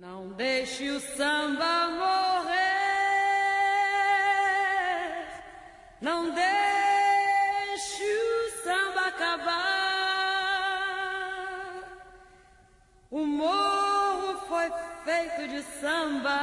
Não 0.00 0.28
deixe 0.28 0.88
o 0.90 1.00
samba 1.00 1.88
morrer, 1.90 2.54
não 6.00 6.32
deixe 6.32 8.04
o 8.04 8.50
samba 8.62 9.08
acabar. 9.08 9.58
O 13.10 13.26
morro 13.26 14.38
foi 14.46 14.70
feito 15.04 15.48
de 15.48 15.62
samba, 15.80 16.38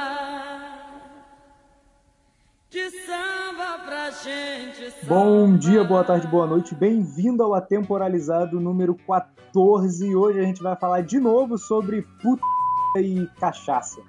de 2.68 2.90
samba 3.06 3.78
pra 3.86 4.10
gente. 4.10 4.92
Bom 5.06 5.56
dia, 5.56 5.82
boa 5.82 6.04
tarde, 6.04 6.26
boa 6.26 6.46
noite. 6.46 6.74
Bem-vindo 6.74 7.42
ao 7.42 7.54
Atemporalizado 7.54 8.60
número 8.60 8.94
14. 8.94 10.14
Hoje 10.14 10.40
a 10.40 10.42
gente 10.42 10.62
vai 10.62 10.76
falar 10.76 11.00
de 11.00 11.18
novo 11.18 11.56
sobre 11.56 12.02
puta 12.20 12.55
e 13.00 13.26
cachaça. 13.38 14.00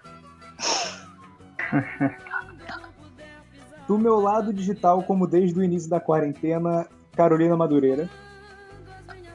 Do 3.88 3.98
meu 3.98 4.20
lado 4.20 4.54
digital, 4.54 5.04
como 5.04 5.26
desde 5.26 5.59
o 5.59 5.64
início 5.64 5.90
da 5.90 6.00
quarentena, 6.00 6.88
Carolina 7.16 7.55
Madureira. 7.55 8.09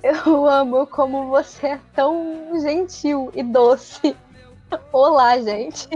Eu 0.02 0.46
amo 0.46 0.86
como 0.86 1.28
você 1.28 1.68
é 1.68 1.80
tão 1.94 2.50
gentil 2.60 3.30
e 3.34 3.42
doce. 3.42 4.16
Olá, 4.92 5.38
gente. 5.40 5.88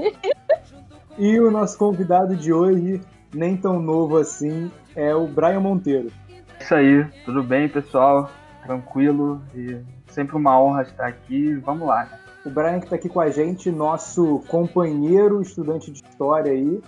E 1.18 1.40
o 1.40 1.50
nosso 1.50 1.76
convidado 1.76 2.36
de 2.36 2.52
hoje, 2.52 3.00
nem 3.34 3.56
tão 3.56 3.80
novo 3.80 4.16
assim, 4.16 4.70
é 4.94 5.14
o 5.14 5.26
Brian 5.26 5.60
Monteiro. 5.60 6.12
Isso 6.60 6.74
aí, 6.74 7.04
tudo 7.24 7.42
bem, 7.42 7.68
pessoal? 7.68 8.30
Tranquilo 8.62 9.40
e 9.54 9.80
sempre 10.08 10.36
uma 10.36 10.60
honra 10.60 10.82
estar 10.82 11.06
aqui. 11.06 11.54
Vamos 11.56 11.86
lá. 11.86 12.08
O 12.46 12.50
Brian 12.50 12.78
que 12.78 12.86
está 12.86 12.94
aqui 12.94 13.08
com 13.08 13.18
a 13.18 13.28
gente, 13.28 13.72
nosso 13.72 14.40
companheiro 14.46 15.42
estudante 15.42 15.90
de 15.90 15.98
história 15.98 16.52
aí, 16.52 16.80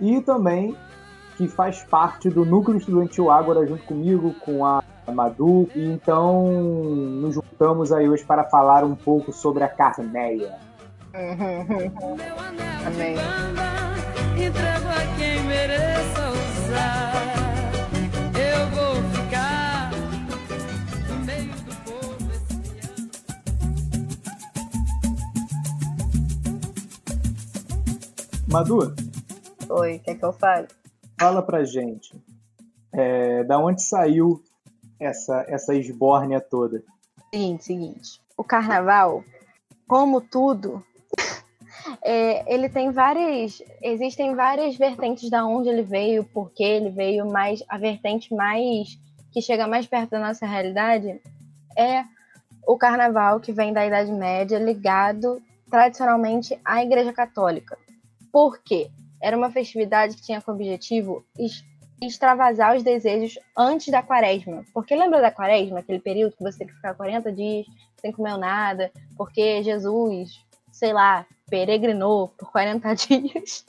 e 0.00 0.20
também 0.20 0.76
que 1.36 1.46
faz 1.46 1.84
parte 1.84 2.28
do 2.28 2.44
núcleo 2.44 2.78
estudantil 2.78 3.30
Ágora 3.30 3.64
junto 3.64 3.84
comigo, 3.84 4.34
com 4.40 4.66
a 4.66 4.82
Madu. 5.12 5.68
E 5.74 5.84
então 5.84 6.50
nos 6.50 7.36
juntamos 7.36 7.92
aí 7.92 8.08
hoje 8.08 8.24
para 8.24 8.42
falar 8.44 8.82
um 8.82 8.96
pouco 8.96 9.32
sobre 9.32 9.62
a 9.62 9.68
Carneia. 9.68 10.56
Amém. 12.84 13.16
Madu, 28.54 28.94
Oi, 29.68 29.98
quer 29.98 30.14
que 30.14 30.24
eu 30.24 30.32
fale? 30.32 30.68
fala 31.18 31.42
pra 31.42 31.64
gente, 31.64 32.14
é, 32.92 33.42
da 33.42 33.58
onde 33.58 33.82
saiu 33.82 34.44
essa, 35.00 35.44
essa 35.48 35.74
esbórnia 35.74 36.40
toda? 36.40 36.80
Seguinte, 37.34 37.64
seguinte. 37.64 38.20
O 38.36 38.44
carnaval, 38.44 39.24
como 39.88 40.20
tudo, 40.20 40.84
é, 42.00 42.54
ele 42.54 42.68
tem 42.68 42.92
várias. 42.92 43.60
Existem 43.82 44.36
várias 44.36 44.76
vertentes 44.76 45.28
da 45.28 45.44
onde 45.44 45.68
ele 45.68 45.82
veio, 45.82 46.22
por 46.22 46.52
que 46.52 46.62
ele 46.62 46.90
veio, 46.90 47.28
mas 47.28 47.60
a 47.68 47.76
vertente 47.76 48.32
mais 48.32 48.96
que 49.32 49.42
chega 49.42 49.66
mais 49.66 49.84
perto 49.84 50.10
da 50.10 50.20
nossa 50.20 50.46
realidade 50.46 51.20
é 51.76 52.04
o 52.64 52.78
carnaval 52.78 53.40
que 53.40 53.50
vem 53.52 53.72
da 53.72 53.84
Idade 53.84 54.12
Média, 54.12 54.60
ligado 54.60 55.42
tradicionalmente 55.68 56.56
à 56.64 56.84
Igreja 56.84 57.12
Católica. 57.12 57.76
Por 58.34 58.58
quê? 58.58 58.90
Era 59.22 59.36
uma 59.36 59.48
festividade 59.48 60.16
que 60.16 60.22
tinha 60.22 60.42
como 60.42 60.56
objetivo 60.56 61.24
extravasar 62.02 62.76
os 62.76 62.82
desejos 62.82 63.38
antes 63.56 63.92
da 63.92 64.02
quaresma. 64.02 64.64
Porque 64.74 64.96
lembra 64.96 65.20
da 65.20 65.30
quaresma, 65.30 65.78
aquele 65.78 66.00
período 66.00 66.36
que 66.36 66.42
você 66.42 66.58
tem 66.58 66.66
que 66.66 66.74
ficar 66.74 66.94
40 66.94 67.30
dias 67.30 67.64
sem 67.96 68.10
comer 68.10 68.36
nada, 68.36 68.90
porque 69.16 69.62
Jesus, 69.62 70.44
sei 70.72 70.92
lá, 70.92 71.24
peregrinou 71.48 72.26
por 72.36 72.50
40 72.50 72.92
dias 73.06 73.64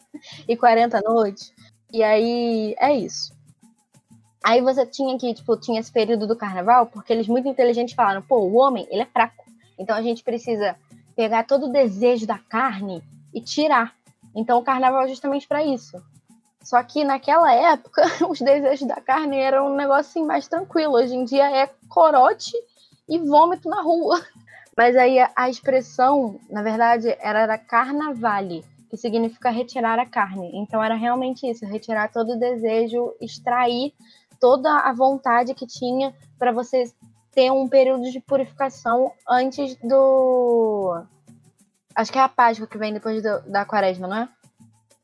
e 0.47 0.57
40 0.57 0.99
noites. 1.01 1.53
E 1.93 2.01
aí 2.01 2.75
é 2.79 2.91
isso. 2.91 3.35
Aí 4.43 4.61
você 4.61 4.83
tinha 4.83 5.15
que, 5.15 5.31
tipo, 5.31 5.55
tinha 5.57 5.79
esse 5.79 5.91
período 5.91 6.25
do 6.25 6.35
carnaval, 6.35 6.87
porque 6.87 7.13
eles 7.13 7.27
muito 7.27 7.47
inteligentes 7.47 7.93
falaram, 7.93 8.23
pô, 8.23 8.37
o 8.39 8.55
homem, 8.55 8.87
ele 8.89 9.03
é 9.03 9.05
fraco. 9.05 9.45
Então 9.77 9.95
a 9.95 10.01
gente 10.01 10.23
precisa 10.23 10.75
pegar 11.15 11.43
todo 11.43 11.67
o 11.67 11.71
desejo 11.71 12.25
da 12.25 12.39
carne 12.39 13.03
e 13.31 13.39
tirar. 13.39 13.95
Então 14.35 14.59
o 14.59 14.63
carnaval 14.63 15.03
é 15.03 15.07
justamente 15.07 15.47
para 15.47 15.63
isso. 15.63 15.97
Só 16.61 16.81
que 16.81 17.03
naquela 17.03 17.53
época, 17.53 18.01
os 18.27 18.41
desejos 18.41 18.87
da 18.87 18.99
carne 18.99 19.37
eram 19.37 19.71
um 19.71 19.75
negócio 19.75 20.09
assim, 20.09 20.25
mais 20.25 20.47
tranquilo. 20.47 20.95
Hoje 20.95 21.15
em 21.15 21.23
dia 21.23 21.49
é 21.49 21.69
corote 21.87 22.53
e 23.07 23.19
vômito 23.19 23.69
na 23.69 23.81
rua. 23.81 24.19
Mas 24.75 24.95
aí 24.97 25.17
a, 25.35 25.49
expressão, 25.49 26.39
na 26.49 26.61
verdade, 26.61 27.15
era, 27.19 27.39
era 27.39 27.57
carnavale, 27.57 28.65
que 28.89 28.97
significa 28.97 29.49
retirar 29.49 29.97
a 29.99 30.05
carne. 30.05 30.51
Então 30.53 30.83
era 30.83 30.95
realmente 30.95 31.49
isso, 31.49 31.65
retirar 31.65 32.11
todo 32.11 32.33
o 32.33 32.39
desejo, 32.39 33.13
extrair 33.21 33.93
toda 34.39 34.69
a 34.69 34.91
vontade 34.91 35.53
que 35.53 35.65
tinha 35.65 36.13
para 36.37 36.51
você 36.51 36.91
ter 37.31 37.51
um 37.51 37.69
período 37.69 38.09
de 38.11 38.19
purificação 38.19 39.11
antes 39.29 39.75
do. 39.77 41.03
Acho 41.95 42.11
que 42.11 42.19
é 42.19 42.21
a 42.21 42.29
Páscoa 42.29 42.67
que 42.67 42.77
vem 42.77 42.93
depois 42.93 43.21
do- 43.23 43.41
da 43.49 43.65
quaresma, 43.65 44.07
não 44.07 44.17
é? 44.17 44.29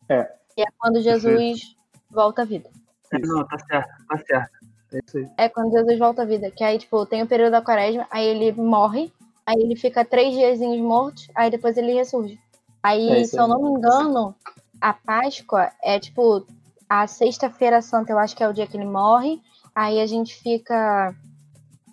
É. 0.09 0.23
Que 0.55 0.61
é 0.61 0.65
quando 0.77 1.01
Jesus 1.01 1.75
volta 2.09 2.41
à 2.41 2.45
vida. 2.45 2.69
É, 3.13 3.19
não, 3.19 3.45
tá 3.47 3.57
certo, 3.59 4.05
tá 4.07 4.17
certo. 4.17 4.51
É 4.93 4.99
isso 5.05 5.17
aí. 5.17 5.29
É 5.37 5.49
quando 5.49 5.71
Jesus 5.71 5.97
volta 5.97 6.21
à 6.23 6.25
vida. 6.25 6.51
Que 6.51 6.63
aí, 6.63 6.77
tipo, 6.77 7.05
tem 7.05 7.23
o 7.23 7.27
período 7.27 7.51
da 7.51 7.61
quaresma, 7.61 8.05
aí 8.11 8.25
ele 8.27 8.51
morre, 8.51 9.11
aí 9.45 9.55
ele 9.57 9.75
fica 9.75 10.03
três 10.03 10.33
diazinhos 10.33 10.81
mortos, 10.81 11.29
aí 11.33 11.49
depois 11.49 11.77
ele 11.77 11.93
ressurge. 11.93 12.37
Aí, 12.83 13.09
É 13.21 13.23
se 13.23 13.37
eu 13.37 13.47
não 13.47 13.61
me 13.61 13.69
engano, 13.77 14.35
a 14.81 14.91
Páscoa 14.93 15.71
é 15.81 15.99
tipo 15.99 16.45
a 16.89 17.07
sexta-feira 17.07 17.81
santa, 17.81 18.11
eu 18.11 18.19
acho 18.19 18.35
que 18.35 18.43
é 18.43 18.47
o 18.49 18.53
dia 18.53 18.67
que 18.67 18.75
ele 18.75 18.85
morre. 18.85 19.41
Aí 19.73 20.01
a 20.01 20.05
gente 20.05 20.35
fica. 20.35 21.15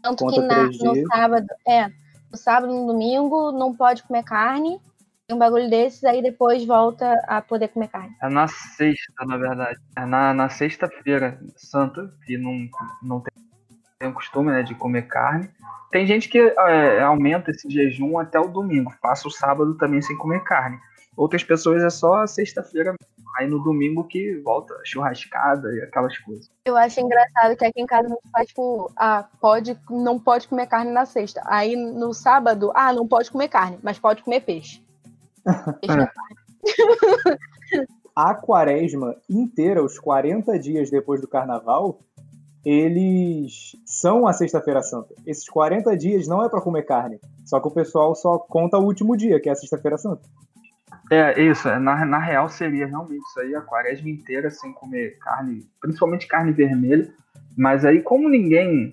Tanto 0.02 0.24
Conta 0.24 0.40
que 0.40 0.46
na- 0.46 0.64
no 0.64 1.06
sábado, 1.06 1.46
é, 1.66 1.92
no 2.30 2.38
sábado 2.38 2.72
no 2.72 2.86
domingo 2.86 3.52
não 3.52 3.74
pode 3.74 4.02
comer 4.02 4.22
carne. 4.22 4.80
Um 5.30 5.36
bagulho 5.36 5.68
desses, 5.68 6.02
aí 6.04 6.22
depois 6.22 6.64
volta 6.64 7.12
a 7.26 7.42
poder 7.42 7.68
comer 7.68 7.88
carne. 7.88 8.16
É 8.22 8.30
na 8.30 8.48
sexta, 8.48 9.26
na 9.26 9.36
verdade. 9.36 9.78
É 9.94 10.06
na, 10.06 10.32
na 10.32 10.48
sexta-feira 10.48 11.38
santa, 11.54 12.10
que 12.24 12.38
não, 12.38 12.66
não 13.02 13.20
tem, 13.20 13.44
tem 13.98 14.08
o 14.08 14.14
costume 14.14 14.50
né, 14.50 14.62
de 14.62 14.74
comer 14.74 15.02
carne. 15.06 15.50
Tem 15.90 16.06
gente 16.06 16.30
que 16.30 16.38
é, 16.38 17.02
aumenta 17.02 17.50
esse 17.50 17.68
jejum 17.68 18.18
até 18.18 18.40
o 18.40 18.48
domingo, 18.48 18.92
passa 19.02 19.28
o 19.28 19.30
sábado 19.30 19.76
também 19.76 20.00
sem 20.00 20.16
comer 20.16 20.42
carne. 20.44 20.78
Outras 21.18 21.42
pessoas 21.42 21.82
é 21.82 21.90
só 21.90 22.24
sexta-feira, 22.28 22.92
mesmo. 22.92 23.30
aí 23.36 23.48
no 23.48 23.58
domingo 23.58 24.04
que 24.04 24.36
volta 24.36 24.72
churrascada 24.84 25.68
e 25.74 25.82
aquelas 25.82 26.16
coisas. 26.18 26.48
Eu 26.64 26.76
acho 26.76 27.00
engraçado 27.00 27.56
que 27.56 27.64
aqui 27.64 27.80
em 27.80 27.86
casa 27.86 28.06
a 28.06 28.10
gente 28.10 28.30
faz, 28.30 28.46
tipo, 28.46 28.92
ah, 28.96 29.26
pode, 29.40 29.76
não 29.90 30.16
pode 30.16 30.46
comer 30.46 30.68
carne 30.68 30.92
na 30.92 31.04
sexta. 31.04 31.42
Aí 31.44 31.74
no 31.74 32.14
sábado, 32.14 32.70
ah, 32.72 32.92
não 32.92 33.04
pode 33.04 33.32
comer 33.32 33.48
carne, 33.48 33.80
mas 33.82 33.98
pode 33.98 34.22
comer 34.22 34.42
peixe. 34.42 34.80
Peixe 35.80 36.08
é 37.26 37.36
A 38.14 38.32
quaresma 38.34 39.16
inteira, 39.28 39.82
os 39.82 39.98
40 39.98 40.56
dias 40.56 40.88
depois 40.88 41.20
do 41.20 41.26
carnaval, 41.26 41.98
eles 42.64 43.74
são 43.84 44.24
a 44.24 44.32
Sexta-feira 44.32 44.82
Santa. 44.82 45.14
Esses 45.26 45.48
40 45.48 45.96
dias 45.96 46.28
não 46.28 46.44
é 46.44 46.48
para 46.48 46.60
comer 46.60 46.84
carne. 46.84 47.18
Só 47.44 47.58
que 47.58 47.66
o 47.66 47.72
pessoal 47.72 48.14
só 48.14 48.38
conta 48.38 48.78
o 48.78 48.84
último 48.84 49.16
dia, 49.16 49.40
que 49.40 49.48
é 49.48 49.52
a 49.52 49.56
Sexta-feira 49.56 49.98
Santa. 49.98 50.22
É, 51.10 51.40
isso, 51.40 51.68
é, 51.68 51.78
na, 51.78 52.04
na 52.04 52.18
real 52.18 52.48
seria 52.48 52.86
realmente 52.86 53.22
isso 53.22 53.40
aí, 53.40 53.54
a 53.54 53.60
quaresma 53.60 54.08
inteira 54.10 54.50
sem 54.50 54.72
comer 54.72 55.18
carne, 55.18 55.66
principalmente 55.80 56.26
carne 56.26 56.52
vermelha. 56.52 57.12
Mas 57.56 57.84
aí, 57.84 58.02
como 58.02 58.28
ninguém, 58.28 58.90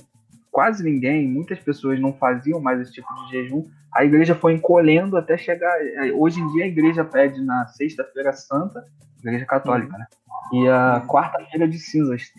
quase 0.51 0.83
ninguém, 0.83 1.27
muitas 1.27 1.59
pessoas 1.59 1.99
não 1.99 2.13
faziam 2.13 2.59
mais 2.59 2.79
esse 2.79 2.93
tipo 2.93 3.07
de 3.13 3.31
jejum, 3.31 3.65
a 3.93 4.03
igreja 4.03 4.35
foi 4.35 4.53
encolhendo 4.53 5.17
até 5.17 5.37
chegar. 5.37 5.73
é, 5.81 6.11
Hoje 6.13 6.39
em 6.39 6.51
dia 6.53 6.65
a 6.65 6.67
igreja 6.67 7.03
pede 7.03 7.43
na 7.43 7.67
sexta-feira 7.67 8.33
santa, 8.33 8.85
igreja 9.19 9.45
católica, 9.45 9.97
né? 9.97 10.05
E 10.53 10.67
a 10.67 11.03
quarta-feira 11.07 11.67
de 11.67 11.79
cinzas. 11.79 12.31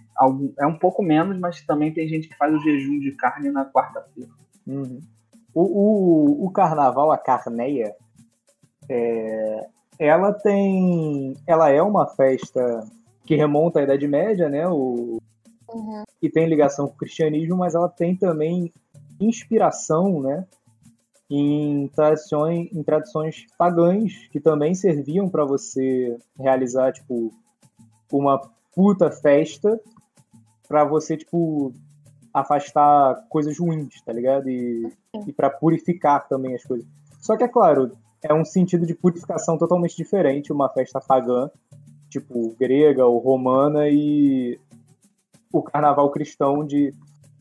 É 0.58 0.66
um 0.66 0.78
pouco 0.78 1.02
menos, 1.02 1.38
mas 1.38 1.60
também 1.62 1.92
tem 1.92 2.06
gente 2.08 2.28
que 2.28 2.36
faz 2.36 2.54
o 2.54 2.60
jejum 2.60 2.98
de 3.00 3.12
carne 3.12 3.50
na 3.50 3.64
quarta-feira. 3.64 4.30
Uhum. 4.66 5.00
O, 5.52 5.62
o, 5.62 6.46
o 6.46 6.50
carnaval, 6.50 7.10
a 7.10 7.18
carneia, 7.18 7.94
é, 8.88 9.66
ela 9.98 10.32
tem. 10.32 11.34
Ela 11.46 11.70
é 11.70 11.80
uma 11.82 12.06
festa 12.06 12.84
que 13.24 13.34
remonta 13.34 13.80
à 13.80 13.82
Idade 13.82 14.06
Média, 14.06 14.48
né? 14.48 14.66
O, 14.68 15.18
Uhum. 15.68 16.04
e 16.22 16.30
tem 16.30 16.46
ligação 16.46 16.86
com 16.86 16.94
o 16.94 16.96
cristianismo, 16.96 17.56
mas 17.56 17.74
ela 17.74 17.88
tem 17.88 18.14
também 18.14 18.72
inspiração, 19.20 20.20
né? 20.20 20.46
em 21.28 21.88
tradições, 21.88 22.68
em 22.72 22.82
tradições 22.82 23.46
pagãs 23.58 24.28
que 24.30 24.40
também 24.40 24.74
serviam 24.74 25.28
para 25.28 25.44
você 25.44 26.16
realizar 26.38 26.92
tipo 26.92 27.32
uma 28.12 28.40
puta 28.74 29.10
festa 29.10 29.80
para 30.68 30.84
você 30.84 31.16
tipo 31.16 31.72
afastar 32.32 33.24
coisas 33.28 33.58
ruins, 33.58 34.00
tá 34.02 34.12
ligado? 34.12 34.48
E, 34.48 34.92
e 35.26 35.32
para 35.32 35.50
purificar 35.50 36.28
também 36.28 36.54
as 36.54 36.62
coisas. 36.62 36.86
Só 37.18 37.36
que 37.36 37.44
é 37.44 37.48
claro, 37.48 37.92
é 38.22 38.34
um 38.34 38.44
sentido 38.44 38.86
de 38.86 38.94
purificação 38.94 39.58
totalmente 39.58 39.96
diferente 39.96 40.52
uma 40.52 40.68
festa 40.68 41.00
pagã, 41.00 41.50
tipo 42.08 42.54
grega 42.58 43.06
ou 43.06 43.18
romana 43.18 43.88
e 43.88 44.58
o 45.52 45.62
carnaval 45.62 46.10
cristão 46.10 46.66
de 46.66 46.92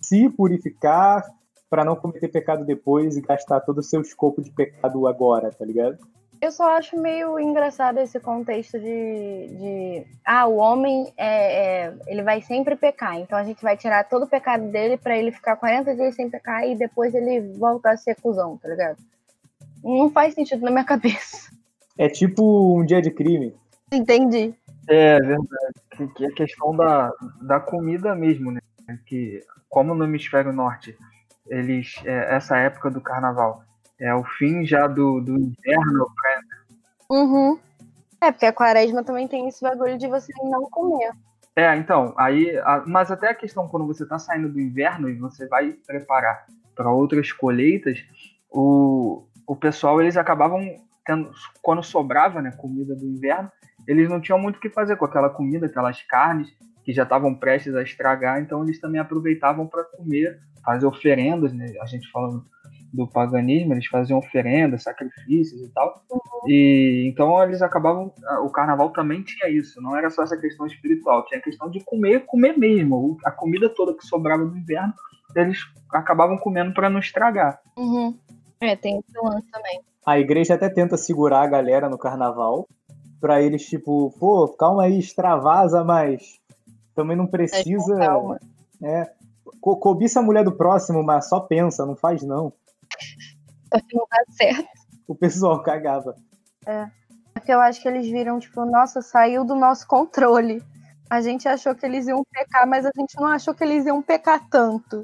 se 0.01 0.29
purificar 0.29 1.23
para 1.69 1.83
não 1.83 1.95
cometer 1.95 2.27
pecado 2.27 2.63
depois 2.63 3.17
e 3.17 3.21
gastar 3.21 3.59
todo 3.61 3.79
o 3.79 3.83
seu 3.83 4.01
escopo 4.01 4.41
de 4.41 4.51
pecado 4.51 5.07
agora, 5.07 5.51
tá 5.51 5.65
ligado? 5.65 5.97
Eu 6.41 6.51
só 6.51 6.77
acho 6.77 6.99
meio 6.99 7.39
engraçado 7.39 7.97
esse 7.97 8.19
contexto 8.19 8.77
de, 8.79 9.47
de 9.47 10.07
ah, 10.23 10.45
o 10.45 10.57
homem 10.57 11.11
é, 11.17 11.85
é, 11.87 11.93
ele 12.07 12.23
vai 12.23 12.41
sempre 12.41 12.75
pecar, 12.75 13.15
então 13.19 13.37
a 13.37 13.43
gente 13.43 13.63
vai 13.63 13.75
tirar 13.77 14.07
todo 14.07 14.23
o 14.23 14.29
pecado 14.29 14.67
dele 14.67 14.97
para 14.97 15.17
ele 15.17 15.31
ficar 15.31 15.55
40 15.55 15.95
dias 15.95 16.15
sem 16.15 16.29
pecar 16.29 16.67
e 16.67 16.75
depois 16.75 17.15
ele 17.15 17.41
voltar 17.57 17.91
a 17.91 17.97
ser 17.97 18.15
cuzão, 18.21 18.57
tá 18.57 18.67
ligado? 18.67 18.97
Não 19.85 20.09
faz 20.09 20.33
sentido 20.33 20.63
na 20.63 20.71
minha 20.71 20.83
cabeça. 20.83 21.51
É 21.97 22.09
tipo 22.09 22.77
um 22.77 22.83
dia 22.85 23.01
de 23.01 23.11
crime. 23.11 23.55
Entendi. 23.91 24.53
É 24.87 25.19
verdade. 25.19 26.13
Que, 26.15 26.25
é 26.25 26.31
questão 26.31 26.75
da, 26.75 27.11
da 27.41 27.59
comida 27.59 28.13
mesmo, 28.15 28.51
né? 28.51 28.59
Que 29.05 29.41
como 29.69 29.93
no 29.93 30.03
hemisfério 30.03 30.51
norte 30.51 30.97
eles 31.47 32.01
é, 32.03 32.35
essa 32.35 32.57
época 32.57 32.89
do 32.89 32.99
carnaval 32.99 33.63
é 33.99 34.13
o 34.13 34.23
fim 34.23 34.65
já 34.65 34.87
do, 34.87 35.21
do 35.21 35.37
inverno, 35.37 36.07
né? 36.23 36.41
Uhum. 37.09 37.59
É, 38.19 38.31
porque 38.31 38.45
a 38.45 38.53
quaresma 38.53 39.03
também 39.03 39.27
tem 39.27 39.47
esse 39.47 39.61
bagulho 39.61 39.97
de 39.97 40.07
você 40.07 40.33
não 40.43 40.69
comer. 40.69 41.11
É, 41.55 41.73
então, 41.77 42.13
aí, 42.17 42.57
a, 42.57 42.83
mas 42.85 43.11
até 43.11 43.29
a 43.29 43.35
questão 43.35 43.67
quando 43.67 43.87
você 43.87 44.03
está 44.03 44.19
saindo 44.19 44.49
do 44.49 44.59
inverno 44.59 45.07
e 45.07 45.13
você 45.13 45.47
vai 45.47 45.73
preparar 45.87 46.45
para 46.75 46.91
outras 46.91 47.31
colheitas, 47.31 48.03
o, 48.51 49.23
o 49.47 49.55
pessoal 49.55 50.01
eles 50.01 50.17
acabavam 50.17 50.61
tendo, 51.05 51.29
quando 51.61 51.83
sobrava, 51.83 52.41
né, 52.41 52.51
comida 52.51 52.95
do 52.95 53.05
inverno, 53.05 53.51
eles 53.87 54.09
não 54.09 54.19
tinham 54.19 54.39
muito 54.39 54.57
o 54.57 54.59
que 54.59 54.69
fazer 54.69 54.95
com 54.95 55.05
aquela 55.05 55.29
comida, 55.29 55.67
aquelas 55.67 56.01
carnes 56.03 56.49
que 56.83 56.93
já 56.93 57.03
estavam 57.03 57.33
prestes 57.33 57.75
a 57.75 57.81
estragar, 57.81 58.39
então 58.39 58.63
eles 58.63 58.79
também 58.79 58.99
aproveitavam 58.99 59.67
para 59.67 59.83
comer, 59.83 60.39
fazer 60.63 60.85
oferendas, 60.85 61.53
né? 61.53 61.73
A 61.81 61.85
gente 61.85 62.09
falando 62.11 62.45
do 62.93 63.07
paganismo, 63.07 63.73
eles 63.73 63.87
faziam 63.87 64.19
oferendas, 64.19 64.83
sacrifícios 64.83 65.61
e 65.61 65.73
tal. 65.73 66.03
Uhum. 66.09 66.49
E 66.49 67.09
então 67.11 67.41
eles 67.43 67.61
acabavam. 67.61 68.13
O 68.43 68.49
carnaval 68.49 68.91
também 68.91 69.21
tinha 69.21 69.49
isso, 69.49 69.81
não 69.81 69.95
era 69.95 70.09
só 70.09 70.23
essa 70.23 70.37
questão 70.37 70.65
espiritual, 70.65 71.25
tinha 71.25 71.39
a 71.39 71.43
questão 71.43 71.69
de 71.69 71.83
comer, 71.83 72.25
comer 72.25 72.57
mesmo. 72.57 73.17
A 73.25 73.31
comida 73.31 73.69
toda 73.69 73.95
que 73.95 74.05
sobrava 74.05 74.43
no 74.43 74.57
inverno, 74.57 74.93
eles 75.35 75.59
acabavam 75.91 76.37
comendo 76.37 76.73
para 76.73 76.89
não 76.89 76.99
estragar. 76.99 77.59
Uhum. 77.77 78.17
É, 78.59 78.75
tem 78.75 78.99
esse 78.99 79.17
lance 79.19 79.47
também. 79.51 79.81
A 80.05 80.19
igreja 80.19 80.53
até 80.53 80.69
tenta 80.69 80.97
segurar 80.97 81.41
a 81.41 81.47
galera 81.47 81.89
no 81.89 81.97
carnaval, 81.97 82.67
para 83.19 83.41
eles, 83.41 83.65
tipo, 83.65 84.13
pô, 84.19 84.47
calma 84.49 84.83
aí, 84.83 84.99
extravasa, 84.99 85.83
mas 85.83 86.39
também 86.93 87.17
não 87.17 87.27
precisa. 87.27 87.97
calma. 87.97 88.39
É, 88.83 89.11
co 89.59 89.77
cobiça 89.77 90.19
a 90.19 90.23
mulher 90.23 90.43
do 90.43 90.51
próximo, 90.51 91.03
mas 91.03 91.27
só 91.27 91.39
pensa, 91.39 91.85
não 91.85 91.95
faz 91.95 92.21
não. 92.21 92.53
não 93.93 94.07
dá 94.09 94.23
certo. 94.29 94.67
O 95.07 95.15
pessoal 95.15 95.61
cagava. 95.61 96.15
É. 96.65 96.87
Porque 97.33 97.51
eu 97.51 97.59
acho 97.59 97.81
que 97.81 97.87
eles 97.87 98.07
viram, 98.07 98.39
tipo, 98.39 98.65
nossa, 98.65 99.01
saiu 99.01 99.43
do 99.43 99.55
nosso 99.55 99.87
controle. 99.87 100.63
A 101.09 101.21
gente 101.21 101.47
achou 101.47 101.75
que 101.75 101.85
eles 101.85 102.07
iam 102.07 102.23
pecar, 102.31 102.67
mas 102.67 102.85
a 102.85 102.91
gente 102.95 103.15
não 103.17 103.27
achou 103.27 103.53
que 103.53 103.63
eles 103.63 103.85
iam 103.85 104.01
pecar 104.01 104.47
tanto. 104.49 105.03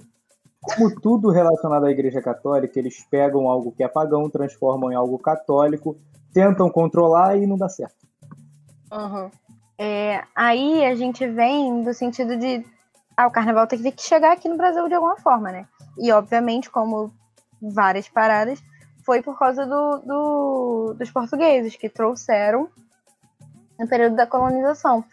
Como 0.62 0.94
tudo 1.02 1.32
relacionado 1.32 1.86
à 1.86 1.92
Igreja 1.92 2.22
Católica, 2.22 2.78
eles 2.78 3.04
pegam 3.10 3.50
algo 3.50 3.72
que 3.72 3.84
é 3.84 3.88
pagão, 3.88 4.30
transformam 4.30 4.92
em 4.92 4.96
algo 4.96 5.18
católico, 5.18 5.98
tentam 6.32 6.70
controlar 6.70 7.36
e 7.38 7.48
não 7.48 7.58
dá 7.58 7.68
certo. 7.68 8.06
Uhum. 8.92 9.32
É, 9.78 10.24
aí 10.36 10.86
a 10.86 10.94
gente 10.94 11.26
vem 11.28 11.82
do 11.82 11.94
sentido 11.94 12.38
de 12.38 12.64
ah, 13.18 13.28
o 13.28 13.32
carnaval 13.32 13.66
tem 13.66 13.80
que 13.92 14.02
chegar 14.02 14.34
aqui 14.34 14.48
no 14.48 14.58
Brasil 14.58 14.88
de 14.88 14.94
alguma 14.94 15.18
forma, 15.18 15.52
né? 15.52 15.68
E 15.98 16.12
obviamente, 16.12 16.70
como 16.70 17.12
várias 17.62 18.08
paradas, 18.08 18.62
foi 19.04 19.22
por 19.22 19.38
causa 19.38 19.66
do, 19.66 19.98
do, 20.00 20.96
dos 20.98 21.10
portugueses 21.12 21.76
que 21.76 21.90
trouxeram 21.90 22.70
no 23.80 23.88
período 23.88 24.16
da 24.16 24.28
colonização. 24.28 25.04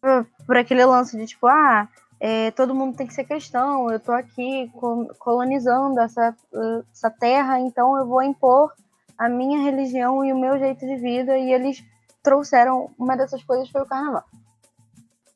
Por, 0.00 0.26
por 0.46 0.56
aquele 0.56 0.84
lance 0.84 1.16
de 1.16 1.26
tipo, 1.26 1.46
ah, 1.46 1.88
é, 2.20 2.50
todo 2.50 2.74
mundo 2.74 2.96
tem 2.96 3.06
que 3.06 3.14
ser 3.14 3.24
cristão, 3.24 3.90
eu 3.90 4.00
tô 4.00 4.12
aqui 4.12 4.70
colonizando 5.18 6.00
essa, 6.00 6.36
essa 6.92 7.10
terra, 7.10 7.60
então 7.60 7.96
eu 7.96 8.06
vou 8.06 8.22
impor 8.22 8.72
a 9.16 9.28
minha 9.28 9.62
religião 9.62 10.24
e 10.24 10.32
o 10.32 10.38
meu 10.38 10.58
jeito 10.58 10.84
de 10.84 10.96
vida, 10.96 11.36
e 11.38 11.52
eles 11.52 11.84
trouxeram, 12.22 12.90
uma 12.98 13.16
dessas 13.16 13.42
coisas 13.44 13.68
foi 13.70 13.82
o 13.82 13.86
carnaval. 13.86 14.24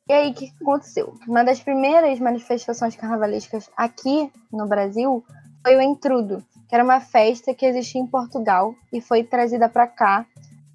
E 0.07 0.11
aí, 0.11 0.31
o 0.31 0.33
que 0.33 0.53
aconteceu? 0.61 1.15
Uma 1.25 1.43
das 1.43 1.61
primeiras 1.61 2.19
manifestações 2.19 2.95
carnavalescas 2.95 3.69
aqui 3.75 4.29
no 4.51 4.67
Brasil 4.67 5.23
foi 5.61 5.77
o 5.77 5.81
Entrudo, 5.81 6.43
que 6.67 6.75
era 6.75 6.83
uma 6.83 6.99
festa 6.99 7.53
que 7.53 7.65
existia 7.65 8.01
em 8.01 8.07
Portugal 8.07 8.75
e 8.91 8.99
foi 8.99 9.23
trazida 9.23 9.69
para 9.69 9.87
cá 9.87 10.25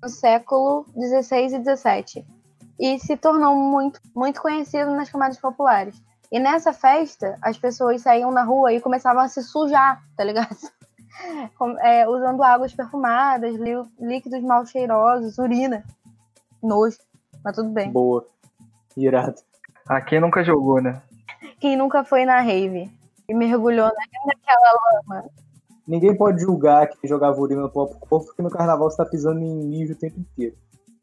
no 0.02 0.08
século 0.08 0.87
16 0.96 1.52
e 1.52 1.58
17 1.58 2.38
e 2.78 2.98
se 2.98 3.16
tornou 3.16 3.56
muito, 3.56 4.00
muito 4.14 4.40
conhecido 4.40 4.90
nas 4.92 5.10
camadas 5.10 5.38
populares. 5.38 6.00
E 6.30 6.38
nessa 6.38 6.72
festa, 6.72 7.38
as 7.42 7.56
pessoas 7.56 8.02
saíam 8.02 8.30
na 8.30 8.42
rua 8.42 8.72
e 8.72 8.80
começavam 8.80 9.22
a 9.22 9.28
se 9.28 9.42
sujar, 9.42 10.02
tá 10.16 10.25
ligado? 10.25 10.56
É, 11.80 12.08
usando 12.08 12.44
águas 12.44 12.72
perfumadas, 12.72 13.56
líquidos 13.98 14.40
mal 14.40 14.64
cheirosos, 14.64 15.36
urina, 15.36 15.82
nojo, 16.62 16.96
mas 17.42 17.56
tudo 17.56 17.70
bem. 17.70 17.90
Boa, 17.90 18.25
irado. 18.96 19.34
Ah, 19.88 20.00
quem 20.00 20.20
nunca 20.20 20.44
jogou, 20.44 20.81
né? 20.81 21.02
Quem 21.58 21.76
nunca 21.76 22.04
foi 22.04 22.24
na 22.24 22.40
rave 22.40 22.88
e 23.28 23.34
mergulhou 23.34 23.90
naquela 24.26 24.72
lama. 24.92 25.24
Ninguém 25.88 26.16
pode 26.16 26.42
julgar 26.42 26.86
quem 26.86 27.08
jogava 27.08 27.40
urina 27.40 27.62
no 27.62 27.70
próprio 27.70 27.98
corpo, 27.98 28.26
porque 28.26 28.42
no 28.42 28.50
carnaval 28.50 28.88
você 28.88 28.98
tá 28.98 29.04
pisando 29.04 29.40
em 29.40 29.66
mijo 29.66 29.94
o 29.94 29.96
tempo 29.96 30.20
inteiro. 30.20 30.56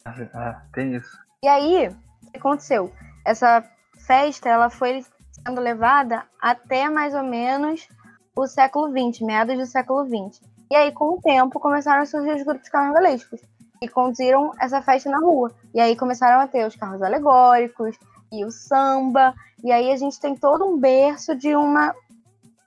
Ah, 0.06 0.62
tem 0.72 0.96
isso. 0.96 1.25
E 1.46 1.48
aí, 1.48 1.90
o 1.90 2.32
que 2.32 2.40
aconteceu? 2.40 2.92
Essa 3.24 3.64
festa 4.08 4.50
ela 4.50 4.68
foi 4.68 5.06
sendo 5.30 5.62
levada 5.62 6.24
até 6.42 6.90
mais 6.90 7.14
ou 7.14 7.22
menos 7.22 7.88
o 8.36 8.48
século 8.48 8.90
XX, 8.90 9.22
meados 9.22 9.56
do 9.56 9.68
século 9.68 10.06
XX. 10.06 10.42
E 10.72 10.76
aí, 10.76 10.92
com 10.92 11.14
o 11.14 11.22
tempo, 11.22 11.60
começaram 11.60 12.02
a 12.02 12.06
surgir 12.08 12.32
os 12.32 12.42
grupos 12.42 12.68
carnavalescos 12.68 13.42
que 13.80 13.88
conduziram 13.88 14.54
essa 14.60 14.82
festa 14.82 15.08
na 15.08 15.20
rua. 15.20 15.52
E 15.72 15.80
aí 15.80 15.96
começaram 15.96 16.42
a 16.42 16.48
ter 16.48 16.66
os 16.66 16.76
carros 16.76 17.04
alegóricos 17.04 17.96
e 18.32 18.44
o 18.44 18.50
samba. 18.50 19.36
E 19.64 19.72
aí 19.72 19.92
a 19.92 19.98
gente 19.98 20.20
tem 20.20 20.36
todo 20.36 20.66
um 20.66 20.80
berço 20.80 21.36
de 21.36 21.56
uma 21.56 21.94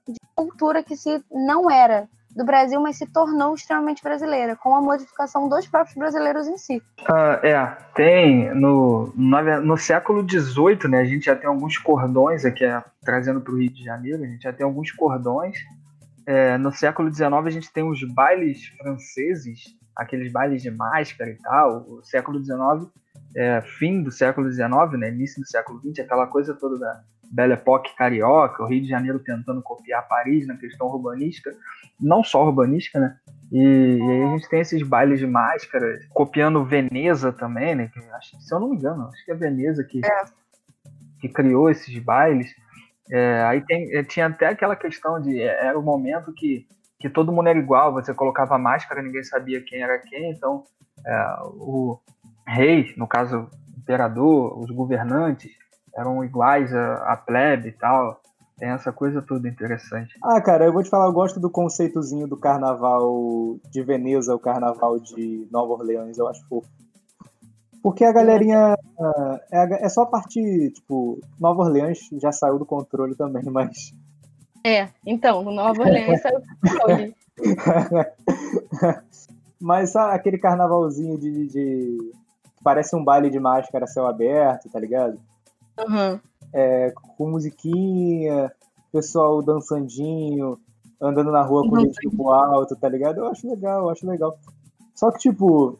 de 0.06 0.20
cultura 0.36 0.84
que 0.84 0.96
se 0.96 1.20
não 1.32 1.68
era 1.68 2.08
do 2.38 2.44
Brasil, 2.44 2.80
mas 2.80 2.96
se 2.96 3.04
tornou 3.04 3.52
extremamente 3.52 4.00
brasileira, 4.00 4.54
com 4.54 4.74
a 4.76 4.80
modificação 4.80 5.48
dos 5.48 5.66
próprios 5.66 5.96
brasileiros 5.96 6.46
em 6.46 6.56
si. 6.56 6.80
Ah, 7.08 7.40
é, 7.42 7.66
tem 7.96 8.54
no, 8.54 9.12
no, 9.16 9.60
no 9.60 9.76
século 9.76 10.22
XVIII, 10.22 10.88
né, 10.88 11.00
a 11.00 11.04
gente 11.04 11.24
já 11.24 11.34
tem 11.34 11.48
alguns 11.48 11.76
cordões 11.78 12.44
aqui, 12.44 12.64
é, 12.64 12.80
trazendo 13.02 13.40
para 13.40 13.52
o 13.52 13.58
Rio 13.58 13.72
de 13.72 13.82
Janeiro, 13.82 14.22
a 14.22 14.26
gente 14.26 14.42
já 14.42 14.52
tem 14.52 14.64
alguns 14.64 14.92
cordões. 14.92 15.56
É, 16.24 16.56
no 16.58 16.70
século 16.70 17.12
XIX 17.12 17.32
a 17.32 17.50
gente 17.50 17.72
tem 17.72 17.82
os 17.82 18.00
bailes 18.14 18.66
franceses, 18.80 19.74
aqueles 19.96 20.30
bailes 20.30 20.62
de 20.62 20.70
máscara 20.70 21.30
e 21.30 21.38
tal. 21.38 21.86
O 21.88 22.04
século 22.04 22.38
XIX, 22.38 22.88
é, 23.34 23.60
fim 23.62 24.00
do 24.00 24.12
século 24.12 24.48
XIX, 24.48 24.68
né, 24.96 25.08
início 25.08 25.40
do 25.42 25.48
século 25.48 25.80
XX, 25.80 26.04
aquela 26.04 26.28
coisa 26.28 26.54
toda 26.54 26.78
da 26.78 27.02
Belle 27.30 27.54
Époque 27.54 27.94
carioca, 27.96 28.62
o 28.62 28.66
Rio 28.66 28.82
de 28.82 28.88
Janeiro 28.88 29.18
tentando 29.18 29.62
copiar 29.62 30.06
Paris 30.08 30.46
na 30.46 30.56
questão 30.56 30.86
urbanística, 30.88 31.50
não 32.00 32.22
só 32.22 32.44
urbanística, 32.44 32.98
né? 32.98 33.16
E, 33.50 33.58
e, 33.58 34.02
aí 34.02 34.22
a 34.24 34.36
gente 34.36 34.48
tem 34.48 34.60
esses 34.60 34.82
bailes 34.82 35.18
de 35.18 35.26
máscara, 35.26 36.00
copiando 36.10 36.64
Veneza 36.64 37.32
também, 37.32 37.74
né? 37.74 37.90
Que, 37.92 37.98
acho, 38.10 38.40
se 38.40 38.54
eu 38.54 38.60
não 38.60 38.70
me 38.70 38.76
engano, 38.76 39.08
acho 39.08 39.24
que 39.24 39.32
é 39.32 39.34
Veneza 39.34 39.84
que, 39.84 40.00
é. 40.04 40.24
que 41.20 41.28
criou 41.28 41.70
esses 41.70 41.98
bailes. 41.98 42.54
É, 43.10 43.42
aí 43.42 43.62
tem, 43.62 43.94
é, 43.96 44.02
tinha 44.02 44.26
até 44.26 44.48
aquela 44.48 44.76
questão 44.76 45.20
de 45.20 45.40
é, 45.40 45.66
era 45.66 45.78
o 45.78 45.82
momento 45.82 46.32
que, 46.32 46.66
que 47.00 47.08
todo 47.08 47.32
mundo 47.32 47.48
era 47.48 47.58
igual, 47.58 47.92
você 47.92 48.12
colocava 48.12 48.58
máscara, 48.58 49.02
ninguém 49.02 49.24
sabia 49.24 49.62
quem 49.62 49.80
era 49.82 49.98
quem, 49.98 50.30
então 50.30 50.64
é, 51.06 51.36
o 51.44 51.98
rei, 52.46 52.92
no 52.98 53.06
caso 53.06 53.48
o 53.48 53.78
imperador, 53.78 54.58
os 54.58 54.70
governantes, 54.70 55.57
eram 55.98 56.24
iguais 56.24 56.72
a, 56.74 57.12
a 57.12 57.16
plebe 57.16 57.68
e 57.68 57.72
tal. 57.72 58.20
Tem 58.56 58.70
essa 58.70 58.92
coisa 58.92 59.22
toda 59.22 59.48
interessante. 59.48 60.16
Ah, 60.22 60.40
cara, 60.40 60.64
eu 60.64 60.72
vou 60.72 60.82
te 60.82 60.88
falar, 60.90 61.06
eu 61.06 61.12
gosto 61.12 61.38
do 61.38 61.48
conceitozinho 61.50 62.26
do 62.26 62.36
carnaval 62.36 63.56
de 63.70 63.82
Veneza, 63.82 64.34
o 64.34 64.38
carnaval 64.38 64.98
de 64.98 65.46
Nova 65.50 65.74
Orleans, 65.74 66.18
eu 66.18 66.26
acho 66.28 66.44
fofo. 66.48 66.68
Porque 67.82 68.04
a 68.04 68.12
galerinha. 68.12 68.76
ah, 68.98 69.40
É, 69.52 69.86
é 69.86 69.88
só 69.88 70.02
a 70.02 70.06
parte, 70.06 70.70
tipo, 70.72 71.20
Nova 71.38 71.62
Orleans 71.62 71.98
já 72.20 72.32
saiu 72.32 72.58
do 72.58 72.66
controle 72.66 73.14
também, 73.14 73.44
mas. 73.50 73.92
É, 74.64 74.88
então, 75.06 75.42
no 75.44 75.52
Nova 75.52 75.80
Orleans 75.82 76.20
saiu 76.20 76.40
do 76.40 76.46
controle. 76.68 77.14
mas 79.60 79.90
sabe, 79.90 80.14
aquele 80.16 80.38
carnavalzinho 80.38 81.16
de, 81.18 81.30
de- 81.30 81.46
de- 81.48 82.12
Parece 82.62 82.96
um 82.96 83.04
baile 83.04 83.30
de 83.30 83.38
máscara 83.38 83.86
céu 83.86 84.04
aberto, 84.08 84.68
tá 84.68 84.80
ligado? 84.80 85.16
Aham. 85.78 86.20
Com 87.16 87.30
musiquinha, 87.30 88.52
pessoal 88.92 89.42
dançandinho, 89.42 90.58
andando 91.00 91.30
na 91.30 91.42
rua 91.42 91.62
com 91.62 91.76
o 91.76 91.80
Uhum. 91.80 92.16
pro 92.16 92.30
alto, 92.30 92.76
tá 92.76 92.88
ligado? 92.88 93.18
Eu 93.18 93.26
acho 93.26 93.48
legal, 93.48 93.84
eu 93.84 93.90
acho 93.90 94.06
legal. 94.06 94.38
Só 94.94 95.10
que, 95.12 95.18
tipo, 95.18 95.78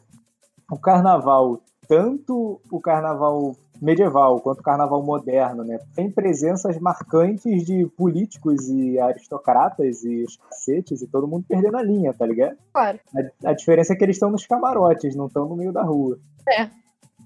o 0.71 0.77
carnaval, 0.77 1.59
tanto 1.87 2.61
o 2.71 2.79
carnaval 2.79 3.55
medieval 3.81 4.39
quanto 4.41 4.59
o 4.59 4.63
carnaval 4.63 5.01
moderno, 5.01 5.63
né? 5.63 5.79
Tem 5.95 6.11
presenças 6.11 6.77
marcantes 6.79 7.65
de 7.65 7.85
políticos 7.97 8.69
e 8.69 8.99
aristocratas 8.99 10.03
e 10.03 10.23
os 10.23 10.35
cacetes 10.37 11.01
e 11.01 11.07
todo 11.07 11.27
mundo 11.27 11.45
perdendo 11.47 11.77
a 11.77 11.81
linha, 11.81 12.13
tá 12.13 12.25
ligado? 12.25 12.57
Claro. 12.73 12.99
A, 13.45 13.49
a 13.49 13.53
diferença 13.53 13.93
é 13.93 13.95
que 13.95 14.03
eles 14.03 14.17
estão 14.17 14.29
nos 14.29 14.45
camarotes, 14.45 15.15
não 15.15 15.27
estão 15.27 15.47
no 15.47 15.55
meio 15.55 15.71
da 15.71 15.81
rua. 15.83 16.17
É. 16.47 16.69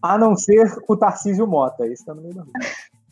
A 0.04 0.18
não 0.18 0.36
ser 0.36 0.70
o 0.86 0.98
Tarcísio 0.98 1.48
Mota, 1.48 1.88
esse 1.88 2.06
tá 2.06 2.14
no 2.14 2.22
meio 2.22 2.36
da 2.36 2.42
rua. 2.42 2.52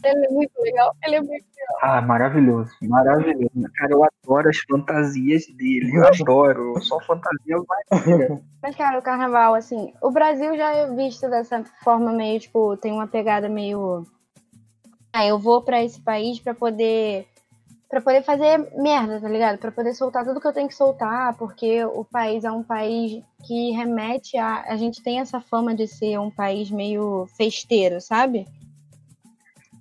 Ele 0.03 0.25
é 0.25 0.29
muito 0.29 0.51
legal, 0.61 0.93
ele 1.05 1.15
é 1.15 1.21
muito 1.21 1.45
Ah, 1.81 2.01
maravilhoso, 2.01 2.69
maravilhoso. 2.81 3.49
Cara, 3.75 3.93
eu 3.93 4.03
adoro 4.03 4.49
as 4.49 4.57
fantasias 4.57 5.45
dele. 5.47 5.95
Eu 5.95 6.05
adoro. 6.05 6.81
Só 6.81 6.99
fantasia 6.99 7.55
vai. 7.57 8.41
Mas, 8.61 8.75
cara, 8.75 8.99
o 8.99 9.01
carnaval, 9.01 9.53
assim, 9.53 9.93
o 10.01 10.11
Brasil 10.11 10.57
já 10.57 10.75
é 10.75 10.93
visto 10.93 11.29
dessa 11.29 11.63
forma 11.81 12.11
meio, 12.11 12.39
tipo, 12.41 12.75
tem 12.75 12.91
uma 12.91 13.07
pegada 13.07 13.47
meio. 13.47 14.05
Ah, 15.13 15.25
eu 15.25 15.39
vou 15.39 15.61
pra 15.61 15.81
esse 15.81 16.01
país 16.01 16.39
pra 16.39 16.53
poder. 16.53 17.25
Pra 17.91 17.99
poder 17.99 18.23
fazer 18.23 18.57
merda, 18.81 19.19
tá 19.19 19.27
ligado? 19.27 19.57
Pra 19.57 19.69
poder 19.69 19.93
soltar 19.93 20.23
tudo 20.23 20.39
que 20.39 20.47
eu 20.47 20.53
tenho 20.53 20.69
que 20.69 20.73
soltar, 20.73 21.35
porque 21.35 21.83
o 21.83 22.05
país 22.05 22.45
é 22.45 22.49
um 22.49 22.63
país 22.63 23.21
que 23.45 23.71
remete 23.71 24.37
a. 24.37 24.63
A 24.63 24.77
gente 24.77 25.03
tem 25.03 25.19
essa 25.19 25.41
fama 25.41 25.75
de 25.75 25.85
ser 25.89 26.17
um 26.17 26.31
país 26.31 26.71
meio 26.71 27.27
festeiro, 27.35 27.99
sabe? 27.99 28.47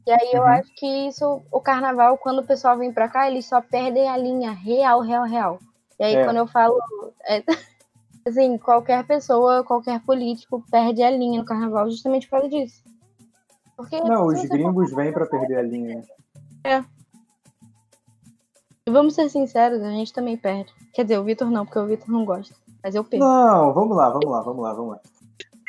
E 0.05 0.11
aí 0.11 0.31
eu 0.33 0.43
Uhum. 0.43 0.49
acho 0.49 0.75
que 0.75 0.87
isso, 1.07 1.41
o 1.53 1.61
carnaval, 1.61 2.19
quando 2.19 2.41
o 2.41 2.47
pessoal 2.47 2.77
vem 2.77 2.93
pra 2.93 3.09
cá, 3.09 3.31
eles 3.31 3.47
só 3.47 3.61
perdem 3.61 4.09
a 4.09 4.17
linha 4.17 4.51
real, 4.51 5.01
real, 5.03 5.25
real. 5.25 5.61
E 5.97 6.03
aí 6.03 6.17
É. 6.17 6.25
quando 6.25 6.39
eu 6.39 6.49
falo. 6.49 6.81
é, 7.29 7.45
assim, 8.27 8.59
qualquer 8.59 9.07
pessoa, 9.07 9.63
qualquer 9.63 10.01
político 10.01 10.65
perde 10.69 11.01
a 11.05 11.11
linha 11.13 11.39
no 11.39 11.47
carnaval 11.47 11.89
justamente 11.89 12.27
por 12.27 12.41
causa 12.41 12.49
disso. 12.49 12.83
Porque 13.77 14.01
Não, 14.01 14.27
os 14.27 14.45
gringos 14.47 14.93
vêm 14.93 15.13
pra 15.13 15.27
perder 15.27 15.59
a 15.59 15.63
linha. 15.63 16.03
E 18.91 18.93
vamos 18.93 19.15
ser 19.15 19.31
sinceros, 19.31 19.81
a 19.83 19.91
gente 19.91 20.13
também 20.13 20.37
perde. 20.37 20.75
Quer 20.93 21.05
dizer, 21.05 21.19
o 21.19 21.23
Vitor 21.23 21.49
não, 21.49 21.65
porque 21.65 21.79
o 21.79 21.87
Vitor 21.87 22.11
não 22.11 22.25
gosta. 22.25 22.53
Mas 22.83 22.93
eu 22.97 23.05
perco. 23.05 23.25
Não, 23.25 23.73
vamos 23.73 23.97
lá, 23.97 24.11
vamos 24.11 24.29
lá, 24.29 24.43
vamos 24.43 24.63
lá, 24.65 24.73
vamos 24.73 24.91
lá. 24.91 25.01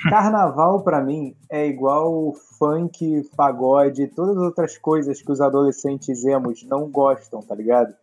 Carnaval 0.10 0.82
pra 0.82 1.02
mim 1.02 1.36
é 1.48 1.68
igual 1.68 2.34
funk, 2.58 3.30
pagode, 3.38 4.08
todas 4.08 4.36
as 4.36 4.42
outras 4.42 4.76
coisas 4.76 5.22
que 5.22 5.32
os 5.32 5.40
adolescentes 5.40 6.26
emos 6.26 6.64
não 6.64 6.90
gostam, 6.90 7.42
tá 7.42 7.54
ligado? 7.54 7.94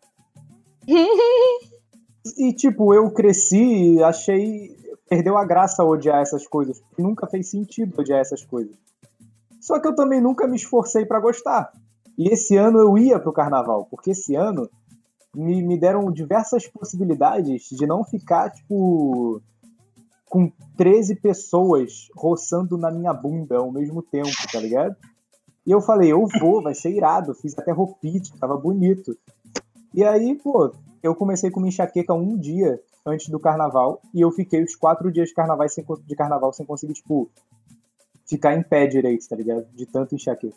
E 2.36 2.52
tipo, 2.52 2.92
eu 2.92 3.10
cresci 3.10 3.94
e 3.94 4.02
achei 4.02 4.76
perdeu 5.08 5.38
a 5.38 5.44
graça 5.46 5.82
odiar 5.82 6.20
essas 6.20 6.46
coisas, 6.46 6.82
nunca 6.98 7.26
fez 7.26 7.48
sentido 7.48 7.98
odiar 7.98 8.20
essas 8.20 8.44
coisas. 8.44 8.76
Só 9.58 9.80
que 9.80 9.88
eu 9.88 9.94
também 9.94 10.20
nunca 10.20 10.46
me 10.46 10.56
esforcei 10.56 11.06
pra 11.06 11.20
gostar. 11.20 11.72
E 12.18 12.28
esse 12.28 12.54
ano 12.56 12.80
eu 12.80 12.98
ia 12.98 13.18
pro 13.18 13.32
carnaval, 13.32 13.86
porque 13.90 14.10
esse 14.10 14.34
ano 14.34 14.68
me, 15.34 15.62
me 15.62 15.78
deram 15.78 16.10
diversas 16.12 16.66
possibilidades 16.66 17.68
de 17.70 17.86
não 17.86 18.04
ficar, 18.04 18.50
tipo, 18.50 19.40
com 20.28 20.50
13 20.76 21.16
pessoas 21.16 22.08
roçando 22.14 22.76
na 22.76 22.90
minha 22.90 23.12
bunda 23.12 23.56
ao 23.56 23.70
mesmo 23.70 24.02
tempo, 24.02 24.30
tá 24.52 24.60
ligado? 24.60 24.96
E 25.66 25.70
eu 25.70 25.80
falei, 25.80 26.12
eu 26.12 26.26
vou, 26.40 26.62
vai 26.62 26.74
ser 26.74 26.90
irado. 26.90 27.34
Fiz 27.34 27.56
até 27.58 27.72
roupite, 27.72 28.32
tava 28.38 28.56
bonito. 28.56 29.16
E 29.94 30.02
aí, 30.02 30.34
pô, 30.34 30.72
eu 31.02 31.14
comecei 31.14 31.50
com 31.50 31.60
uma 31.60 31.68
enxaqueca 31.68 32.14
um 32.14 32.38
dia 32.38 32.80
antes 33.04 33.28
do 33.28 33.38
carnaval 33.38 34.00
e 34.14 34.20
eu 34.20 34.30
fiquei 34.30 34.62
os 34.62 34.74
quatro 34.74 35.10
dias 35.10 35.28
de 35.28 35.34
carnaval 35.34 35.68
sem, 35.68 35.84
de 36.06 36.16
carnaval 36.16 36.52
sem 36.52 36.64
conseguir, 36.64 36.94
tipo, 36.94 37.28
ficar 38.26 38.54
em 38.54 38.62
pé 38.62 38.86
direito, 38.86 39.28
tá 39.28 39.36
ligado? 39.36 39.66
De 39.74 39.86
tanto 39.86 40.14
enxaqueca. 40.14 40.56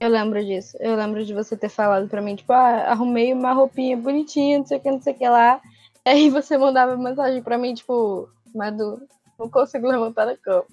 Eu 0.00 0.08
lembro 0.08 0.44
disso. 0.44 0.76
Eu 0.80 0.96
lembro 0.96 1.24
de 1.24 1.32
você 1.32 1.56
ter 1.56 1.68
falado 1.68 2.08
pra 2.08 2.20
mim, 2.20 2.36
tipo, 2.36 2.52
ah, 2.52 2.90
arrumei 2.90 3.32
uma 3.32 3.52
roupinha 3.52 3.96
bonitinha, 3.96 4.58
não 4.58 4.66
sei 4.66 4.78
o 4.78 4.80
que, 4.80 4.90
não 4.90 5.00
sei 5.00 5.12
o 5.14 5.16
que 5.16 5.28
lá. 5.28 5.60
Aí 6.04 6.28
você 6.28 6.58
mandava 6.58 6.96
mensagem 6.96 7.42
pra 7.42 7.56
mim, 7.56 7.74
tipo, 7.74 8.28
Madu, 8.54 9.00
não 9.38 9.48
consigo 9.48 9.88
levantar 9.88 10.26
da 10.26 10.36
cama. 10.36 10.64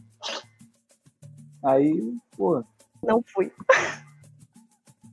Aí, 1.63 2.13
pô, 2.35 2.63
Não 3.03 3.23
fui. 3.25 3.51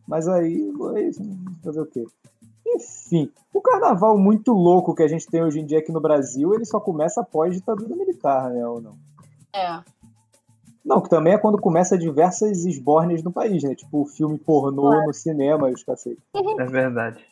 Mas 0.07 0.27
aí, 0.27 0.73
foi 0.77 1.11
fazer 1.63 1.81
o 1.81 1.87
quê? 1.87 2.05
Enfim, 2.67 3.31
o 3.53 3.61
carnaval 3.61 4.19
muito 4.19 4.53
louco 4.53 4.95
que 4.95 5.03
a 5.03 5.09
gente 5.09 5.27
tem 5.27 5.43
hoje 5.43 5.61
em 5.61 5.67
dia 5.67 5.79
aqui 5.79 5.93
no 5.93 6.01
Brasil, 6.01 6.55
ele 6.55 6.65
só 6.65 6.81
começa 6.81 7.21
após 7.21 7.55
ditadura 7.55 7.95
militar, 7.95 8.51
né? 8.51 8.67
Ou 8.67 8.81
não? 8.81 8.99
É. 9.55 9.83
Não, 10.89 11.03
que 11.03 11.11
também 11.11 11.35
é 11.35 11.39
quando 11.39 11.61
começa 11.61 11.99
diversas 11.99 12.65
esbornes 12.65 13.23
no 13.23 13.31
país, 13.31 13.63
né? 13.63 13.75
Tipo, 13.75 14.07
filme 14.07 14.39
pornô 14.39 15.05
no 15.05 15.13
cinema 15.13 15.69
e 15.69 15.75
os 15.75 15.85
cacete. 15.85 16.19
É 16.59 16.65
verdade. 16.65 17.23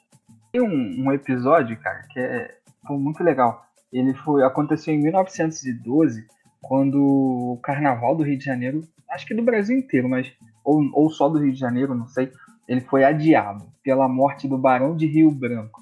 Tem 0.53 0.61
um, 0.61 1.07
um 1.07 1.11
episódio, 1.11 1.75
cara, 1.81 2.03
que 2.11 2.21
é 2.21 2.55
pô, 2.87 2.99
muito 2.99 3.25
legal. 3.25 3.65
Ele 3.91 4.13
foi 4.13 4.45
aconteceu 4.45 4.93
em 4.93 5.03
1912, 5.03 6.27
quando 6.61 7.03
o 7.03 7.59
Carnaval 7.63 8.15
do 8.15 8.25
Rio 8.25 8.37
de 8.37 8.45
Janeiro, 8.45 8.83
acho 9.11 9.27
que 9.27 9.35
do 9.35 9.43
Brasil 9.43 9.79
inteiro, 9.79 10.07
mas 10.07 10.31
ou, 10.63 10.83
ou 10.93 11.09
só 11.09 11.27
do 11.27 11.39
Rio 11.39 11.53
de 11.55 11.59
Janeiro, 11.59 11.95
não 11.95 12.07
sei, 12.07 12.31
ele 12.69 12.83
foi 12.83 13.05
adiado 13.05 13.65
pela 13.83 14.07
morte 14.07 14.47
do 14.47 14.59
Barão 14.59 14.95
de 14.95 15.07
Rio 15.07 15.31
Branco. 15.31 15.81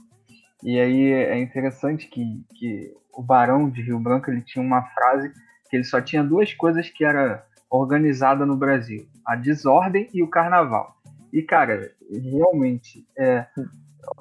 E 0.62 0.78
aí 0.78 1.10
é 1.10 1.36
interessante 1.40 2.06
que, 2.06 2.40
que 2.54 2.94
o 3.12 3.20
Barão 3.20 3.68
de 3.68 3.82
Rio 3.82 3.98
Branco 3.98 4.30
ele 4.30 4.42
tinha 4.42 4.64
uma 4.64 4.82
frase 4.82 5.32
que 5.68 5.76
ele 5.76 5.84
só 5.84 6.00
tinha 6.00 6.22
duas 6.22 6.54
coisas 6.54 6.88
que 6.88 7.04
era 7.04 7.44
organizada 7.78 8.46
no 8.46 8.56
Brasil: 8.56 9.06
a 9.24 9.36
desordem 9.36 10.08
e 10.12 10.22
o 10.22 10.28
Carnaval. 10.28 10.96
E 11.32 11.42
cara, 11.42 11.90
realmente 12.10 13.06
é, 13.18 13.46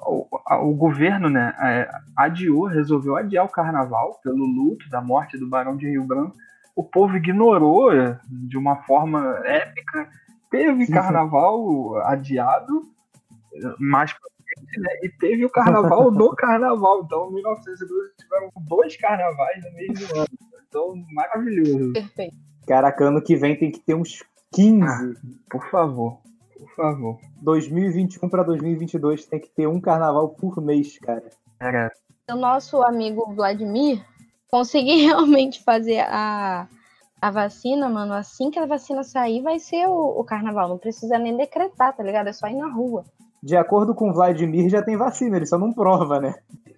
o, 0.04 0.26
o 0.62 0.74
governo 0.74 1.28
né, 1.28 1.54
é, 1.60 1.88
adiou, 2.16 2.66
resolveu 2.66 3.16
adiar 3.16 3.44
o 3.44 3.50
carnaval 3.50 4.20
pelo 4.22 4.44
luto 4.44 4.88
da 4.90 5.00
morte 5.00 5.38
do 5.38 5.48
Barão 5.48 5.76
de 5.76 5.88
Rio 5.88 6.04
Branco. 6.04 6.36
O 6.74 6.82
povo 6.82 7.16
ignorou 7.16 7.92
é, 7.92 8.18
de 8.28 8.58
uma 8.58 8.82
forma 8.82 9.40
épica, 9.44 10.08
teve 10.50 10.88
carnaval 10.88 11.96
adiado, 12.04 12.82
mais 13.78 14.12
pra 14.12 14.28
frente, 14.36 14.80
né, 14.80 14.90
e 15.04 15.08
teve 15.08 15.44
o 15.44 15.50
carnaval 15.50 16.10
do 16.10 16.30
carnaval. 16.34 17.02
Então, 17.04 17.30
em 17.30 17.34
1912 17.34 18.12
tiveram 18.18 18.50
dois 18.66 18.96
carnavais 18.96 19.62
no 19.64 19.72
mesmo 19.72 20.20
ano. 20.20 20.53
Então, 20.74 20.92
maravilhoso. 21.12 21.92
Perfeito. 21.92 22.36
Caraca, 22.66 23.04
ano 23.04 23.22
que 23.22 23.36
vem 23.36 23.56
tem 23.56 23.70
que 23.70 23.78
ter 23.78 23.94
uns 23.94 24.24
15. 24.52 25.14
Por 25.48 25.70
favor, 25.70 26.18
por 26.58 26.68
favor. 26.74 27.20
2021 27.42 28.28
pra 28.28 28.42
2022 28.42 29.24
tem 29.26 29.38
que 29.38 29.48
ter 29.50 29.68
um 29.68 29.80
carnaval 29.80 30.30
por 30.30 30.60
mês, 30.60 30.98
cara. 30.98 31.30
Era 31.60 31.92
O 32.28 32.34
nosso 32.34 32.82
amigo 32.82 33.32
Vladimir 33.32 34.04
conseguir 34.50 35.06
realmente 35.06 35.62
fazer 35.62 36.00
a, 36.00 36.66
a 37.22 37.30
vacina, 37.30 37.88
mano, 37.88 38.12
assim 38.12 38.50
que 38.50 38.58
a 38.58 38.66
vacina 38.66 39.04
sair, 39.04 39.42
vai 39.42 39.60
ser 39.60 39.86
o, 39.86 40.18
o 40.18 40.24
carnaval. 40.24 40.68
Não 40.68 40.78
precisa 40.78 41.18
nem 41.20 41.36
decretar, 41.36 41.94
tá 41.96 42.02
ligado? 42.02 42.26
É 42.26 42.32
só 42.32 42.48
ir 42.48 42.56
na 42.56 42.68
rua. 42.68 43.04
De 43.44 43.56
acordo 43.56 43.94
com 43.94 44.08
o 44.08 44.12
Vladimir, 44.12 44.70
já 44.70 44.82
tem 44.82 44.96
vacina, 44.96 45.36
ele 45.36 45.44
só 45.44 45.58
não 45.58 45.72
prova, 45.72 46.18
né? 46.18 46.34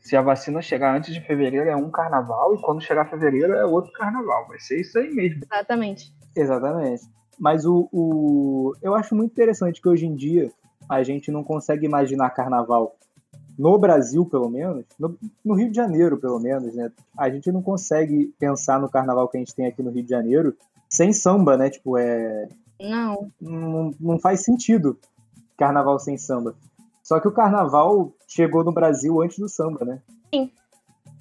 se 0.07 0.17
a 0.17 0.23
vacina 0.23 0.63
chegar 0.63 0.97
antes 0.97 1.13
de 1.13 1.21
fevereiro 1.21 1.69
é 1.69 1.75
um 1.75 1.91
carnaval 1.91 2.55
e 2.55 2.61
quando 2.61 2.81
chegar 2.81 3.11
fevereiro 3.11 3.55
é 3.55 3.65
outro 3.65 3.93
carnaval. 3.93 4.47
Vai 4.47 4.61
ser 4.61 4.81
isso 4.81 4.97
aí 4.99 5.13
mesmo. 5.13 5.43
Exatamente. 5.45 6.15
Exatamente. 6.35 7.03
Mas 7.39 7.65
o, 7.67 7.89
o. 7.93 8.73
Eu 8.81 8.95
acho 8.95 9.17
muito 9.17 9.33
interessante 9.33 9.83
que 9.83 9.89
hoje 9.89 10.07
em 10.07 10.15
dia 10.15 10.51
a 10.89 11.03
gente 11.03 11.31
não 11.33 11.43
consegue 11.43 11.85
imaginar 11.85 12.31
carnaval 12.31 12.95
no 13.59 13.77
Brasil, 13.79 14.25
pelo 14.25 14.49
menos, 14.49 14.85
no, 14.99 15.19
no 15.45 15.55
Rio 15.55 15.71
de 15.71 15.77
Janeiro, 15.77 16.19
pelo 16.19 16.39
menos, 16.39 16.73
né? 16.75 16.93
A 17.19 17.29
gente 17.29 17.51
não 17.51 17.61
consegue 17.61 18.33
pensar 18.39 18.81
no 18.81 18.89
carnaval 18.89 19.29
que 19.29 19.37
a 19.37 19.41
gente 19.41 19.55
tem 19.57 19.67
aqui 19.67 19.83
no 19.83 19.91
Rio 19.91 20.05
de 20.05 20.11
Janeiro 20.11 20.55
sem 20.89 21.13
samba, 21.13 21.57
né? 21.57 21.69
Tipo, 21.69 21.99
é. 21.99 22.49
Não. 22.81 23.33
Não, 23.41 23.95
não 23.99 24.19
faz 24.21 24.45
sentido 24.45 24.97
carnaval 25.57 25.99
sem 25.99 26.17
samba. 26.17 26.55
Só 27.03 27.21
que 27.21 27.29
o 27.29 27.33
carnaval 27.33 28.13
chegou 28.27 28.65
no 28.65 28.73
Brasil 28.73 29.21
antes 29.23 29.39
do 29.39 29.49
samba, 29.49 29.85
né? 29.85 30.03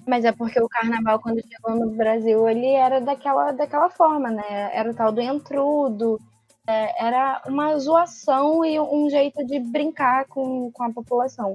Mas 0.06 0.24
é 0.24 0.30
porque 0.30 0.60
o 0.60 0.68
carnaval, 0.68 1.18
quando 1.18 1.42
chegou 1.42 1.74
no 1.74 1.90
Brasil, 1.90 2.48
ele 2.48 2.68
era 2.68 3.00
daquela, 3.00 3.50
daquela 3.50 3.90
forma, 3.90 4.30
né? 4.30 4.70
Era 4.72 4.90
o 4.90 4.94
tal 4.94 5.10
do 5.10 5.20
entrudo, 5.20 6.20
é, 6.64 7.04
era 7.04 7.42
uma 7.48 7.76
zoação 7.76 8.64
e 8.64 8.78
um 8.78 9.10
jeito 9.10 9.44
de 9.44 9.58
brincar 9.58 10.26
com, 10.26 10.70
com 10.70 10.84
a 10.84 10.92
população. 10.92 11.54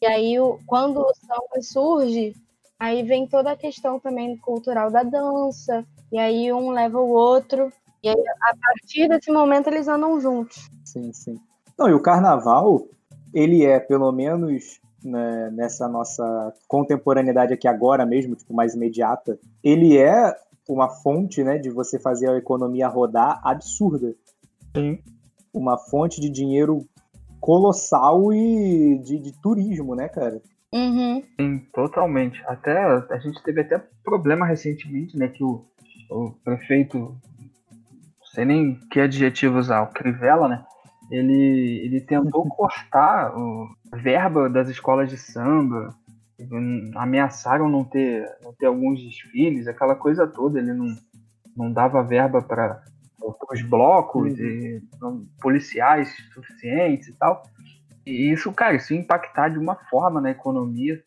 E 0.00 0.06
aí, 0.06 0.40
o, 0.40 0.58
quando 0.66 0.98
o 0.98 1.14
samba 1.14 1.62
surge, 1.62 2.34
aí 2.78 3.02
vem 3.02 3.26
toda 3.26 3.52
a 3.52 3.56
questão 3.56 4.00
também 4.00 4.34
cultural 4.38 4.90
da 4.90 5.02
dança, 5.02 5.84
e 6.10 6.18
aí 6.18 6.50
um 6.50 6.70
leva 6.70 6.98
o 6.98 7.10
outro, 7.10 7.70
e 8.02 8.08
aí, 8.08 8.16
a 8.16 8.56
partir 8.56 9.08
desse 9.08 9.30
momento 9.30 9.66
eles 9.66 9.88
andam 9.88 10.18
juntos. 10.18 10.70
Sim, 10.86 11.12
sim. 11.12 11.38
Não, 11.80 11.88
e 11.88 11.94
o 11.94 12.00
carnaval, 12.00 12.86
ele 13.32 13.64
é, 13.64 13.80
pelo 13.80 14.12
menos 14.12 14.78
né, 15.02 15.50
nessa 15.50 15.88
nossa 15.88 16.52
contemporaneidade 16.68 17.54
aqui 17.54 17.66
agora 17.66 18.04
mesmo, 18.04 18.36
tipo, 18.36 18.52
mais 18.52 18.74
imediata, 18.74 19.38
ele 19.64 19.96
é 19.96 20.36
uma 20.68 20.90
fonte, 20.90 21.42
né, 21.42 21.56
de 21.56 21.70
você 21.70 21.98
fazer 21.98 22.28
a 22.28 22.36
economia 22.36 22.86
rodar 22.86 23.40
absurda. 23.42 24.14
Sim. 24.76 24.98
Uma 25.54 25.78
fonte 25.78 26.20
de 26.20 26.28
dinheiro 26.28 26.86
colossal 27.40 28.30
e 28.30 28.98
de, 28.98 29.18
de 29.18 29.32
turismo, 29.40 29.94
né, 29.94 30.06
cara? 30.06 30.42
Uhum. 30.74 31.22
Sim, 31.40 31.58
totalmente. 31.72 32.42
Até 32.46 32.78
a 32.78 33.18
gente 33.18 33.42
teve 33.42 33.62
até 33.62 33.82
problema 34.04 34.46
recentemente, 34.46 35.16
né? 35.16 35.28
Que 35.28 35.42
o, 35.42 35.64
o 36.10 36.30
prefeito, 36.44 36.98
não 36.98 38.26
sei 38.34 38.44
nem 38.44 38.78
que 38.90 39.00
adjetivo 39.00 39.58
usar, 39.58 39.80
o 39.82 39.88
Crivella, 39.88 40.46
né? 40.46 40.64
Ele, 41.10 41.80
ele 41.84 42.00
tentou 42.00 42.46
cortar 42.48 43.36
o, 43.36 43.66
a 43.92 43.96
verba 43.96 44.48
das 44.48 44.68
escolas 44.68 45.10
de 45.10 45.16
samba, 45.18 45.94
ameaçaram 46.94 47.68
não 47.68 47.84
ter, 47.84 48.26
não 48.42 48.52
ter 48.54 48.66
alguns 48.66 49.02
desfiles, 49.02 49.66
aquela 49.66 49.94
coisa 49.94 50.26
toda. 50.26 50.58
Ele 50.58 50.72
não, 50.72 50.86
não 51.56 51.72
dava 51.72 52.02
verba 52.02 52.40
para 52.42 52.82
os 53.52 53.62
blocos 53.62 54.32
Uhum. 54.38 54.44
e 54.46 54.82
não- 55.00 55.26
policiais 55.40 56.14
suficientes 56.32 57.08
e 57.08 57.12
tal. 57.14 57.42
E 58.06 58.30
isso, 58.32 58.52
cara, 58.52 58.76
isso 58.76 58.94
ia 58.94 59.00
impactar 59.00 59.48
de 59.50 59.58
uma 59.58 59.74
forma 59.90 60.20
na 60.20 60.30
economia 60.30 61.02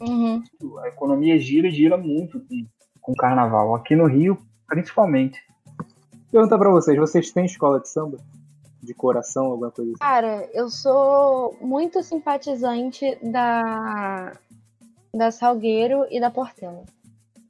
Uhum. 0.00 0.42
a 0.82 0.88
economia 0.88 1.38
gira 1.38 1.68
e 1.68 1.70
gira 1.70 1.96
muito 1.96 2.40
com, 2.40 2.66
com 3.00 3.12
o 3.12 3.16
carnaval. 3.16 3.74
Aqui 3.74 3.94
no 3.94 4.06
Rio, 4.06 4.38
principalmente. 4.66 5.38
Pergunta 6.32 6.58
pra 6.58 6.70
vocês, 6.70 6.96
vocês 6.98 7.30
têm 7.30 7.44
escola 7.44 7.80
de 7.80 7.88
samba? 7.88 8.18
De 8.82 8.94
coração, 8.94 9.46
alguma 9.46 9.70
coisa 9.70 9.90
assim? 9.92 9.98
Cara, 10.00 10.48
eu 10.54 10.70
sou 10.70 11.56
muito 11.60 12.02
simpatizante 12.02 13.18
da, 13.22 14.32
da 15.14 15.30
Salgueiro 15.30 16.06
e 16.10 16.18
da 16.20 16.30
Portela. 16.30 16.84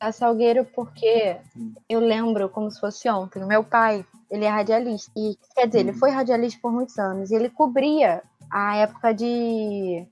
Da 0.00 0.10
Salgueiro 0.12 0.64
porque 0.75 1.37
Hum. 1.56 1.72
eu 1.88 2.00
lembro 2.00 2.49
como 2.49 2.70
se 2.70 2.80
fosse 2.80 3.08
ontem. 3.08 3.44
Meu 3.44 3.62
pai, 3.62 4.04
ele 4.30 4.44
é 4.44 4.49
radialista. 4.49 5.12
E, 5.16 5.37
quer 5.54 5.66
dizer, 5.66 5.80
ele 5.80 5.90
Hum. 5.92 5.99
foi 5.99 6.10
radialista 6.10 6.58
por 6.60 6.72
muitos 6.72 6.99
anos. 6.99 7.30
E 7.30 7.34
ele 7.34 7.49
cobria 7.50 8.22
a 8.50 8.76
época 8.78 9.12
de 9.14 10.04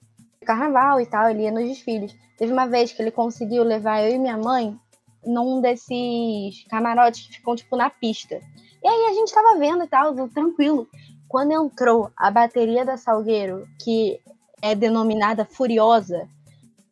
carnaval 0.44 1.00
e 1.00 1.06
tal, 1.06 1.28
ele 1.28 1.42
ia 1.42 1.50
nos 1.50 1.64
desfiles. 1.68 2.14
Teve 2.38 2.52
uma 2.52 2.66
vez 2.66 2.92
que 2.92 3.02
ele 3.02 3.10
conseguiu 3.10 3.64
levar 3.64 4.02
eu 4.02 4.14
e 4.14 4.18
minha 4.18 4.36
mãe 4.36 4.78
num 5.24 5.60
desses 5.60 6.64
camarotes 6.68 7.26
que 7.26 7.34
ficam, 7.34 7.56
tipo, 7.56 7.76
na 7.76 7.90
pista. 7.90 8.40
E 8.82 8.86
aí 8.86 9.06
a 9.06 9.14
gente 9.14 9.32
tava 9.32 9.58
vendo 9.58 9.84
e 9.84 9.88
tal, 9.88 10.14
tranquilo. 10.28 10.88
Quando 11.28 11.52
entrou 11.52 12.10
a 12.16 12.30
bateria 12.30 12.84
da 12.84 12.96
Salgueiro, 12.96 13.66
que 13.82 14.20
é 14.62 14.74
denominada 14.74 15.44
Furiosa, 15.44 16.28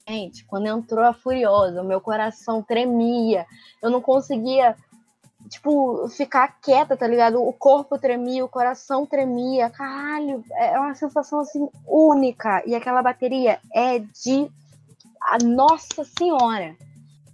gente, 0.08 0.44
quando 0.44 0.66
entrou 0.66 1.04
a 1.04 1.14
Furiosa, 1.14 1.82
o 1.82 1.86
meu 1.86 2.00
coração 2.00 2.62
tremia. 2.62 3.46
Eu 3.82 3.90
não 3.90 4.00
conseguia, 4.00 4.76
tipo, 5.48 6.08
ficar 6.08 6.60
quieta, 6.60 6.96
tá 6.96 7.06
ligado? 7.06 7.42
O 7.42 7.52
corpo 7.52 7.98
tremia, 7.98 8.44
o 8.44 8.48
coração 8.48 9.06
tremia. 9.06 9.70
Caralho, 9.70 10.44
é 10.52 10.78
uma 10.78 10.94
sensação, 10.94 11.40
assim, 11.40 11.68
única. 11.86 12.62
E 12.66 12.74
aquela 12.74 13.02
bateria 13.02 13.58
é 13.72 13.98
de... 13.98 14.50
A 15.28 15.38
Nossa 15.42 16.04
Senhora! 16.04 16.76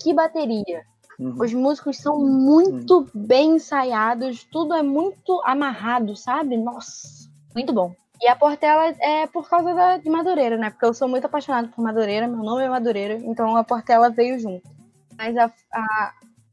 Que 0.02 0.12
bateria! 0.12 0.84
Uhum. 1.18 1.36
Os 1.38 1.54
músicos 1.54 1.98
são 1.98 2.18
muito 2.18 3.08
bem 3.14 3.56
ensaiados, 3.56 4.44
tudo 4.44 4.74
é 4.74 4.82
muito 4.82 5.40
amarrado, 5.44 6.16
sabe? 6.16 6.56
Nossa, 6.56 7.30
muito 7.54 7.72
bom. 7.72 7.94
E 8.20 8.28
a 8.28 8.36
Portela 8.36 8.94
é 9.00 9.26
por 9.26 9.48
causa 9.48 9.74
da, 9.74 9.96
de 9.98 10.08
Madureira, 10.08 10.56
né? 10.56 10.70
Porque 10.70 10.84
eu 10.84 10.94
sou 10.94 11.08
muito 11.08 11.26
apaixonada 11.26 11.68
por 11.68 11.82
Madureira, 11.82 12.26
meu 12.26 12.42
nome 12.42 12.62
é 12.62 12.68
Madureira, 12.68 13.14
então 13.14 13.56
a 13.56 13.64
Portela 13.64 14.10
veio 14.10 14.38
junto. 14.38 14.68
Mas 15.16 15.36
a, 15.36 15.52
a, 15.72 16.12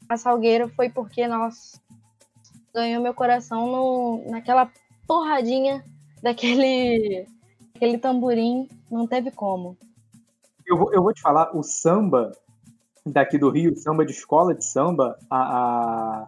a 0.10 0.18
Salgueiro 0.18 0.70
foi 0.70 0.90
porque, 0.90 1.28
nossa, 1.28 1.80
ganhou 2.74 3.02
meu 3.02 3.14
coração 3.14 3.68
no, 3.68 4.32
naquela 4.32 4.72
porradinha 5.08 5.84
daquele, 6.22 7.28
daquele 7.74 7.98
tamborim, 7.98 8.68
não 8.92 9.08
teve 9.08 9.32
como. 9.32 9.78
Eu 10.66 10.78
vou, 10.78 10.94
eu 10.94 11.02
vou 11.02 11.14
te 11.14 11.22
falar, 11.22 11.56
o 11.56 11.64
samba 11.64 12.32
daqui 13.12 13.38
do 13.38 13.50
Rio, 13.50 13.76
samba 13.76 14.06
de 14.06 14.12
escola 14.12 14.54
de 14.54 14.66
samba, 14.66 15.18
a, 15.30 15.38
a, 15.38 16.28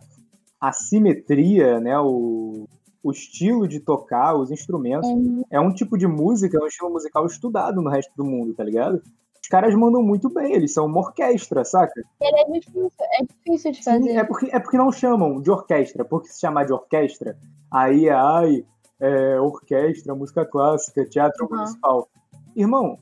a 0.60 0.72
simetria, 0.72 1.80
né, 1.80 2.00
o, 2.00 2.68
o 3.04 3.12
estilo 3.12 3.68
de 3.68 3.80
tocar, 3.80 4.36
os 4.36 4.52
instrumentos, 4.52 5.10
é 5.50 5.60
um 5.60 5.74
tipo 5.74 5.98
de 5.98 6.08
música, 6.08 6.58
é 6.58 6.64
um 6.64 6.68
estilo 6.68 6.92
musical 6.92 7.26
estudado 7.26 7.82
no 7.82 7.90
resto 7.90 8.12
do 8.16 8.24
mundo, 8.24 8.54
tá 8.54 8.64
ligado? 8.64 9.02
Os 9.42 9.48
caras 9.48 9.74
mandam 9.76 10.04
muito 10.04 10.30
bem, 10.30 10.54
eles 10.54 10.72
são 10.74 10.86
uma 10.86 11.00
orquestra, 11.00 11.66
saca? 11.66 12.00
É 12.22 12.52
difícil, 12.52 12.92
é 13.20 13.24
difícil 13.26 13.72
de 13.72 13.84
fazer. 13.84 14.04
Sim, 14.04 14.18
é 14.18 14.24
porque, 14.24 14.46
é 14.56 14.60
porque 14.60 14.78
não 14.78 14.92
chamam 14.92 15.42
de 15.42 15.50
orquestra, 15.50 16.06
porque 16.06 16.28
se 16.30 16.40
chamar 16.40 16.66
de 16.66 16.74
orquestra, 16.74 17.36
aí 17.72 18.08
é, 18.08 18.14
ai, 18.14 18.64
é, 19.00 19.40
orquestra, 19.40 20.14
música 20.14 20.46
clássica, 20.46 21.04
teatro 21.06 21.48
Uhum. 21.50 21.56
municipal. 21.58 22.08
Irmão, 22.56 23.00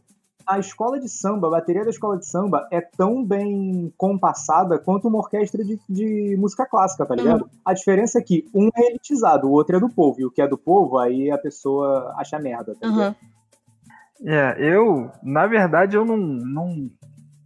a 0.49 0.57
escola 0.57 0.99
de 0.99 1.07
samba, 1.07 1.47
a 1.47 1.51
bateria 1.51 1.83
da 1.83 1.91
escola 1.91 2.17
de 2.17 2.25
samba 2.25 2.67
é 2.71 2.81
tão 2.81 3.23
bem 3.23 3.93
compassada 3.95 4.79
quanto 4.79 5.07
uma 5.07 5.19
orquestra 5.19 5.63
de, 5.63 5.79
de 5.87 6.35
música 6.39 6.65
clássica, 6.65 7.05
tá 7.05 7.15
ligado? 7.15 7.47
A 7.63 7.71
diferença 7.71 8.17
é 8.17 8.21
que 8.23 8.49
um 8.51 8.67
é 8.75 8.87
elitizado, 8.87 9.47
o 9.47 9.51
outro 9.51 9.77
é 9.77 9.79
do 9.79 9.87
povo, 9.87 10.19
e 10.19 10.25
o 10.25 10.31
que 10.31 10.41
é 10.41 10.47
do 10.47 10.57
povo, 10.57 10.97
aí 10.97 11.29
a 11.29 11.37
pessoa 11.37 12.15
acha 12.17 12.39
merda, 12.39 12.75
tá 12.75 12.87
ligado? 12.87 13.15
Uhum. 13.21 14.29
É, 14.31 14.55
eu, 14.59 15.11
na 15.21 15.45
verdade, 15.45 15.95
eu 15.95 16.03
não, 16.03 16.17
não 16.17 16.89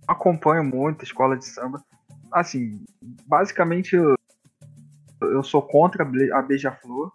acompanho 0.07 0.63
muito 0.63 1.01
a 1.01 1.03
escola 1.03 1.35
de 1.35 1.45
samba. 1.45 1.83
Assim, 2.31 2.79
basicamente 3.27 3.97
eu, 3.97 4.15
eu 5.21 5.43
sou 5.43 5.61
contra 5.61 6.03
a 6.03 6.41
Beija-Flor. 6.41 7.11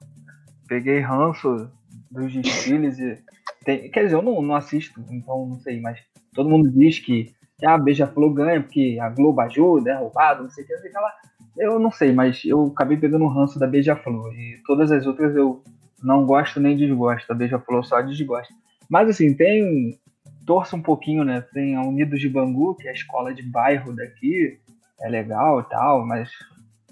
Peguei 0.68 1.01
ranço 1.01 1.70
dos 2.11 2.33
desfiles 2.33 2.99
e. 2.99 3.18
tem- 3.64 3.90
quer 3.90 4.05
dizer, 4.05 4.16
eu 4.16 4.23
não, 4.23 4.40
não 4.42 4.55
assisto, 4.55 5.05
então 5.11 5.47
não 5.47 5.59
sei, 5.61 5.81
mas 5.81 5.99
todo 6.35 6.49
mundo 6.49 6.71
diz 6.71 6.99
que 6.99 7.33
ah, 7.64 7.75
a 7.75 7.79
Beija-Flor 7.79 8.33
ganha 8.33 8.62
porque 8.62 8.99
a 9.01 9.09
Globo 9.09 9.40
ajuda, 9.40 9.90
é 9.90 9.94
roubado, 9.94 10.42
não 10.44 10.51
sei 10.51 10.64
o 10.64 10.66
que, 10.66 10.73
não 10.75 10.81
sei 10.81 10.90
o 10.90 10.92
que 10.92 10.99
lá. 10.99 11.12
Eu 11.57 11.79
não 11.79 11.90
sei, 11.90 12.12
mas 12.12 12.44
eu 12.44 12.66
acabei 12.66 12.97
pegando 12.97 13.25
o 13.25 13.29
ranço 13.29 13.59
da 13.59 13.66
Beija-Flor. 13.66 14.33
E 14.33 14.62
todas 14.64 14.92
as 14.92 15.07
outras 15.07 15.35
eu 15.35 15.62
não 16.03 16.25
gosto 16.25 16.61
nem 16.61 16.77
desgosto. 16.77 17.33
A 17.33 17.35
Beija-Flor 17.35 17.85
só 17.85 18.01
desgosto. 18.01 18.55
Mas 18.88 19.09
assim, 19.09 19.35
tem. 19.35 19.99
Torço 20.47 20.77
um 20.77 20.83
pouquinho, 20.83 21.25
né? 21.25 21.42
Tem 21.53 21.77
a 21.77 21.83
Unidos 21.83 22.21
de 22.21 22.29
Bangu, 22.29 22.75
que 22.77 22.87
é 22.87 22.90
a 22.90 22.94
escola 22.94 23.35
de 23.35 23.42
bairro 23.42 23.94
daqui. 23.94 24.59
É 25.01 25.09
legal 25.09 25.61
e 25.61 25.64
tal, 25.68 26.07
mas 26.07 26.31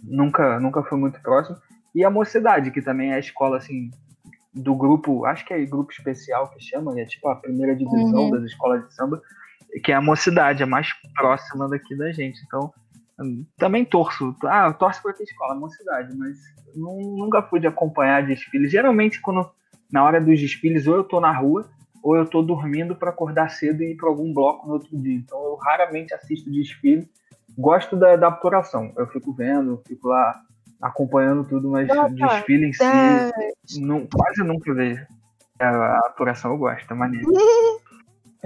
nunca, 0.02 0.60
nunca 0.60 0.82
foi 0.82 0.98
muito 0.98 1.20
próximo. 1.22 1.56
E 1.94 2.04
a 2.04 2.10
Mocidade, 2.10 2.70
que 2.70 2.82
também 2.82 3.12
é 3.12 3.14
a 3.14 3.18
escola, 3.18 3.56
assim, 3.56 3.90
do 4.56 4.74
grupo, 4.74 5.24
acho 5.26 5.44
que 5.44 5.52
é 5.52 5.64
grupo 5.64 5.92
especial 5.92 6.48
que 6.50 6.58
chama, 6.60 6.98
é 6.98 7.04
tipo 7.04 7.28
a 7.28 7.36
primeira 7.36 7.76
divisão 7.76 8.24
Uhum. 8.24 8.30
das 8.30 8.44
escolas 8.44 8.86
de 8.86 8.94
samba, 8.94 9.20
que 9.84 9.92
é 9.92 9.94
a 9.94 10.00
Mocidade, 10.00 10.62
a 10.62 10.66
mais 10.66 10.88
próxima 11.14 11.68
daqui 11.68 11.94
da 11.96 12.10
gente. 12.12 12.40
Então, 12.46 12.72
hum, 13.20 13.44
também 13.58 13.84
torço. 13.84 14.34
Ah, 14.44 14.66
eu 14.68 14.74
torço 14.74 15.02
por 15.02 15.08
outra 15.10 15.24
escola, 15.24 15.54
Mocidade, 15.54 16.16
mas 16.16 16.36
nu- 16.74 17.16
nunca 17.18 17.42
fui 17.42 17.60
de 17.60 17.66
acompanhar 17.66 18.24
desfiles. 18.26 18.70
Geralmente, 18.70 19.20
quando 19.20 19.48
na 19.92 20.02
hora 20.04 20.20
dos 20.20 20.40
desfiles, 20.40 20.86
ou 20.86 20.96
eu 20.96 21.04
tô 21.04 21.20
na 21.20 21.32
rua, 21.32 21.68
ou 22.02 22.16
eu 22.16 22.24
tô 22.26 22.40
dormindo 22.42 22.94
para 22.96 23.10
acordar 23.10 23.50
cedo 23.50 23.82
e 23.82 23.92
ir 23.92 23.96
para 23.96 24.08
algum 24.08 24.32
bloco 24.32 24.66
no 24.66 24.74
outro 24.74 24.96
dia. 24.98 25.16
Então, 25.16 25.42
eu 25.44 25.56
raramente 25.56 26.14
assisto 26.14 26.50
desfile. 26.50 27.08
Gosto 27.58 27.96
da, 27.96 28.16
da 28.16 28.28
apuração. 28.28 28.92
Eu 28.96 29.06
fico 29.08 29.32
vendo, 29.32 29.82
fico 29.86 30.08
lá 30.08 30.40
acompanhando 30.80 31.44
tudo, 31.48 31.70
mas 31.70 31.88
Nossa, 31.88 32.12
o 32.12 32.14
desfile 32.14 32.66
em 32.66 32.72
si, 32.72 32.82
É, 32.84 33.52
nu- 33.78 34.08
quase 34.12 34.42
nunca 34.42 34.72
vejo. 34.74 35.06
A, 35.58 35.66
a 35.68 35.98
apuração 36.08 36.52
eu 36.52 36.58
gosto, 36.58 36.90
é 36.90 36.94
maneiro. 36.94 37.26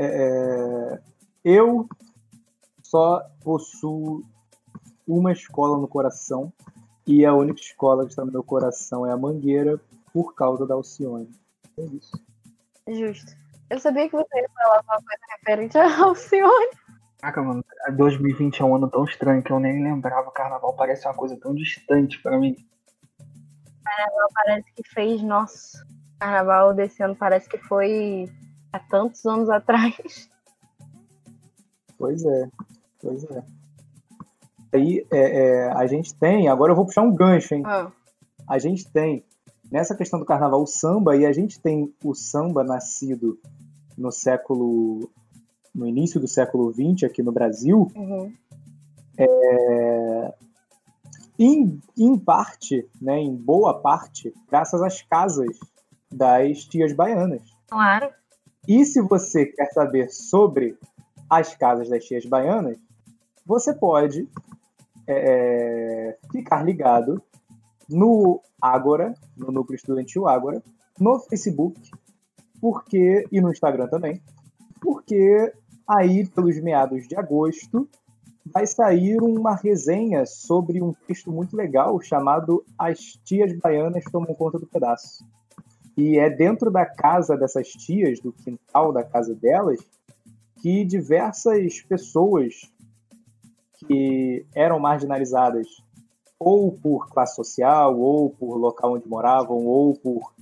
É, 0.03 0.99
eu 1.45 1.87
só 2.83 3.23
possuo 3.43 4.25
uma 5.07 5.31
escola 5.33 5.77
no 5.79 5.87
coração 5.87 6.51
e 7.07 7.27
a 7.27 7.35
única 7.35 7.61
escola 7.61 8.05
que 8.05 8.11
está 8.11 8.25
no 8.25 8.33
meu 8.33 8.43
coração 8.43 9.05
é 9.05 9.13
a 9.13 9.17
Mangueira 9.17 9.79
por 10.13 10.35
causa 10.35 10.67
da 10.67 10.75
Alcione. 10.75 11.29
É 11.77 11.83
isso. 11.83 12.13
justo. 12.89 13.33
Eu 13.69 13.79
sabia 13.79 14.09
que 14.09 14.17
você 14.17 14.39
ia 14.41 14.49
falar 14.55 14.77
alguma 14.79 14.97
coisa 14.97 15.23
referente 15.39 15.77
ao 15.77 16.09
Alcione. 16.09 16.71
Caraca, 17.21 17.43
mano, 17.43 17.65
2020 17.97 18.61
é 18.61 18.65
um 18.65 18.75
ano 18.75 18.89
tão 18.89 19.05
estranho 19.05 19.43
que 19.43 19.53
eu 19.53 19.61
nem 19.61 19.83
lembrava. 19.83 20.31
Carnaval 20.31 20.75
parece 20.75 21.07
uma 21.07 21.15
coisa 21.15 21.37
tão 21.37 21.55
distante 21.55 22.21
pra 22.23 22.39
mim. 22.39 22.57
Parece 24.35 24.73
que 24.73 24.83
fez, 24.89 25.23
nossa. 25.23 25.87
Carnaval 26.19 26.73
desse 26.75 27.03
ano 27.03 27.15
parece 27.15 27.49
que 27.49 27.59
foi 27.59 28.27
há 28.73 28.79
tantos 28.79 29.25
anos 29.27 29.49
atrás. 29.51 30.31
Pois 31.99 32.25
é, 32.25 32.49
pois 33.03 33.25
é. 33.25 33.45
Aí 34.73 35.07
é, 35.13 35.19
é, 35.19 35.73
a 35.73 35.87
gente 35.87 36.15
tem, 36.15 36.49
agora 36.49 36.73
eu 36.73 36.77
vou 36.77 36.87
puxar 36.87 37.03
um 37.03 37.15
gancho, 37.15 37.55
hein? 37.55 37.63
Ah, 37.67 37.91
A 38.49 38.59
gente 38.59 38.91
tem, 38.91 39.25
nessa 39.71 39.95
questão 39.97 40.19
do 40.19 40.25
carnaval, 40.25 40.63
o 40.63 40.67
samba, 40.67 41.17
e 41.17 41.27
a 41.27 41.33
gente 41.33 41.61
tem 41.61 41.93
o 42.03 42.15
samba 42.15 42.63
nascido 42.65 43.39
no 43.99 44.11
século. 44.11 45.11
No 45.75 45.87
início 45.87 46.21
do 46.21 46.29
século 46.29 46.73
XX 46.73 47.05
aqui 47.05 47.23
no 47.23 47.33
Brasil, 47.33 47.91
uhum. 47.95 48.33
em, 51.39 51.81
em 51.97 52.19
parte, 52.19 52.89
né, 53.01 53.19
em 53.19 53.35
boa 53.35 53.81
parte, 53.81 54.35
graças 54.49 54.83
às 54.83 55.03
casas 55.03 55.59
das 56.11 56.65
tias 56.65 56.93
baianas. 56.93 57.43
Claro. 57.69 58.11
E 58.67 58.85
se 58.85 59.01
você 59.01 59.47
quer 59.47 59.71
saber 59.73 60.11
sobre 60.11 60.77
as 61.29 61.55
casas 61.55 61.89
das 61.89 62.05
tias 62.05 62.27
baianas, 62.27 62.77
você 63.47 63.73
pode 63.73 64.29
é, 65.07 66.17
ficar 66.31 66.65
ligado 66.65 67.23
no 67.89 68.41
Ágora, 68.61 69.15
no 69.37 69.51
Núcleo 69.51 69.77
Estudantil 69.77 70.29
Ágora, 70.29 70.63
no 70.99 71.19
Facebook, 71.21 71.91
porque 72.61 73.27
e 73.33 73.41
no 73.41 73.51
Instagram 73.51 73.89
também, 73.89 74.21
porque 74.81 75.53
aí 75.91 76.25
pelos 76.25 76.61
meados 76.61 77.09
de 77.09 77.17
agosto 77.17 77.89
vai 78.47 78.65
sair 78.67 79.21
uma 79.21 79.57
resenha 79.57 80.25
sobre 80.25 80.81
um 80.81 80.93
texto 80.93 81.33
muito 81.33 81.57
legal 81.57 82.01
chamado 82.01 82.65
As 82.79 83.19
Tias 83.25 83.53
Baianas 83.59 84.05
Tomam 84.05 84.35
Conta 84.35 84.59
do 84.59 84.67
Pedaço. 84.67 85.25
E 85.97 86.17
é 86.17 86.31
dentro 86.31 86.71
da 86.71 86.87
casa 86.87 87.37
dessas 87.37 87.69
tias, 87.69 88.21
do 88.21 88.33
quintal 88.33 88.93
da 88.93 89.03
casa 89.03 89.35
delas, 89.35 89.81
que 90.63 90.85
diversas 90.85 91.83
pessoas 91.83 92.73
que 93.79 94.47
eram 94.55 94.79
marginalizadas 94.79 95.67
ou 96.39 96.73
por 96.73 97.09
classe 97.09 97.35
social, 97.35 97.99
ou 97.99 98.31
por 98.31 98.57
local 98.57 98.95
onde 98.95 99.09
moravam, 99.09 99.67
ou 99.67 99.95
por 99.95 100.33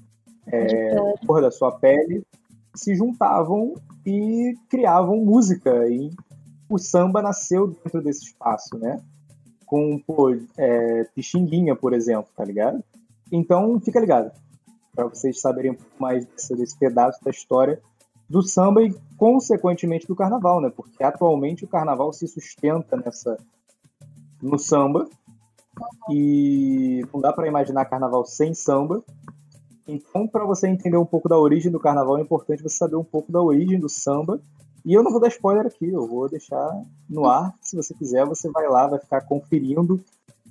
é, 0.47 0.95
cor 1.27 1.41
da 1.41 1.51
sua 1.51 1.73
pele, 1.73 2.23
se 2.79 2.95
juntavam 2.95 3.75
e 4.07 4.55
criavam 4.69 5.17
música. 5.17 5.89
E 5.89 6.11
o 6.69 6.79
samba 6.79 7.23
nasceu 7.23 7.69
dentro 7.69 8.03
desse 8.03 8.25
espaço, 8.25 8.79
né? 8.79 9.01
Com 9.67 9.99
pô, 9.99 10.35
é, 10.57 11.05
Pixinguinha, 11.15 11.75
por 11.77 11.93
exemplo, 11.93 12.29
tá 12.37 12.45
ligado? 12.45 12.83
Então, 13.31 13.79
fica 13.81 14.01
ligado, 14.01 14.33
para 14.95 15.07
vocês 15.07 15.41
saberem 15.41 15.73
um 15.73 15.75
pouco 15.75 15.93
mais 16.01 16.25
desse, 16.25 16.57
desse 16.57 16.79
pedaço 16.79 17.23
da 17.23 17.31
história 17.31 17.81
do 18.29 18.43
samba 18.43 18.83
e, 18.83 18.95
consequentemente, 19.17 20.07
do 20.07 20.17
carnaval, 20.17 20.61
né? 20.61 20.71
Porque 20.75 21.03
atualmente 21.03 21.65
o 21.65 21.69
carnaval 21.69 22.13
se 22.13 22.27
sustenta 22.27 22.97
nessa 22.97 23.37
no 24.41 24.59
samba 24.59 25.09
e 26.11 27.05
não 27.13 27.21
dá 27.21 27.33
para 27.33 27.49
imaginar 27.49 27.85
carnaval 27.87 28.25
sem 28.25 28.55
samba. 28.55 29.03
Então, 29.89 30.29
para 30.29 30.45
você 30.45 30.69
entender 30.69 30.99
um 30.99 31.07
pouco 31.07 31.31
da 31.31 31.39
origem 31.39 31.73
do 31.73 31.81
carnaval, 31.81 32.19
é 32.19 32.21
importante 32.21 32.63
você 32.63 32.77
saber 32.77 32.97
um 32.97 33.05
pouco 33.05 33.33
da 33.33 33.41
origem 33.41 33.81
do 33.81 33.89
samba. 33.89 34.39
E 34.85 34.93
eu 34.93 35.03
não 35.03 35.11
vou 35.11 35.19
dar 35.19 35.29
spoiler 35.29 35.67
aqui, 35.67 35.89
eu 35.89 36.07
vou 36.07 36.29
deixar 36.29 36.71
no 37.09 37.25
ar. 37.25 37.55
Se 37.63 37.75
você 37.75 37.95
quiser, 37.95 38.27
você 38.27 38.51
vai 38.51 38.69
lá, 38.69 38.87
vai 38.87 38.99
ficar 38.99 39.23
conferindo. 39.23 40.05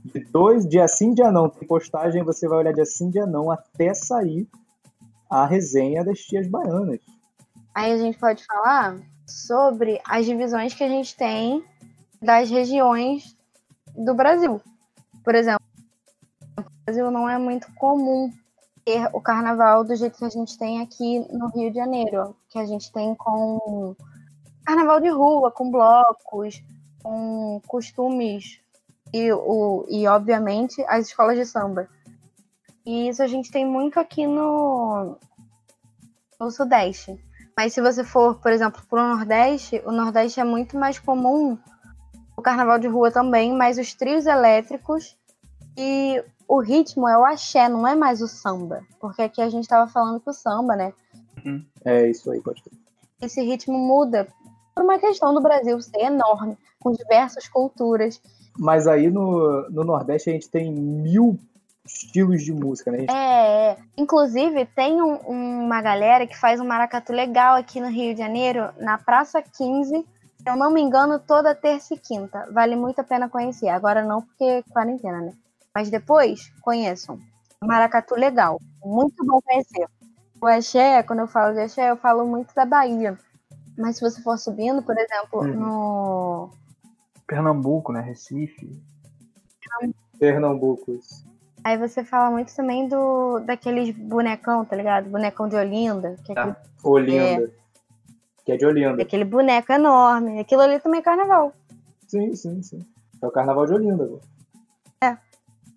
De 0.03 0.21
dois, 0.25 0.67
dia 0.67 0.87
sim, 0.87 1.13
dia 1.13 1.31
não. 1.31 1.49
Tem 1.49 1.67
postagem, 1.67 2.23
você 2.23 2.47
vai 2.47 2.57
olhar 2.57 2.73
dia 2.73 2.85
sim, 2.85 3.11
dia 3.11 3.27
não, 3.27 3.51
até 3.51 3.93
sair 3.93 4.47
a 5.29 5.45
resenha 5.45 6.03
das 6.03 6.19
tias 6.19 6.47
baianas. 6.47 6.99
Aí 7.75 7.91
a 7.91 7.97
gente 7.97 8.17
pode 8.17 8.43
falar 8.43 8.97
sobre 9.27 10.01
as 10.07 10.25
divisões 10.25 10.73
que 10.73 10.83
a 10.83 10.89
gente 10.89 11.15
tem 11.15 11.63
das 12.19 12.49
regiões 12.49 13.37
do 13.95 14.15
Brasil. 14.15 14.59
Por 15.23 15.35
exemplo, 15.35 15.65
no 16.57 16.65
Brasil 16.85 17.11
não 17.11 17.29
é 17.29 17.37
muito 17.37 17.71
comum 17.75 18.31
ter 18.87 19.09
o 19.11 19.19
carnaval 19.19 19.83
do 19.83 19.93
jeito 19.97 20.17
que 20.17 20.23
a 20.23 20.29
gente 20.29 20.57
tem 20.57 20.81
aqui 20.81 21.19
no 21.29 21.49
Rio 21.49 21.69
de 21.69 21.75
Janeiro, 21.75 22.33
que 22.47 22.57
a 22.57 22.65
gente 22.65 22.89
tem 22.93 23.13
com 23.15 23.93
carnaval 24.65 25.01
de 25.01 25.09
rua, 25.09 25.51
com 25.51 25.69
blocos, 25.69 26.63
com 27.03 27.61
costumes 27.67 28.61
e, 29.13 29.29
o, 29.33 29.85
e 29.89 30.07
obviamente, 30.07 30.81
as 30.87 31.07
escolas 31.07 31.37
de 31.37 31.45
samba. 31.45 31.89
E 32.85 33.09
isso 33.09 33.21
a 33.21 33.27
gente 33.27 33.51
tem 33.51 33.65
muito 33.65 33.99
aqui 33.99 34.25
no, 34.25 35.17
no 36.39 36.49
Sudeste. 36.49 37.21
Mas 37.57 37.73
se 37.73 37.81
você 37.81 38.05
for, 38.05 38.35
por 38.35 38.53
exemplo, 38.53 38.81
para 38.89 39.03
o 39.03 39.17
Nordeste, 39.17 39.81
o 39.85 39.91
Nordeste 39.91 40.39
é 40.39 40.45
muito 40.45 40.77
mais 40.77 40.97
comum 40.97 41.57
o 42.37 42.41
carnaval 42.41 42.79
de 42.79 42.87
rua 42.87 43.11
também, 43.11 43.53
mas 43.53 43.77
os 43.77 43.93
trios 43.93 44.25
elétricos 44.25 45.17
e 45.75 46.23
o 46.47 46.59
ritmo 46.59 47.07
é 47.07 47.17
o 47.17 47.25
axé, 47.25 47.67
não 47.69 47.85
é 47.87 47.95
mais 47.95 48.21
o 48.21 48.27
samba. 48.27 48.81
Porque 48.99 49.21
aqui 49.21 49.41
a 49.41 49.49
gente 49.49 49.63
estava 49.63 49.87
falando 49.89 50.19
que 50.19 50.29
o 50.29 50.33
samba, 50.33 50.75
né? 50.75 50.93
É 51.85 52.09
isso 52.09 52.29
aí, 52.31 52.41
pode 52.41 52.61
crer. 52.61 52.77
Esse 53.21 53.41
ritmo 53.41 53.77
muda 53.77 54.27
por 54.75 54.83
uma 54.83 54.99
questão 54.99 55.33
do 55.33 55.41
Brasil 55.41 55.79
ser 55.81 56.01
enorme, 56.01 56.57
com 56.79 56.91
diversas 56.91 57.47
culturas. 57.47 58.21
Mas 58.59 58.87
aí 58.87 59.09
no, 59.09 59.69
no 59.69 59.83
Nordeste 59.83 60.29
a 60.29 60.33
gente 60.33 60.49
tem 60.49 60.71
mil 60.71 61.39
estilos 61.85 62.43
de 62.43 62.51
música, 62.53 62.91
né? 62.91 62.99
Gente- 62.99 63.11
É, 63.11 63.71
é. 63.71 63.77
inclusive 63.97 64.65
tem 64.67 65.01
um- 65.01 65.17
uma 65.63 65.81
galera 65.81 66.27
que 66.27 66.37
faz 66.37 66.59
um 66.59 66.65
maracatu 66.67 67.13
legal 67.13 67.55
aqui 67.55 67.79
no 67.79 67.87
Rio 67.87 68.13
de 68.13 68.19
Janeiro, 68.19 68.69
na 68.79 68.97
Praça 68.97 69.41
15, 69.41 70.05
se 70.37 70.49
eu 70.49 70.55
não 70.55 70.69
me 70.71 70.81
engano, 70.81 71.17
toda 71.19 71.55
terça 71.55 71.93
e 71.93 71.97
quinta. 71.97 72.47
Vale 72.51 72.75
muito 72.75 72.99
a 72.99 73.03
pena 73.03 73.29
conhecer. 73.29 73.69
Agora 73.69 74.03
não, 74.03 74.21
porque 74.21 74.43
é 74.43 74.63
quarentena, 74.63 75.21
né? 75.21 75.33
Mas 75.77 75.91
depois, 75.91 76.51
conheçam. 76.63 77.19
Maracatu 77.61 78.15
legal. 78.15 78.59
Muito 78.83 79.23
bom 79.23 79.39
conhecer. 79.39 79.85
O 80.41 80.47
axé, 80.47 81.03
quando 81.03 81.19
eu 81.19 81.27
falo 81.27 81.53
de 81.53 81.59
axé, 81.59 81.91
eu 81.91 81.95
falo 81.97 82.25
muito 82.25 82.51
da 82.55 82.65
Bahia. 82.65 83.15
Mas 83.77 83.97
se 83.97 84.01
você 84.01 84.19
for 84.23 84.39
subindo, 84.39 84.81
por 84.81 84.97
exemplo, 84.97 85.41
Uhum. 85.41 85.53
no. 85.53 86.49
Pernambuco, 87.27 87.93
né? 87.93 88.01
Recife. 88.01 88.81
Pernambuco. 90.17 90.97
Aí 91.63 91.77
você 91.77 92.03
fala 92.03 92.31
muito 92.31 92.55
também 92.55 92.87
do 92.87 93.37
daqueles 93.41 93.95
bonecão, 93.95 94.65
tá 94.65 94.75
ligado? 94.75 95.07
Bonecão 95.11 95.47
de 95.47 95.57
Olinda. 95.57 96.15
Que 96.25 96.31
é 96.31 96.39
aquele, 96.39 96.55
Olinda. 96.83 97.51
Que 98.43 98.51
é 98.53 98.57
de 98.57 98.65
Olinda. 98.65 99.03
aquele 99.03 99.25
boneco 99.25 99.71
enorme. 99.71 100.39
Aquilo 100.39 100.61
ali 100.63 100.79
também 100.79 101.01
é 101.01 101.03
carnaval. 101.03 101.53
Sim, 102.07 102.33
sim, 102.35 102.63
sim. 102.63 102.79
É 103.21 103.27
o 103.27 103.31
Carnaval 103.31 103.67
de 103.67 103.73
Olinda. 103.73 104.07
pô. 104.07 104.19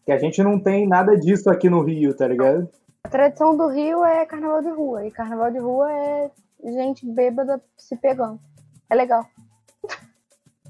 Que 0.04 0.12
a 0.12 0.18
gente 0.18 0.42
não 0.42 0.58
tem 0.58 0.88
nada 0.88 1.16
disso 1.16 1.50
aqui 1.50 1.68
no 1.68 1.82
Rio, 1.82 2.14
tá 2.16 2.26
ligado? 2.26 2.68
A 3.04 3.08
tradição 3.08 3.56
do 3.56 3.68
Rio 3.68 4.04
é 4.04 4.24
carnaval 4.26 4.62
de 4.62 4.70
rua. 4.70 5.06
E 5.06 5.10
carnaval 5.10 5.50
de 5.50 5.58
rua 5.58 5.90
é 5.92 6.30
gente 6.64 7.06
bêbada 7.06 7.60
se 7.76 7.96
pegando. 7.96 8.38
É 8.88 8.94
legal. 8.94 9.24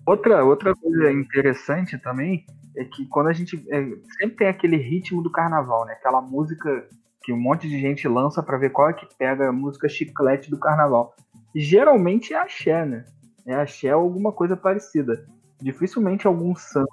Outra, 0.06 0.44
outra 0.44 0.74
coisa 0.74 1.12
interessante 1.12 1.98
também 1.98 2.44
é 2.76 2.84
que 2.84 3.06
quando 3.06 3.28
a 3.28 3.32
gente. 3.32 3.56
é, 3.70 3.82
sempre 4.18 4.36
tem 4.36 4.48
aquele 4.48 4.76
ritmo 4.76 5.22
do 5.22 5.30
carnaval, 5.30 5.84
né? 5.84 5.92
Aquela 5.94 6.20
música 6.20 6.88
que 7.22 7.32
um 7.32 7.40
monte 7.40 7.68
de 7.68 7.78
gente 7.78 8.08
lança 8.08 8.42
pra 8.42 8.58
ver 8.58 8.70
qual 8.70 8.88
é 8.88 8.92
que 8.92 9.06
pega 9.16 9.48
a 9.48 9.52
música 9.52 9.88
chiclete 9.88 10.50
do 10.50 10.58
carnaval. 10.58 11.14
E 11.54 11.60
geralmente 11.60 12.32
é 12.32 12.38
axé, 12.38 12.84
né? 12.84 13.04
É 13.46 13.54
axé 13.54 13.94
ou 13.94 14.02
alguma 14.02 14.32
coisa 14.32 14.56
parecida. 14.56 15.26
Dificilmente 15.60 16.26
algum 16.26 16.54
samba 16.54 16.88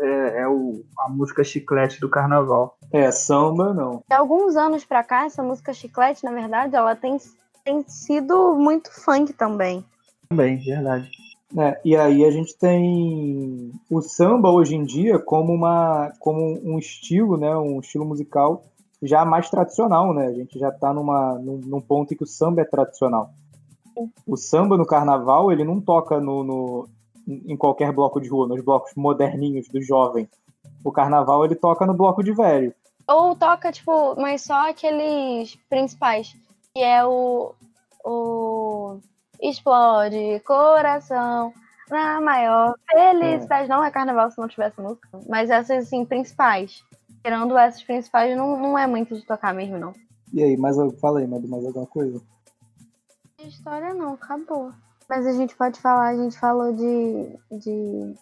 é, 0.00 0.42
é 0.42 0.48
o, 0.48 0.84
a 0.98 1.08
música 1.08 1.42
chiclete 1.42 2.00
do 2.00 2.08
carnaval. 2.08 2.76
É, 2.92 3.10
samba 3.10 3.72
não. 3.72 4.02
De 4.08 4.14
alguns 4.14 4.56
anos 4.56 4.84
pra 4.84 5.02
cá, 5.02 5.24
essa 5.24 5.42
música 5.42 5.72
chiclete, 5.72 6.24
na 6.24 6.32
verdade, 6.32 6.76
ela 6.76 6.94
tem, 6.94 7.16
tem 7.64 7.82
sido 7.88 8.54
muito 8.54 8.90
funk 8.92 9.32
também. 9.32 9.84
Também, 10.28 10.58
verdade. 10.58 11.10
É, 11.58 11.80
e 11.84 11.94
aí 11.94 12.24
a 12.24 12.30
gente 12.30 12.56
tem 12.56 13.72
o 13.90 14.00
samba 14.00 14.50
hoje 14.50 14.74
em 14.74 14.84
dia 14.84 15.18
como 15.18 15.52
uma 15.52 16.10
como 16.18 16.58
um 16.64 16.78
estilo, 16.78 17.36
né, 17.36 17.54
um 17.54 17.78
estilo 17.78 18.06
musical 18.06 18.64
já 19.02 19.24
mais 19.24 19.50
tradicional, 19.50 20.14
né? 20.14 20.28
A 20.28 20.32
gente 20.32 20.58
já 20.58 20.68
está 20.68 20.94
numa 20.94 21.38
num, 21.38 21.58
num 21.58 21.80
ponto 21.80 22.14
em 22.14 22.16
que 22.16 22.22
o 22.22 22.26
samba 22.26 22.62
é 22.62 22.64
tradicional. 22.64 23.34
O 24.26 24.36
samba 24.36 24.78
no 24.78 24.86
carnaval 24.86 25.52
ele 25.52 25.64
não 25.64 25.78
toca 25.78 26.18
no, 26.20 26.42
no 26.42 26.88
em 27.26 27.56
qualquer 27.56 27.92
bloco 27.92 28.20
de 28.20 28.28
rua, 28.28 28.48
nos 28.48 28.62
blocos 28.62 28.92
moderninhos 28.96 29.68
do 29.68 29.80
jovem. 29.80 30.28
O 30.84 30.92
carnaval 30.92 31.44
ele 31.44 31.54
toca 31.54 31.86
no 31.86 31.94
bloco 31.94 32.22
de 32.22 32.32
velho. 32.32 32.74
Ou 33.06 33.34
toca, 33.34 33.72
tipo, 33.72 34.14
mas 34.20 34.42
só 34.42 34.70
aqueles 34.70 35.56
principais. 35.68 36.36
Que 36.74 36.82
é 36.82 37.04
o, 37.04 37.54
o 38.04 38.98
Explode 39.40 40.40
Coração 40.44 41.52
na 41.90 42.20
maior 42.20 42.74
felicidade. 42.90 43.68
Não 43.68 43.84
é 43.84 43.90
carnaval 43.90 44.30
se 44.30 44.38
não 44.38 44.48
tivesse 44.48 44.80
música, 44.80 45.08
mas 45.28 45.50
essas 45.50 45.86
assim, 45.86 46.04
principais. 46.04 46.82
Tirando 47.22 47.56
essas 47.56 47.82
principais, 47.82 48.36
não, 48.36 48.58
não 48.58 48.78
é 48.78 48.86
muito 48.86 49.14
de 49.14 49.24
tocar 49.24 49.54
mesmo, 49.54 49.78
não. 49.78 49.92
E 50.32 50.42
aí, 50.42 50.56
mais, 50.56 50.76
fala 50.98 51.20
aí, 51.20 51.26
Madu, 51.26 51.46
mais 51.46 51.64
alguma 51.64 51.86
coisa? 51.86 52.20
História 53.38 53.92
não, 53.92 54.14
acabou. 54.14 54.72
Mas 55.08 55.26
a 55.26 55.32
gente 55.32 55.54
pode 55.56 55.80
falar, 55.80 56.08
a 56.08 56.16
gente 56.16 56.38
falou 56.38 56.72
de. 56.72 57.38
de 57.58 58.14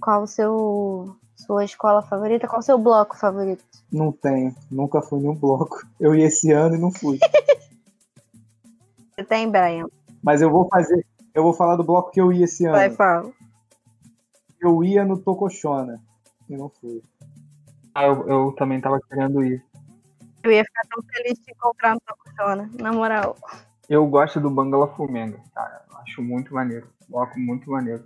qual 0.00 0.22
o 0.22 0.26
seu. 0.26 1.16
sua 1.36 1.64
escola 1.64 2.02
favorita, 2.02 2.48
qual 2.48 2.60
o 2.60 2.62
seu 2.62 2.78
bloco 2.78 3.16
favorito? 3.16 3.64
Não 3.90 4.12
tenho, 4.12 4.54
nunca 4.70 5.00
fui 5.02 5.20
em 5.20 5.28
um 5.28 5.34
bloco. 5.34 5.86
Eu 5.98 6.14
ia 6.14 6.26
esse 6.26 6.50
ano 6.52 6.76
e 6.76 6.78
não 6.78 6.90
fui. 6.90 7.18
Você 9.14 9.24
tem, 9.24 9.50
Brian? 9.50 9.86
Mas 10.22 10.40
eu 10.40 10.50
vou 10.50 10.68
fazer. 10.68 11.04
Eu 11.34 11.42
vou 11.42 11.52
falar 11.52 11.76
do 11.76 11.84
bloco 11.84 12.10
que 12.10 12.20
eu 12.20 12.32
ia 12.32 12.44
esse 12.44 12.64
ano. 12.64 12.76
Vai, 12.76 12.90
fala. 12.90 13.30
Eu 14.60 14.82
ia 14.84 15.04
no 15.04 15.18
Tocochona 15.18 16.00
e 16.48 16.56
não 16.56 16.68
fui. 16.68 17.02
Ah, 17.94 18.06
eu, 18.06 18.28
eu 18.28 18.52
também 18.52 18.80
tava 18.80 19.00
querendo 19.00 19.44
ir. 19.44 19.62
Eu 20.42 20.50
ia 20.50 20.64
ficar 20.64 20.82
tão 20.88 21.02
feliz 21.04 21.38
de 21.38 21.52
encontrar 21.52 21.94
no 21.94 22.00
Tocochona, 22.00 22.70
na 22.78 22.92
moral. 22.92 23.36
Eu 23.88 24.06
gosto 24.06 24.40
do 24.40 24.50
Bangala 24.50 24.88
Fumenga, 24.88 25.38
cara. 25.54 25.82
Acho 26.02 26.22
muito 26.22 26.54
maneiro. 26.54 26.88
Bloco 27.08 27.38
muito 27.38 27.70
maneiro. 27.70 28.04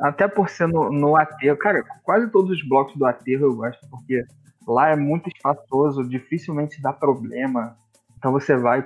Até 0.00 0.28
por 0.28 0.48
ser 0.48 0.68
no, 0.68 0.90
no 0.90 1.16
aterro. 1.16 1.56
Cara, 1.58 1.82
quase 2.02 2.30
todos 2.30 2.50
os 2.50 2.68
blocos 2.68 2.96
do 2.96 3.06
aterro 3.06 3.46
eu 3.46 3.56
gosto, 3.56 3.86
porque 3.88 4.24
lá 4.66 4.90
é 4.90 4.96
muito 4.96 5.28
espaçoso, 5.28 6.08
dificilmente 6.08 6.82
dá 6.82 6.92
problema. 6.92 7.76
Então 8.18 8.32
você 8.32 8.56
vai, 8.56 8.84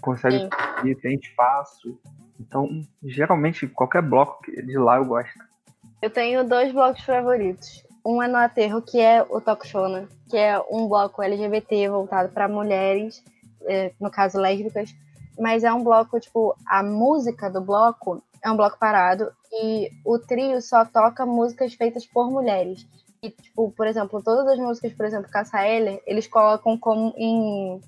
consegue 0.00 0.38
Sim. 0.38 0.88
ir, 0.88 0.94
tem 0.96 1.16
espaço. 1.16 1.98
Então, 2.40 2.68
geralmente, 3.02 3.66
qualquer 3.66 4.02
bloco 4.02 4.50
de 4.50 4.78
lá 4.78 4.96
eu 4.96 5.04
gosto. 5.04 5.38
Eu 6.00 6.10
tenho 6.10 6.48
dois 6.48 6.72
blocos 6.72 7.04
favoritos. 7.04 7.84
Um 8.06 8.22
é 8.22 8.28
no 8.28 8.36
aterro, 8.36 8.80
que 8.80 9.00
é 9.00 9.22
o 9.22 9.40
Tokushona, 9.40 10.08
que 10.30 10.36
é 10.36 10.58
um 10.70 10.88
bloco 10.88 11.22
LGBT 11.22 11.88
voltado 11.88 12.32
para 12.32 12.48
mulheres, 12.48 13.22
eh, 13.66 13.92
no 14.00 14.10
caso 14.10 14.40
lésbicas, 14.40 14.94
mas 15.38 15.64
é 15.64 15.72
um 15.72 15.82
bloco, 15.82 16.18
tipo, 16.18 16.56
a 16.66 16.82
música 16.82 17.50
do 17.50 17.60
bloco 17.60 18.22
é 18.42 18.50
um 18.50 18.56
bloco 18.56 18.78
parado 18.78 19.30
e 19.52 19.90
o 20.04 20.18
trio 20.18 20.60
só 20.60 20.84
toca 20.84 21.24
músicas 21.24 21.74
feitas 21.74 22.06
por 22.06 22.30
mulheres. 22.30 22.86
E, 23.22 23.30
tipo, 23.30 23.70
por 23.72 23.86
exemplo, 23.86 24.22
todas 24.22 24.46
as 24.46 24.58
músicas, 24.58 24.92
por 24.92 25.06
exemplo, 25.06 25.30
Cassa 25.30 25.66
Eller, 25.66 26.00
eles 26.06 26.26
colocam 26.26 26.78
como 26.78 27.12
em, 27.16 27.80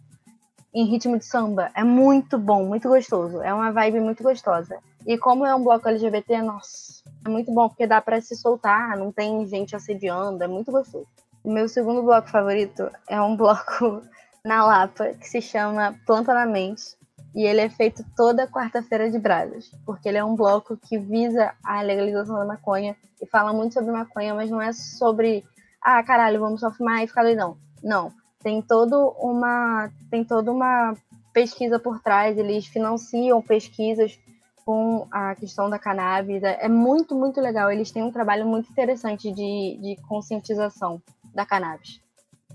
em 0.74 0.84
ritmo 0.86 1.18
de 1.18 1.24
samba. 1.24 1.70
É 1.74 1.84
muito 1.84 2.38
bom, 2.38 2.64
muito 2.64 2.88
gostoso. 2.88 3.40
É 3.42 3.54
uma 3.54 3.70
vibe 3.70 4.00
muito 4.00 4.22
gostosa. 4.22 4.78
E 5.06 5.16
como 5.16 5.46
é 5.46 5.54
um 5.54 5.62
bloco 5.62 5.88
LGBT, 5.88 6.42
nossa, 6.42 7.02
é 7.24 7.28
muito 7.28 7.52
bom, 7.52 7.68
porque 7.68 7.86
dá 7.86 8.00
pra 8.00 8.20
se 8.20 8.36
soltar, 8.36 8.96
não 8.96 9.10
tem 9.10 9.46
gente 9.46 9.74
assediando, 9.74 10.42
é 10.42 10.48
muito 10.48 10.70
gostoso. 10.70 11.06
O 11.42 11.50
meu 11.50 11.68
segundo 11.68 12.02
bloco 12.02 12.28
favorito 12.28 12.90
é 13.08 13.20
um 13.20 13.34
bloco 13.36 14.02
na 14.44 14.64
Lapa, 14.64 15.14
que 15.14 15.28
se 15.28 15.40
chama 15.40 15.94
Planta 16.06 16.34
na 16.34 16.44
Mente. 16.44 16.99
E 17.34 17.44
ele 17.44 17.60
é 17.60 17.68
feito 17.68 18.04
toda 18.16 18.48
quarta-feira 18.48 19.10
de 19.10 19.18
brasas, 19.18 19.70
porque 19.86 20.08
ele 20.08 20.18
é 20.18 20.24
um 20.24 20.34
bloco 20.34 20.76
que 20.76 20.98
visa 20.98 21.52
a 21.62 21.80
legalização 21.80 22.36
da 22.36 22.44
maconha 22.44 22.96
e 23.20 23.26
fala 23.26 23.52
muito 23.52 23.74
sobre 23.74 23.92
maconha, 23.92 24.34
mas 24.34 24.50
não 24.50 24.60
é 24.60 24.72
sobre, 24.72 25.44
ah, 25.80 26.02
caralho, 26.02 26.40
vamos 26.40 26.60
só 26.60 26.70
fumar 26.72 27.04
e 27.04 27.06
ficar 27.06 27.22
doidão. 27.22 27.56
Não, 27.82 28.12
tem 28.42 28.60
todo 28.60 29.14
uma 29.18 29.90
tem 30.10 30.24
toda 30.24 30.50
uma 30.50 30.94
pesquisa 31.32 31.78
por 31.78 32.00
trás, 32.00 32.36
eles 32.36 32.66
financiam 32.66 33.40
pesquisas 33.40 34.18
com 34.64 35.06
a 35.10 35.34
questão 35.34 35.68
da 35.70 35.78
cannabis. 35.78 36.42
É 36.42 36.68
muito, 36.68 37.14
muito 37.14 37.40
legal. 37.40 37.70
Eles 37.70 37.90
têm 37.90 38.02
um 38.02 38.12
trabalho 38.12 38.46
muito 38.46 38.70
interessante 38.70 39.32
de, 39.32 39.78
de 39.82 39.96
conscientização 40.08 41.02
da 41.34 41.44
cannabis. 41.44 42.00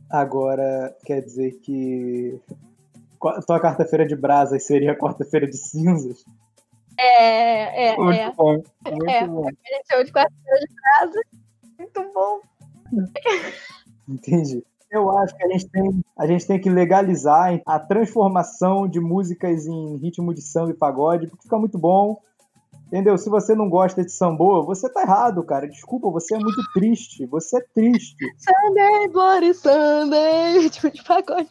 Agora, 0.09 0.95
quer 1.03 1.21
dizer 1.21 1.59
que 1.59 2.39
tua 3.45 3.59
quarta-feira 3.59 4.05
de 4.05 4.15
brasas 4.15 4.65
seria 4.65 4.97
quarta-feira 4.97 5.47
de 5.47 5.57
cinzas? 5.57 6.23
É, 6.97 7.89
é, 7.89 7.97
Muito 7.97 8.19
é. 8.19 8.31
bom. 8.31 8.63
Muito 8.85 9.09
É. 9.09 9.27
bom. 9.27 9.47
A 9.47 9.51
gente 9.51 9.88
chama 9.89 10.03
de 10.05 10.11
quarta-feira 10.11 10.59
de 10.59 10.75
brasa. 10.75 11.21
Muito 11.77 12.13
bom. 12.13 12.39
Entendi. 14.07 14.63
Eu 14.91 15.09
acho 15.17 15.35
que 15.35 15.43
a 15.43 15.49
gente, 15.49 15.67
tem, 15.67 16.05
a 16.17 16.27
gente 16.27 16.47
tem 16.47 16.59
que 16.61 16.69
legalizar 16.69 17.59
a 17.65 17.79
transformação 17.79 18.88
de 18.88 18.99
músicas 18.99 19.65
em 19.65 19.97
ritmo 19.97 20.33
de 20.33 20.41
samba 20.41 20.71
e 20.71 20.75
pagode, 20.75 21.27
porque 21.27 21.43
fica 21.43 21.57
muito 21.57 21.77
bom. 21.77 22.17
Entendeu? 22.88 23.17
Se 23.17 23.29
você 23.29 23.55
não 23.55 23.67
gosta 23.67 24.03
de 24.05 24.11
sambô, 24.11 24.63
você 24.63 24.88
tá 24.88 25.01
errado, 25.01 25.43
cara. 25.43 25.67
Desculpa, 25.67 26.09
você 26.11 26.35
é 26.35 26.39
muito 26.39 26.61
triste. 26.71 27.25
Você 27.25 27.57
é 27.57 27.65
triste. 27.73 28.15
Sunday, 28.38 29.07
Bloody 29.09 29.53
Sunday. 29.55 30.59
Ritmo 30.59 30.91
de 30.91 31.03
pagode. 31.03 31.49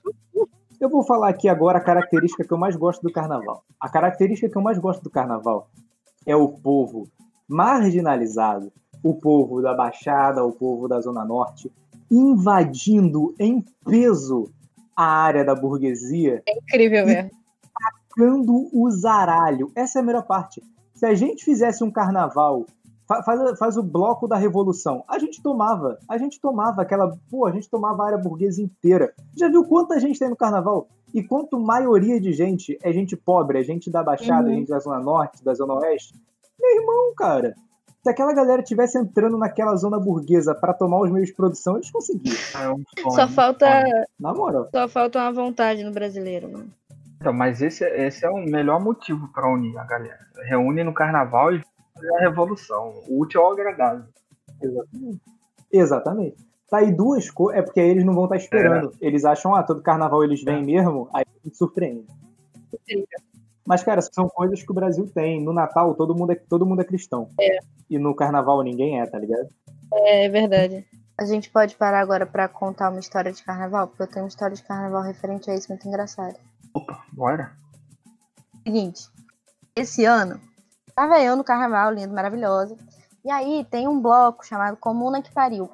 Eu 0.84 0.90
vou 0.90 1.02
falar 1.02 1.30
aqui 1.30 1.48
agora 1.48 1.78
a 1.78 1.80
característica 1.80 2.44
que 2.44 2.52
eu 2.52 2.58
mais 2.58 2.76
gosto 2.76 3.00
do 3.00 3.10
carnaval. 3.10 3.64
A 3.80 3.88
característica 3.88 4.50
que 4.50 4.58
eu 4.58 4.60
mais 4.60 4.76
gosto 4.76 5.02
do 5.02 5.08
carnaval 5.08 5.70
é 6.26 6.36
o 6.36 6.46
povo 6.46 7.08
marginalizado, 7.48 8.70
o 9.02 9.14
povo 9.14 9.62
da 9.62 9.72
Baixada, 9.72 10.44
o 10.44 10.52
povo 10.52 10.86
da 10.86 11.00
Zona 11.00 11.24
Norte, 11.24 11.72
invadindo 12.10 13.34
em 13.38 13.64
peso 13.82 14.50
a 14.94 15.06
área 15.06 15.42
da 15.42 15.54
burguesia, 15.54 16.42
Incrível 16.46 17.06
mesmo. 17.06 17.30
ficando 18.10 18.68
o 18.70 18.90
zaralho. 18.90 19.72
Essa 19.74 20.00
é 20.00 20.02
a 20.02 20.04
melhor 20.04 20.26
parte. 20.26 20.62
Se 20.92 21.06
a 21.06 21.14
gente 21.14 21.46
fizesse 21.46 21.82
um 21.82 21.90
carnaval, 21.90 22.66
faz, 23.06 23.58
faz 23.58 23.76
o 23.76 23.82
bloco 23.82 24.26
da 24.26 24.36
revolução, 24.36 25.04
a 25.08 25.18
gente 25.18 25.42
tomava, 25.42 25.98
a 26.08 26.16
gente 26.18 26.40
tomava 26.40 26.82
aquela, 26.82 27.16
pô, 27.30 27.46
a 27.46 27.52
gente 27.52 27.68
tomava 27.68 28.02
a 28.02 28.06
área 28.06 28.18
burguesa 28.18 28.62
inteira. 28.62 29.12
Já 29.36 29.48
viu 29.48 29.64
quanta 29.64 29.98
gente 30.00 30.18
tem 30.18 30.28
no 30.28 30.36
carnaval? 30.36 30.88
E 31.12 31.22
quanto 31.22 31.60
maioria 31.60 32.20
de 32.20 32.32
gente 32.32 32.76
é 32.82 32.92
gente 32.92 33.16
pobre, 33.16 33.60
é 33.60 33.62
gente 33.62 33.90
da 33.90 34.02
Baixada, 34.02 34.48
Uhum. 34.48 34.54
gente 34.56 34.68
da 34.68 34.78
Zona 34.80 34.98
Norte, 34.98 35.44
da 35.44 35.54
Zona 35.54 35.74
Oeste? 35.74 36.14
Meu 36.60 36.80
irmão, 36.80 37.14
cara. 37.16 37.54
Se 38.02 38.10
aquela 38.10 38.34
galera 38.34 38.62
tivesse 38.62 38.98
entrando 38.98 39.38
naquela 39.38 39.74
zona 39.76 39.98
burguesa 39.98 40.54
para 40.54 40.74
tomar 40.74 41.00
os 41.00 41.10
meios 41.10 41.28
de 41.28 41.34
produção, 41.34 41.76
eles 41.76 41.90
conseguiam. 41.90 42.36
É 42.60 42.68
um 42.68 42.82
sonho, 42.98 43.14
Só 43.14 43.26
falta. 43.28 43.66
Na 44.20 44.34
moral. 44.34 44.68
só 44.70 44.86
falta 44.88 45.18
uma 45.20 45.32
vontade 45.32 45.82
no 45.82 45.90
brasileiro, 45.92 46.50
mano. 46.52 46.70
Então, 47.18 47.32
mas 47.32 47.62
esse, 47.62 47.82
esse 47.84 48.26
é 48.26 48.28
o 48.30 48.44
melhor 48.44 48.78
motivo 48.78 49.28
para 49.32 49.50
unir 49.50 49.74
a 49.78 49.84
galera. 49.84 50.18
Reúne 50.46 50.84
no 50.84 50.92
carnaval 50.92 51.54
e 51.54 51.62
faz 51.94 52.08
a 52.10 52.18
revolução. 52.20 53.02
O 53.08 53.20
útil 53.20 53.42
ao 53.42 53.52
agradável. 53.52 54.04
Exatamente. 54.60 55.20
Exatamente. 55.72 56.36
Tá 56.68 56.78
aí 56.78 56.92
duas 56.92 57.30
coisas. 57.30 57.60
É 57.60 57.62
porque 57.62 57.80
aí 57.80 57.88
eles 57.88 58.04
não 58.04 58.14
vão 58.14 58.24
estar 58.24 58.36
esperando. 58.36 58.92
Eles 59.00 59.24
acham, 59.24 59.54
ah, 59.54 59.62
todo 59.62 59.82
carnaval 59.82 60.24
eles 60.24 60.42
vêm 60.42 60.64
mesmo, 60.64 61.08
aí 61.12 61.24
a 61.24 61.44
gente 61.44 61.56
surpreende. 61.56 62.06
Mas, 63.66 63.82
cara, 63.82 64.02
são 64.02 64.28
coisas 64.28 64.62
que 64.62 64.70
o 64.70 64.74
Brasil 64.74 65.08
tem. 65.12 65.42
No 65.42 65.52
Natal, 65.52 65.94
todo 65.94 66.14
mundo 66.14 66.32
é, 66.32 66.36
todo 66.36 66.66
mundo 66.66 66.82
é 66.82 66.84
cristão. 66.84 67.30
E 67.88 67.98
no 67.98 68.14
carnaval 68.14 68.62
ninguém 68.62 69.00
é, 69.00 69.06
tá 69.06 69.18
ligado? 69.18 69.48
É 69.92 70.28
verdade. 70.28 70.86
A 71.16 71.24
gente 71.24 71.48
pode 71.48 71.76
parar 71.76 72.00
agora 72.00 72.26
pra 72.26 72.48
contar 72.48 72.90
uma 72.90 72.98
história 72.98 73.32
de 73.32 73.42
carnaval, 73.42 73.86
porque 73.86 74.02
eu 74.02 74.06
tenho 74.08 74.24
uma 74.24 74.28
história 74.28 74.56
de 74.56 74.62
carnaval 74.64 75.02
referente 75.02 75.48
a 75.50 75.54
isso 75.54 75.68
muito 75.68 75.86
engraçada. 75.86 76.36
Opa, 76.74 77.04
bora. 77.12 77.52
Seguinte, 78.64 79.08
esse 79.76 80.04
ano, 80.04 80.40
tava 80.94 81.20
eu 81.20 81.36
no 81.36 81.44
carnaval, 81.44 81.92
lindo, 81.92 82.14
maravilhosa. 82.14 82.76
E 83.24 83.30
aí 83.30 83.66
tem 83.70 83.88
um 83.88 84.00
bloco 84.00 84.46
chamado 84.46 84.76
Comuna 84.76 85.22
que 85.22 85.32
Pariu. 85.32 85.70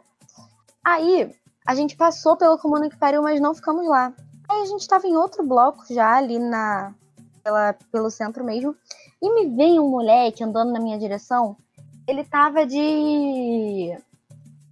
Aí 0.85 1.35
a 1.66 1.74
gente 1.74 1.96
passou 1.96 2.37
pela 2.37 2.59
Comuna 2.59 2.88
que 2.88 2.96
Pariu, 2.96 3.22
mas 3.22 3.40
não 3.40 3.54
ficamos 3.54 3.87
lá. 3.88 4.12
Aí 4.48 4.62
a 4.62 4.66
gente 4.66 4.88
tava 4.88 5.06
em 5.06 5.16
outro 5.16 5.44
bloco 5.44 5.85
já 5.92 6.16
ali 6.16 6.38
na 6.38 6.94
pela, 7.42 7.74
pelo 7.90 8.11
centro 8.11 8.44
mesmo. 8.44 8.74
E 9.20 9.35
me 9.35 9.54
veio 9.56 9.85
um 9.85 9.90
moleque 9.90 10.44
andando 10.44 10.72
na 10.72 10.80
minha 10.80 10.98
direção. 10.98 11.56
Ele 12.06 12.24
tava 12.24 12.64
de. 12.64 13.96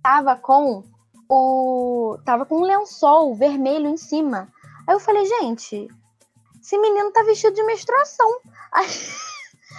Tava 0.03 0.37
com 0.37 0.83
o. 1.29 2.19
Tava 2.25 2.47
com 2.47 2.59
um 2.59 2.65
lençol 2.65 3.35
vermelho 3.35 3.89
em 3.89 3.97
cima. 3.97 4.49
Aí 4.87 4.95
eu 4.95 5.01
falei, 5.01 5.25
gente, 5.27 5.89
esse 6.61 6.79
menino 6.79 7.13
tá 7.13 7.23
vestido 7.23 7.55
de 7.55 7.63
menstruação. 7.65 8.41
Aí, 8.73 8.87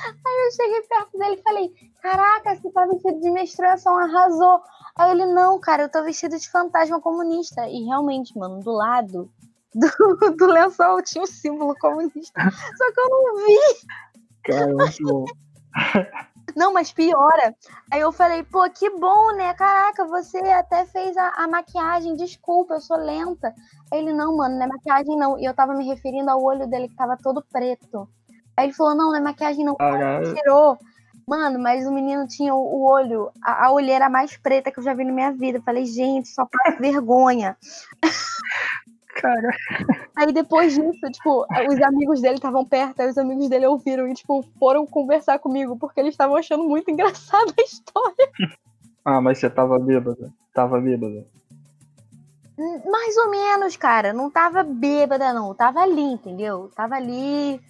aí 0.05 0.45
eu 0.45 0.51
cheguei 0.55 0.81
perto 0.83 1.17
dele 1.17 1.35
e 1.35 1.43
falei, 1.43 1.73
caraca, 2.01 2.55
você 2.55 2.71
tá 2.71 2.85
vestido 2.85 3.19
de 3.19 3.31
menstruação, 3.31 3.97
arrasou. 3.97 4.61
Aí 4.95 5.11
ele, 5.11 5.25
não, 5.25 5.59
cara, 5.59 5.83
eu 5.83 5.89
tô 5.89 6.03
vestido 6.03 6.37
de 6.37 6.49
fantasma 6.49 6.99
comunista. 6.99 7.67
E 7.67 7.83
realmente, 7.85 8.37
mano, 8.37 8.61
do 8.61 8.71
lado 8.71 9.29
do, 9.73 10.35
do 10.35 10.45
lençol 10.47 11.01
tinha 11.01 11.23
um 11.23 11.27
símbolo 11.27 11.75
comunista. 11.79 12.41
Só 12.77 12.91
que 12.91 12.99
eu 12.99 13.09
não 13.09 13.45
vi. 13.45 13.57
Cara, 14.43 14.73
muito 14.73 15.03
bom. 15.03 15.25
Não, 16.55 16.73
mas 16.73 16.91
piora. 16.91 17.55
Aí 17.91 18.01
eu 18.01 18.11
falei, 18.11 18.43
pô, 18.43 18.67
que 18.69 18.89
bom, 18.89 19.33
né? 19.35 19.53
Caraca, 19.53 20.05
você 20.05 20.39
até 20.39 20.85
fez 20.85 21.15
a, 21.15 21.29
a 21.43 21.47
maquiagem, 21.47 22.15
desculpa, 22.15 22.75
eu 22.75 22.81
sou 22.81 22.97
lenta. 22.97 23.53
Aí 23.91 23.99
ele, 23.99 24.13
não, 24.13 24.35
mano, 24.35 24.55
não 24.55 24.63
é 24.63 24.67
maquiagem 24.67 25.15
não. 25.15 25.39
E 25.39 25.45
eu 25.45 25.53
tava 25.53 25.73
me 25.73 25.85
referindo 25.85 26.29
ao 26.29 26.43
olho 26.43 26.67
dele 26.67 26.89
que 26.89 26.95
tava 26.95 27.17
todo 27.17 27.45
preto. 27.51 28.09
Aí 28.59 28.65
ele 28.65 28.73
falou, 28.73 28.93
não, 28.93 29.11
não 29.11 29.15
é 29.15 29.21
maquiagem 29.21 29.63
não. 29.63 29.75
Caralho. 29.75 30.35
Tirou. 30.35 30.77
Mano, 31.25 31.57
mas 31.59 31.87
o 31.87 31.91
menino 31.93 32.27
tinha 32.27 32.53
o, 32.53 32.83
olho, 32.83 33.31
a, 33.41 33.67
a 33.67 33.71
olheira 33.71 34.09
mais 34.09 34.35
preta 34.35 34.69
que 34.69 34.79
eu 34.79 34.83
já 34.83 34.93
vi 34.93 35.05
na 35.05 35.13
minha 35.13 35.31
vida. 35.31 35.59
Eu 35.59 35.61
falei, 35.61 35.85
gente, 35.85 36.27
só 36.27 36.45
passa 36.45 36.75
vergonha. 36.81 37.55
Cara, 39.15 39.49
Aí 40.15 40.33
depois 40.33 40.73
disso, 40.73 41.11
tipo, 41.11 41.45
os 41.69 41.81
amigos 41.81 42.19
dele 42.21 42.35
estavam 42.35 42.65
perto, 42.65 43.01
aí 43.01 43.09
os 43.09 43.17
amigos 43.17 43.47
dele 43.47 43.65
ouviram 43.65 44.07
e, 44.07 44.13
tipo, 44.13 44.43
foram 44.59 44.85
conversar 44.85 45.39
comigo, 45.39 45.77
porque 45.77 45.99
eles 45.99 46.13
estavam 46.13 46.35
achando 46.35 46.63
muito 46.65 46.89
engraçada 46.91 47.53
a 47.57 47.61
história. 47.61 48.29
ah, 49.05 49.21
mas 49.21 49.37
você 49.37 49.49
tava 49.49 49.79
bêbada. 49.79 50.33
Tava 50.53 50.81
bêbada. 50.81 51.25
Hum, 52.57 52.81
Mais 52.91 53.15
ou 53.17 53.29
menos, 53.31 53.77
cara. 53.77 54.11
Não 54.11 54.29
tava 54.29 54.63
bêbada, 54.63 55.31
não. 55.31 55.53
Tava 55.55 55.79
ali, 55.79 56.01
entendeu? 56.01 56.69
Tava 56.75 56.95
ali 56.95 57.61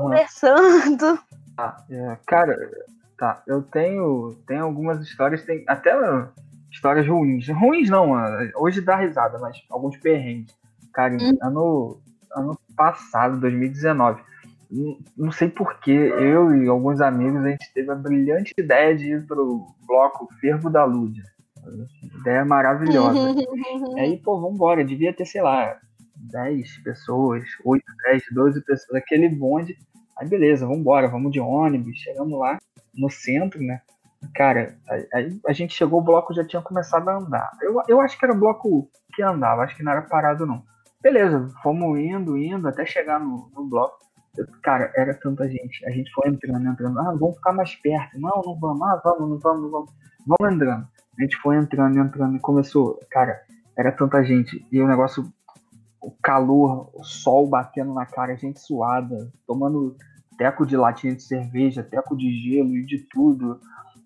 conversando. 0.00 1.18
Ah, 1.56 1.76
é, 1.88 2.18
cara, 2.26 2.56
tá. 3.16 3.42
Eu 3.46 3.62
tenho, 3.62 4.34
tenho 4.46 4.64
algumas 4.64 5.00
histórias, 5.00 5.42
tem 5.44 5.64
até 5.68 5.92
histórias 6.70 7.06
ruins. 7.06 7.48
Ruins 7.48 7.88
não, 7.88 8.12
hoje 8.56 8.80
dá 8.80 8.96
risada, 8.96 9.38
mas 9.38 9.56
alguns 9.70 9.96
perrengues. 9.96 10.52
Cara, 10.92 11.14
Hum. 11.14 11.36
ano, 11.42 12.00
ano 12.34 12.58
passado, 12.76 13.38
2019, 13.38 14.20
não- 14.70 14.98
não 15.16 15.32
sei 15.32 15.48
porquê, 15.48 15.92
eu 15.92 16.54
e 16.54 16.68
alguns 16.68 17.00
amigos, 17.00 17.44
a 17.44 17.48
gente 17.50 17.72
teve 17.72 17.90
a 17.90 17.94
brilhante 17.94 18.52
ideia 18.58 18.96
de 18.96 19.12
ir 19.12 19.26
pro 19.26 19.66
bloco 19.86 20.28
Fervo 20.40 20.68
da 20.68 20.84
Lúdia. 20.84 21.22
Ideia 22.20 22.44
maravilhosa. 22.44 23.30
Aí, 23.96 24.18
pô, 24.18 24.40
vambora, 24.40 24.84
devia 24.84 25.12
ter, 25.14 25.24
sei 25.24 25.40
lá, 25.42 25.76
10 26.30 26.78
pessoas, 26.78 27.44
8, 27.64 27.84
10, 28.10 28.22
12 28.32 28.60
pessoas, 28.64 29.02
aquele 29.02 29.28
bonde. 29.28 29.76
Aí, 30.18 30.28
beleza, 30.28 30.66
vambora, 30.66 31.08
vamos 31.08 31.32
de 31.32 31.40
ônibus, 31.40 31.96
chegamos 31.98 32.38
lá 32.38 32.58
no 32.94 33.10
centro, 33.10 33.60
né? 33.60 33.80
Cara, 34.34 34.76
aí- 35.12 35.38
a 35.46 35.52
gente 35.52 35.74
chegou, 35.74 36.00
o 36.00 36.04
bloco 36.04 36.32
já 36.32 36.44
tinha 36.46 36.62
começado 36.62 37.08
a 37.08 37.16
andar. 37.18 37.50
Eu, 37.60 37.80
eu 37.88 38.00
acho 38.00 38.18
que 38.18 38.24
era 38.24 38.34
o 38.34 38.38
bloco 38.38 38.88
que 39.14 39.22
andava, 39.22 39.62
acho 39.62 39.76
que 39.76 39.82
não 39.82 39.92
era 39.92 40.02
parado, 40.02 40.46
não. 40.46 40.62
Beleza, 41.02 41.50
fomos 41.62 41.98
indo, 41.98 42.36
indo, 42.38 42.66
até 42.66 42.86
chegar 42.86 43.20
no, 43.20 43.50
no 43.54 43.66
bloco. 43.66 43.98
Eu- 44.36 44.46
Cara, 44.62 44.90
era 44.96 45.14
tanta 45.14 45.48
gente. 45.48 45.84
A 45.86 45.90
gente 45.90 46.10
foi 46.12 46.28
entrando, 46.30 46.66
entrando. 46.66 46.98
Ah, 47.00 47.14
vamos 47.18 47.36
ficar 47.36 47.52
mais 47.52 47.74
perto. 47.76 48.18
Não, 48.18 48.42
não 48.44 48.58
vamos. 48.58 48.82
Ah, 48.82 49.00
vamos, 49.04 49.28
não 49.30 49.38
vamos, 49.38 49.62
não 49.62 49.70
vamos. 49.70 49.90
Vamos 50.26 50.54
entrando. 50.54 50.88
A 51.18 51.22
gente 51.22 51.36
foi 51.36 51.56
entrando, 51.56 51.98
entrando 51.98 52.40
começou. 52.40 52.98
Cara, 53.10 53.40
era 53.76 53.92
tanta 53.92 54.24
gente. 54.24 54.66
E 54.72 54.80
o 54.80 54.88
negócio, 54.88 55.30
o 56.04 56.14
calor, 56.22 56.90
o 56.92 57.02
sol 57.02 57.48
batendo 57.48 57.94
na 57.94 58.04
cara, 58.04 58.36
gente 58.36 58.60
suada, 58.60 59.32
tomando 59.46 59.96
teco 60.36 60.66
de 60.66 60.76
latinha 60.76 61.14
de 61.14 61.22
cerveja, 61.22 61.82
teco 61.82 62.16
de 62.16 62.30
gelo 62.30 62.76
e 62.76 62.84
de 62.84 62.98
tudo. 62.98 63.58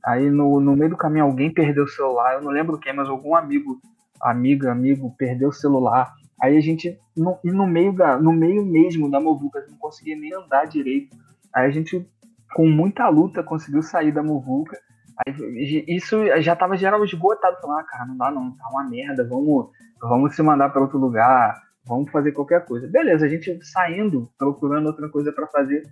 Aí 0.05 0.31
no, 0.31 0.61
no 0.61 0.77
meio 0.77 0.91
do 0.91 0.97
caminho 0.97 1.25
alguém 1.25 1.53
perdeu 1.53 1.85
o 1.85 1.89
celular, 1.89 2.35
eu 2.35 2.43
não 2.43 2.53
lembro 2.53 2.79
quem, 2.79 2.95
mas 2.95 3.09
algum 3.09 3.35
amigo, 3.35 3.81
amiga, 4.21 4.71
amigo, 4.71 5.15
perdeu 5.19 5.49
o 5.49 5.53
celular. 5.53 6.15
Aí 6.41 6.57
a 6.57 6.61
gente, 6.61 6.97
no, 7.17 7.37
e 7.43 7.51
no 7.51 7.67
meio, 7.67 7.93
da, 7.93 8.17
no 8.17 8.33
meio 8.33 8.65
mesmo 8.65 9.11
da 9.11 9.21
Movuca, 9.21 9.67
não 9.69 9.77
conseguia 9.77 10.17
nem 10.17 10.33
andar 10.33 10.67
direito. 10.67 11.17
Aí 11.53 11.67
a 11.67 11.71
gente, 11.71 12.09
com 12.55 12.69
muita 12.69 13.09
luta, 13.09 13.43
conseguiu 13.43 13.83
sair 13.83 14.13
da 14.13 14.23
Movuca. 14.23 14.79
Aí, 15.27 15.85
isso 15.89 16.17
já 16.41 16.55
tava 16.55 16.77
geral 16.77 17.05
esgotado. 17.05 17.61
Falando, 17.61 17.81
ah, 17.81 17.83
cara, 17.83 18.07
não 18.07 18.17
dá 18.17 18.31
não, 18.31 18.53
tá 18.53 18.69
uma 18.71 18.85
merda, 18.85 19.27
vamos, 19.29 19.71
vamos 20.01 20.37
se 20.37 20.43
mandar 20.45 20.69
para 20.69 20.81
outro 20.81 20.97
lugar, 20.97 21.61
vamos 21.88 22.11
fazer 22.12 22.33
qualquer 22.33 22.64
coisa. 22.66 22.87
Beleza, 22.87 23.24
a 23.24 23.29
gente 23.29 23.59
saindo, 23.64 24.31
procurando 24.38 24.87
outra 24.87 25.09
coisa 25.09 25.33
para 25.33 25.46
fazer. 25.46 25.83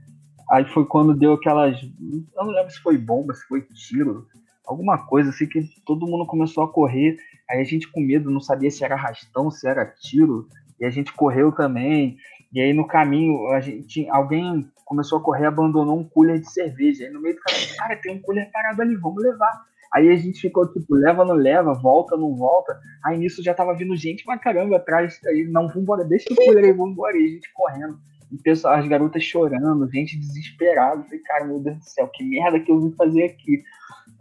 Aí 0.50 0.64
foi 0.66 0.84
quando 0.84 1.14
deu 1.14 1.32
aquelas. 1.32 1.82
Eu 1.82 2.44
não 2.44 2.52
lembro 2.52 2.70
se 2.70 2.80
foi 2.80 2.96
bomba, 2.98 3.34
se 3.34 3.44
foi 3.48 3.62
tiro, 3.62 4.26
alguma 4.64 4.98
coisa 5.06 5.30
assim 5.30 5.46
que 5.46 5.64
todo 5.84 6.06
mundo 6.06 6.26
começou 6.26 6.62
a 6.62 6.72
correr. 6.72 7.16
Aí 7.50 7.60
a 7.60 7.64
gente 7.64 7.90
com 7.90 8.00
medo, 8.00 8.30
não 8.30 8.40
sabia 8.40 8.70
se 8.70 8.84
era 8.84 8.94
arrastão, 8.94 9.50
se 9.50 9.66
era 9.66 9.86
tiro, 9.86 10.48
e 10.78 10.84
a 10.84 10.90
gente 10.90 11.12
correu 11.12 11.50
também. 11.50 12.16
E 12.52 12.60
aí 12.60 12.72
no 12.72 12.86
caminho, 12.86 13.48
a 13.48 13.60
gente, 13.60 14.08
alguém 14.10 14.68
começou 14.84 15.18
a 15.18 15.22
correr, 15.22 15.46
abandonou 15.46 15.98
um 15.98 16.04
cooler 16.04 16.38
de 16.38 16.50
cerveja. 16.52 17.04
Aí 17.04 17.10
no 17.10 17.20
meio 17.20 17.34
do 17.34 17.40
caminho, 17.40 17.76
cara, 17.76 17.96
tem 17.96 18.16
um 18.16 18.22
cooler 18.22 18.50
parado 18.52 18.82
ali, 18.82 18.94
vamos 18.94 19.22
levar. 19.22 19.64
Aí 19.94 20.08
a 20.10 20.16
gente 20.16 20.40
ficou 20.40 20.70
tipo, 20.72 20.94
leva, 20.94 21.24
não 21.24 21.34
leva, 21.34 21.74
volta, 21.74 22.16
não 22.16 22.34
volta. 22.34 22.78
Aí 23.04 23.18
nisso 23.18 23.42
já 23.42 23.54
tava 23.54 23.74
vindo 23.74 23.96
gente 23.96 24.24
pra 24.24 24.38
caramba 24.38 24.76
atrás. 24.76 25.20
Aí, 25.26 25.44
não, 25.44 25.68
vambora, 25.68 26.04
deixa 26.04 26.26
o 26.32 26.36
cooler 26.36 26.64
aí, 26.64 26.72
vambora. 26.72 27.16
E 27.16 27.24
a 27.24 27.28
gente 27.28 27.52
correndo. 27.52 27.98
E 28.30 28.36
pessoal, 28.38 28.74
as 28.74 28.88
garotas 28.88 29.22
chorando, 29.22 29.90
gente 29.92 30.18
desesperada. 30.18 31.02
Falei, 31.04 31.20
cara, 31.20 31.44
meu 31.44 31.60
Deus 31.60 31.78
do 31.78 31.84
céu, 31.84 32.08
que 32.08 32.24
merda 32.24 32.60
que 32.60 32.70
eu 32.70 32.80
vim 32.80 32.92
fazer 32.96 33.24
aqui. 33.24 33.62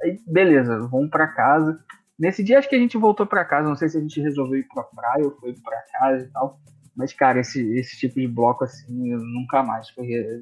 Aí, 0.03 0.19
beleza, 0.27 0.87
vamos 0.87 1.09
pra 1.09 1.27
casa. 1.27 1.79
Nesse 2.17 2.43
dia 2.43 2.59
acho 2.59 2.69
que 2.69 2.75
a 2.75 2.79
gente 2.79 2.97
voltou 2.97 3.25
pra 3.25 3.45
casa. 3.45 3.67
Não 3.67 3.75
sei 3.75 3.89
se 3.89 3.97
a 3.97 4.01
gente 4.01 4.21
resolveu 4.21 4.59
ir 4.59 4.67
pra 4.73 4.83
praia 4.83 5.25
ou 5.25 5.35
foi 5.37 5.53
pra 5.53 5.81
casa 5.99 6.23
e 6.23 6.27
tal. 6.31 6.59
Mas, 6.95 7.11
cara, 7.11 7.41
esse, 7.41 7.61
esse 7.77 7.97
tipo 7.97 8.19
de 8.19 8.27
bloco 8.27 8.63
assim, 8.63 9.11
eu 9.11 9.19
nunca 9.19 9.61
mais. 9.63 9.91
Porque 9.91 10.39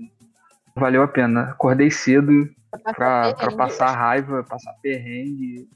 valeu 0.76 1.04
a 1.04 1.08
pena. 1.08 1.52
Acordei 1.52 1.92
cedo 1.92 2.50
pra, 2.96 3.34
pra 3.34 3.52
passar 3.56 3.92
raiva, 3.92 4.44
passar 4.44 4.74
perrengue. 4.82 5.70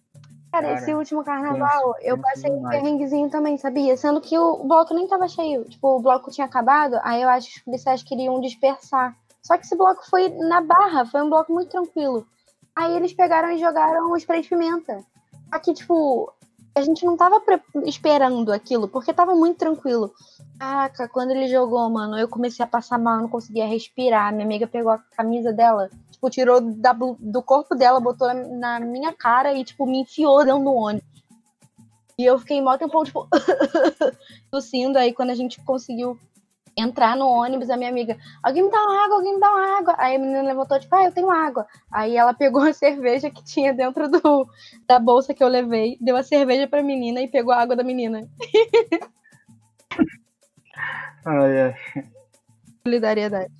Cara, 0.51 0.67
Cara, 0.67 0.79
esse 0.79 0.93
último 0.93 1.23
carnaval, 1.23 1.93
tenso, 1.95 2.07
eu 2.07 2.17
passei 2.17 2.51
um 2.51 2.67
perrenguezinho 2.67 3.29
também, 3.29 3.57
sabia? 3.57 3.95
Sendo 3.97 4.21
que 4.21 4.37
o 4.37 4.63
bloco 4.63 4.93
nem 4.93 5.07
tava 5.07 5.27
cheio. 5.27 5.65
Tipo, 5.65 5.97
o 5.97 6.01
bloco 6.01 6.31
tinha 6.31 6.45
acabado, 6.45 6.97
aí 7.03 7.21
eu 7.21 7.29
acho 7.29 7.49
que 7.49 7.57
os 7.57 7.63
policiais 7.63 8.01
queriam 8.01 8.39
dispersar. 8.39 9.15
Só 9.41 9.57
que 9.57 9.65
esse 9.65 9.75
bloco 9.75 10.09
foi 10.09 10.29
na 10.29 10.61
barra, 10.61 11.05
foi 11.05 11.21
um 11.21 11.29
bloco 11.29 11.53
muito 11.53 11.69
tranquilo. 11.69 12.25
Aí 12.75 12.95
eles 12.95 13.13
pegaram 13.13 13.51
e 13.51 13.59
jogaram 13.59 14.11
o 14.11 14.17
spray 14.17 14.41
de 14.41 14.49
pimenta. 14.49 15.03
Aqui, 15.51 15.73
tipo, 15.73 16.31
a 16.77 16.81
gente 16.81 17.03
não 17.05 17.17
tava 17.17 17.41
esperando 17.85 18.51
aquilo, 18.53 18.87
porque 18.87 19.13
tava 19.13 19.33
muito 19.35 19.57
tranquilo. 19.57 20.13
Caraca, 20.59 21.09
quando 21.09 21.31
ele 21.31 21.47
jogou, 21.47 21.89
mano, 21.89 22.17
eu 22.17 22.27
comecei 22.27 22.63
a 22.63 22.67
passar 22.67 22.99
mal, 22.99 23.17
não 23.17 23.27
conseguia 23.27 23.65
respirar. 23.65 24.31
Minha 24.31 24.45
amiga 24.45 24.67
pegou 24.67 24.91
a 24.91 24.99
camisa 24.99 25.51
dela, 25.51 25.89
tipo, 26.11 26.29
tirou 26.29 26.61
da 26.61 26.93
do 26.93 27.41
corpo 27.41 27.73
dela, 27.73 27.99
botou 27.99 28.31
na 28.33 28.79
minha 28.79 29.11
cara 29.11 29.53
e, 29.53 29.63
tipo, 29.63 29.85
me 29.85 30.01
enfiou 30.01 30.45
dentro 30.45 30.63
do 30.63 30.73
ônibus. 30.73 31.07
E 32.17 32.25
eu 32.25 32.37
fiquei 32.39 32.61
mó 32.61 32.77
tempão, 32.77 33.03
tipo, 33.03 33.27
tossindo. 34.51 34.97
Aí 34.97 35.13
quando 35.13 35.31
a 35.31 35.35
gente 35.35 35.63
conseguiu 35.63 36.19
entrar 36.77 37.15
no 37.15 37.27
ônibus, 37.27 37.69
a 37.69 37.75
minha 37.75 37.89
amiga, 37.89 38.15
alguém 38.43 38.63
me 38.63 38.69
dá 38.69 38.77
uma 38.77 39.03
água, 39.03 39.15
alguém 39.15 39.33
me 39.33 39.39
dá 39.39 39.49
uma 39.49 39.79
água. 39.79 39.95
Aí 39.97 40.15
a 40.15 40.19
menina 40.19 40.41
levantou, 40.43 40.79
tipo, 40.79 40.95
ah, 40.95 41.05
eu 41.05 41.11
tenho 41.11 41.31
água. 41.31 41.65
Aí 41.91 42.15
ela 42.15 42.33
pegou 42.33 42.61
a 42.61 42.71
cerveja 42.73 43.31
que 43.31 43.43
tinha 43.43 43.73
dentro 43.73 44.07
do, 44.07 44.47
da 44.87 44.99
bolsa 44.99 45.33
que 45.33 45.43
eu 45.43 45.47
levei, 45.47 45.97
deu 45.99 46.15
a 46.15 46.23
cerveja 46.23 46.67
pra 46.67 46.83
menina 46.83 47.21
e 47.21 47.27
pegou 47.27 47.51
a 47.51 47.61
água 47.61 47.75
da 47.75 47.83
menina. 47.83 48.27
Ai, 51.25 51.59
ai. 51.59 51.75
Solidariedade. 52.83 53.51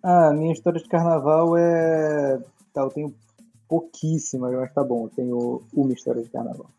Ah, 0.00 0.32
minha 0.32 0.52
história 0.52 0.80
de 0.80 0.88
carnaval 0.88 1.56
é. 1.56 2.38
Tá, 2.72 2.82
eu 2.82 2.90
tenho 2.90 3.14
pouquíssima, 3.68 4.48
mas 4.52 4.72
tá 4.72 4.84
bom, 4.84 5.06
eu 5.06 5.08
tenho 5.08 5.62
uma 5.74 5.92
história 5.92 6.22
de 6.22 6.30
carnaval. 6.30 6.70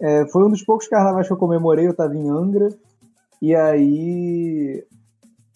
É, 0.00 0.26
foi 0.28 0.44
um 0.44 0.50
dos 0.50 0.64
poucos 0.64 0.88
carnavais 0.88 1.28
que 1.28 1.32
eu 1.32 1.36
comemorei, 1.36 1.86
eu 1.86 1.94
tava 1.94 2.16
em 2.16 2.28
Angra, 2.28 2.68
e 3.40 3.54
aí 3.54 4.84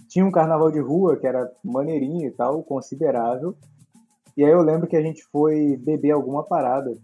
tinha 0.09 0.25
um 0.25 0.31
carnaval 0.31 0.71
de 0.71 0.79
rua 0.79 1.16
que 1.16 1.27
era 1.27 1.51
maneirinho 1.64 2.29
e 2.29 2.31
tal, 2.31 2.62
considerável. 2.62 3.55
E 4.37 4.45
aí 4.45 4.51
eu 4.51 4.62
lembro 4.62 4.87
que 4.87 4.97
a 4.97 5.03
gente 5.03 5.25
foi 5.25 5.77
beber 5.77 6.12
alguma 6.12 6.42
parada. 6.42 6.97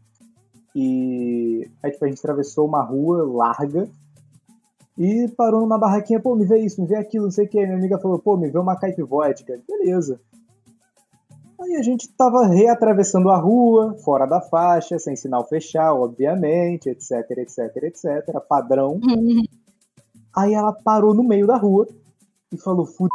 E 0.75 1.69
aí 1.83 1.91
tipo, 1.91 2.05
a 2.05 2.09
gente 2.09 2.19
atravessou 2.19 2.67
uma 2.67 2.83
rua 2.83 3.25
larga 3.27 3.89
e 4.97 5.29
parou 5.37 5.61
numa 5.61 5.79
barraquinha, 5.79 6.21
pô, 6.21 6.35
me 6.35 6.45
vê 6.45 6.59
isso, 6.59 6.81
me 6.81 6.87
vê 6.87 6.97
aquilo, 6.97 7.25
não 7.25 7.31
sei 7.31 7.47
o 7.47 7.49
que. 7.49 7.59
Aí 7.59 7.67
minha 7.67 7.79
amiga 7.79 7.99
falou, 7.99 8.19
pô, 8.19 8.37
me 8.37 8.51
vê 8.51 8.59
uma 8.59 8.77
caipivótica. 8.77 9.61
Beleza. 9.67 10.21
Aí 11.61 11.77
a 11.77 11.83
gente 11.83 12.09
tava 12.11 12.47
reatravessando 12.47 13.31
a 13.31 13.37
rua, 13.37 13.97
fora 14.05 14.27
da 14.27 14.41
faixa, 14.41 14.99
sem 14.99 15.17
sinal 15.17 15.45
fechar, 15.49 15.93
obviamente, 15.93 16.89
etc, 16.89 17.31
etc, 17.31 17.77
etc, 17.83 18.41
padrão. 18.49 19.01
Aí 20.37 20.55
ela 20.55 20.73
parou 20.73 21.15
no 21.15 21.23
meio 21.23 21.47
da 21.47 21.57
rua 21.57 21.89
e 22.53 22.59
falou, 22.59 22.87
fud... 22.87 23.09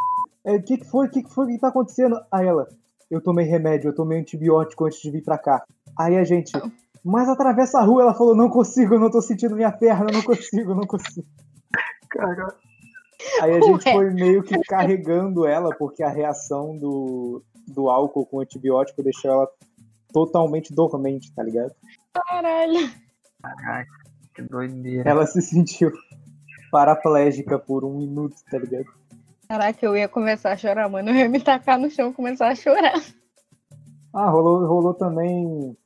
O 0.45 0.61
que 0.61 0.77
que 0.77 0.85
foi? 0.85 1.07
O 1.07 1.09
que 1.09 1.23
que 1.23 1.33
foi? 1.33 1.45
O 1.45 1.47
que 1.49 1.57
tá 1.57 1.69
acontecendo? 1.69 2.19
Aí 2.29 2.45
ela, 2.45 2.67
eu 3.09 3.21
tomei 3.21 3.45
remédio, 3.45 3.89
eu 3.89 3.95
tomei 3.95 4.19
antibiótico 4.19 4.85
antes 4.85 4.99
de 4.99 5.09
vir 5.09 5.23
pra 5.23 5.37
cá. 5.37 5.63
Aí 5.97 6.17
a 6.17 6.23
gente, 6.25 6.51
mas 7.03 7.29
atravessa 7.29 7.79
a 7.79 7.83
rua, 7.83 8.01
ela 8.01 8.13
falou, 8.13 8.35
não 8.35 8.49
consigo, 8.49 8.95
eu 8.95 8.99
não 8.99 9.09
tô 9.09 9.21
sentindo 9.21 9.55
minha 9.55 9.71
perna, 9.71 10.09
eu 10.09 10.13
não 10.13 10.21
consigo, 10.21 10.71
eu 10.71 10.75
não 10.75 10.85
consigo. 10.85 11.25
Cara, 12.09 12.53
Aí 13.41 13.51
a 13.51 13.61
gente 13.61 13.87
Ué. 13.87 13.93
foi 13.93 14.09
meio 14.11 14.43
que 14.43 14.59
carregando 14.63 15.45
ela, 15.45 15.73
porque 15.75 16.03
a 16.03 16.09
reação 16.09 16.77
do, 16.77 17.43
do 17.67 17.89
álcool 17.89 18.25
com 18.25 18.37
o 18.37 18.39
antibiótico 18.41 19.03
deixou 19.03 19.31
ela 19.31 19.47
totalmente 20.11 20.73
dormente, 20.73 21.31
tá 21.33 21.41
ligado? 21.41 21.73
Caralho. 22.13 22.91
caraca, 23.41 23.91
que 24.35 24.41
doideira. 24.43 25.09
Ela 25.09 25.25
se 25.25 25.41
sentiu 25.41 25.91
paraplégica 26.73 27.59
por 27.59 27.85
um 27.85 27.97
minuto, 27.99 28.35
tá 28.49 28.57
ligado? 28.57 28.87
Caraca, 29.47 29.85
eu 29.85 29.95
ia 29.95 30.07
começar 30.07 30.51
a 30.53 30.57
chorar, 30.57 30.89
mano. 30.89 31.11
Eu 31.11 31.15
ia 31.15 31.29
me 31.29 31.39
tacar 31.39 31.77
no 31.77 31.87
chão 31.87 32.09
e 32.09 32.13
começar 32.13 32.47
a 32.47 32.55
chorar. 32.55 32.99
Ah, 34.11 34.27
rolou, 34.29 34.65
rolou 34.65 34.93
também 34.95 35.77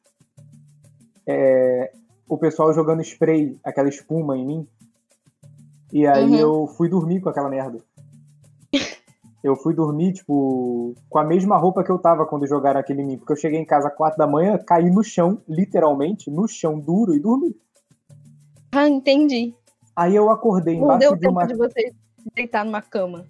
é, 1.27 1.91
o 2.29 2.37
pessoal 2.37 2.73
jogando 2.73 3.01
spray, 3.01 3.59
aquela 3.65 3.89
espuma 3.89 4.37
em 4.37 4.45
mim. 4.45 4.67
E 5.91 6.07
aí 6.07 6.31
Uhum. 6.31 6.35
eu 6.39 6.67
fui 6.77 6.87
dormir 6.87 7.19
com 7.19 7.27
aquela 7.29 7.49
merda. 7.49 7.79
Eu 9.43 9.55
fui 9.55 9.73
dormir, 9.73 10.13
tipo, 10.13 10.93
com 11.09 11.19
a 11.19 11.23
mesma 11.23 11.57
roupa 11.57 11.81
que 11.83 11.91
eu 11.91 11.99
tava 11.99 12.25
quando 12.25 12.47
jogaram 12.47 12.79
aquele 12.81 13.01
em 13.03 13.05
mim. 13.05 13.17
Porque 13.17 13.31
eu 13.31 13.37
cheguei 13.37 13.59
em 13.59 13.65
casa 13.65 13.87
às 13.87 13.95
quatro 13.95 14.17
da 14.17 14.27
manhã, 14.27 14.57
caí 14.57 14.89
no 14.89 15.01
chão, 15.03 15.41
literalmente, 15.47 16.29
no 16.29 16.47
chão 16.47 16.77
duro 16.79 17.13
e 17.13 17.19
dormi. 17.19 17.55
Ah, 18.73 18.89
entendi. 18.89 19.53
Aí 19.97 20.15
eu 20.15 20.29
acordei 20.29 20.79
Não 20.79 20.99
deu 20.99 21.15
embaixo 21.15 21.15
de 21.15 21.21
tempo 21.21 21.33
uma. 21.33 21.47
de 21.47 21.55
você 21.55 21.91
deitar 22.35 22.63
numa 22.63 22.83
cama. 22.83 23.25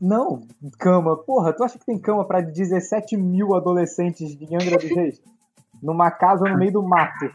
Não, 0.00 0.46
cama. 0.78 1.16
Porra, 1.16 1.52
tu 1.52 1.64
acha 1.64 1.76
que 1.76 1.84
tem 1.84 1.98
cama 1.98 2.24
pra 2.24 2.40
17 2.40 3.16
mil 3.16 3.56
adolescentes 3.56 4.36
de 4.38 4.54
Angra 4.54 4.78
dos 4.78 4.90
Reis? 4.90 5.20
Numa 5.82 6.12
casa 6.12 6.44
no 6.44 6.56
meio 6.56 6.74
do 6.74 6.82
mato. 6.82 7.28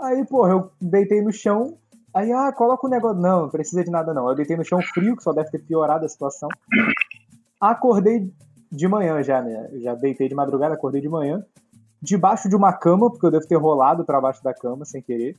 Aí, 0.00 0.24
porra, 0.24 0.52
eu 0.52 0.70
deitei 0.80 1.20
no 1.20 1.30
chão. 1.30 1.76
Aí, 2.14 2.32
ah, 2.32 2.50
coloca 2.52 2.86
o 2.86 2.90
negócio. 2.90 3.20
Não, 3.20 3.42
não 3.42 3.48
precisa 3.50 3.84
de 3.84 3.90
nada 3.90 4.14
não. 4.14 4.26
Eu 4.30 4.34
deitei 4.34 4.56
no 4.56 4.64
chão 4.64 4.80
frio, 4.80 5.14
que 5.14 5.22
só 5.22 5.34
deve 5.34 5.50
ter 5.50 5.58
piorado 5.58 6.06
a 6.06 6.08
situação. 6.08 6.48
Acordei 7.60 8.32
de 8.72 8.88
manhã 8.88 9.22
já, 9.22 9.42
né? 9.42 9.68
Já 9.74 9.94
deitei 9.94 10.26
de 10.26 10.34
madrugada, 10.34 10.74
acordei 10.74 11.02
de 11.02 11.08
manhã. 11.08 11.44
Debaixo 12.00 12.48
de 12.48 12.56
uma 12.56 12.72
cama, 12.72 13.10
porque 13.10 13.26
eu 13.26 13.30
devo 13.30 13.46
ter 13.46 13.56
rolado 13.56 14.06
pra 14.06 14.22
baixo 14.22 14.42
da 14.42 14.54
cama 14.54 14.86
sem 14.86 15.02
querer. 15.02 15.36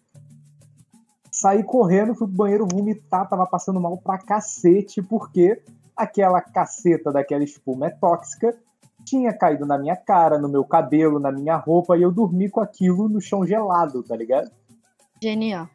Saí 1.46 1.64
correndo, 1.64 2.16
fui 2.16 2.26
pro 2.26 2.38
banheiro 2.38 2.66
vomitar, 2.66 3.30
tava 3.30 3.46
passando 3.46 3.80
mal 3.80 3.96
pra 3.98 4.18
cacete, 4.18 5.00
porque 5.00 5.62
aquela 5.96 6.42
caceta 6.42 7.12
daquela 7.12 7.44
espuma 7.44 7.86
é 7.86 7.90
tóxica, 7.92 8.58
tinha 9.06 9.32
caído 9.32 9.64
na 9.64 9.78
minha 9.78 9.96
cara, 9.96 10.40
no 10.40 10.50
meu 10.50 10.66
cabelo, 10.66 11.20
na 11.20 11.32
minha 11.32 11.56
roupa, 11.56 11.96
e 11.96 12.02
eu 12.02 12.12
dormi 12.12 12.50
com 12.50 12.62
aquilo 12.62 13.08
no 13.08 13.22
chão 13.22 13.46
gelado, 13.46 14.02
tá 14.02 14.16
ligado? 14.16 14.50
Genial. 15.22 15.70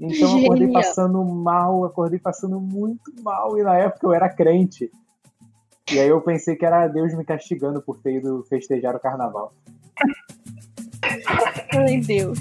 Então 0.00 0.38
eu 0.38 0.44
acordei 0.44 0.66
Genial. 0.68 0.82
passando 0.82 1.22
mal, 1.22 1.84
acordei 1.84 2.18
passando 2.18 2.58
muito 2.58 3.12
mal, 3.22 3.58
e 3.58 3.62
na 3.62 3.76
época 3.76 4.06
eu 4.06 4.14
era 4.14 4.26
crente. 4.26 4.90
E 5.92 6.00
aí 6.00 6.08
eu 6.08 6.22
pensei 6.22 6.56
que 6.56 6.64
era 6.64 6.88
Deus 6.88 7.12
me 7.12 7.26
castigando 7.26 7.82
por 7.82 7.98
ter 7.98 8.14
ido 8.14 8.42
festejar 8.48 8.96
o 8.96 9.00
carnaval. 9.00 9.52
Ai, 11.74 11.98
Deus. 11.98 12.38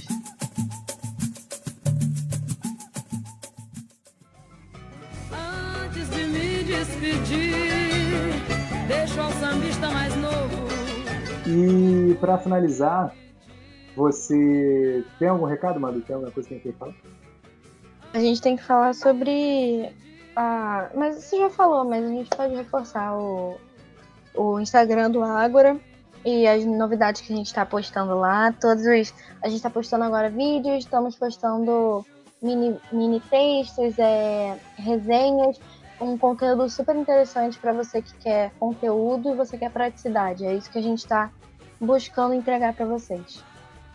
Despedir, 7.00 8.34
deixo 8.88 9.22
ao 9.22 9.32
sambista 9.32 9.90
mais 9.90 10.14
novo. 10.18 10.68
E 11.48 12.14
pra 12.16 12.38
finalizar, 12.38 13.16
você 13.96 15.04
tem 15.18 15.30
algum 15.30 15.46
recado, 15.46 15.80
Madu? 15.80 16.02
Tem 16.02 16.14
alguma 16.14 16.32
coisa 16.32 16.48
que 16.48 16.56
a 16.56 16.58
gente 16.58 16.68
quer 16.68 16.78
falar? 16.78 16.94
A 18.14 18.20
gente 18.20 18.42
tem 18.42 18.58
que 18.58 18.64
falar 18.64 18.94
sobre. 18.94 19.90
A... 20.36 20.90
Mas 20.94 21.16
você 21.16 21.38
já 21.38 21.50
falou, 21.50 21.86
mas 21.86 22.04
a 22.04 22.10
gente 22.10 22.30
pode 22.30 22.56
reforçar 22.56 23.18
o, 23.18 23.58
o 24.36 24.60
Instagram 24.60 25.10
do 25.10 25.24
Ágora 25.24 25.80
e 26.26 26.46
as 26.48 26.66
novidades 26.66 27.22
que 27.22 27.32
a 27.32 27.36
gente 27.36 27.48
está 27.48 27.66
postando 27.66 28.16
lá. 28.16 28.52
Todos 28.52 28.84
os. 28.86 29.14
A 29.42 29.48
gente 29.48 29.58
está 29.58 29.70
postando 29.70 30.04
agora 30.04 30.30
vídeos, 30.30 30.84
estamos 30.84 31.16
postando 31.16 32.06
mini, 32.42 32.78
mini 32.92 33.20
textos, 33.22 33.98
é, 33.98 34.58
resenhas, 34.78 35.60
um 36.02 36.18
conteúdo 36.18 36.70
super 36.70 36.96
interessante 36.96 37.60
para 37.60 37.74
você 37.74 38.02
que 38.02 38.14
quer 38.16 38.52
conteúdo 38.60 39.32
e 39.32 39.36
você 39.36 39.58
quer 39.58 39.72
praticidade. 39.72 40.46
É 40.46 40.54
isso 40.54 40.72
que 40.72 40.78
a 40.78 40.82
gente 40.82 41.00
está 41.00 41.32
buscando 41.80 42.34
entregar 42.34 42.74
para 42.74 42.86
vocês. 42.86 43.44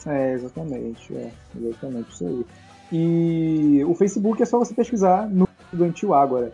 É, 0.07 0.33
exatamente, 0.33 1.15
é, 1.17 1.31
exatamente 1.57 2.11
isso 2.13 2.27
aí. 2.27 2.47
E 2.93 3.85
o 3.85 3.95
Facebook 3.95 4.43
é 4.43 4.47
só 4.47 4.59
você 4.59 4.75
pesquisar 4.75 5.29
no 5.29 5.49
Estudantil 5.65 6.15
Ágora. 6.15 6.53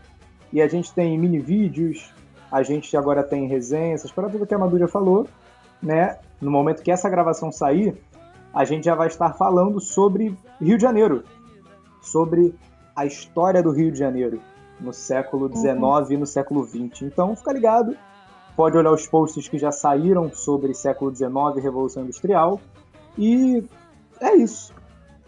E 0.53 0.62
a 0.62 0.68
gente 0.68 0.92
tem 0.92 1.18
mini 1.18 1.38
vídeos, 1.38 2.12
a 2.51 2.62
gente 2.62 2.96
agora 2.96 3.22
tem 3.22 3.46
resenhas, 3.46 4.01
essas 4.01 4.12
paradas 4.12 4.46
que 4.46 4.55
a 4.55 4.59
Madu 4.59 4.78
já 4.78 4.88
falou, 4.88 5.28
né? 5.82 6.18
No 6.40 6.51
momento 6.51 6.82
que 6.82 6.90
essa 6.90 7.09
gravação 7.09 7.53
sair, 7.53 7.96
a 8.53 8.64
gente 8.64 8.84
já 8.84 8.94
vai 8.94 9.09
estar 9.09 9.32
falando 9.34 9.80
sobre 9.80 10.36
Rio 10.61 10.76
de 10.76 10.82
Janeiro, 10.82 11.24
sobre 12.01 12.55
a 12.94 13.07
história 13.07 13.62
do 13.62 13.70
Rio 13.70 13.92
de 13.92 13.98
Janeiro 13.98 14.40
no 14.81 14.93
século 14.93 15.49
XIX 15.49 16.11
e 16.11 16.16
no 16.16 16.26
século 16.26 16.64
XX. 16.64 17.03
Então, 17.03 17.37
fica 17.37 17.53
ligado, 17.53 17.97
pode 18.57 18.76
olhar 18.76 18.93
os 18.93 19.07
posts 19.07 19.49
que 19.49 19.59
já 19.59 19.70
saíram 19.70 20.31
sobre 20.31 20.74
século 20.74 21.14
XIX 21.14 21.33
e 21.57 21.61
Revolução 21.61 22.03
Industrial. 22.03 22.61
E 23.16 23.64
é 24.20 24.35
isso. 24.37 24.74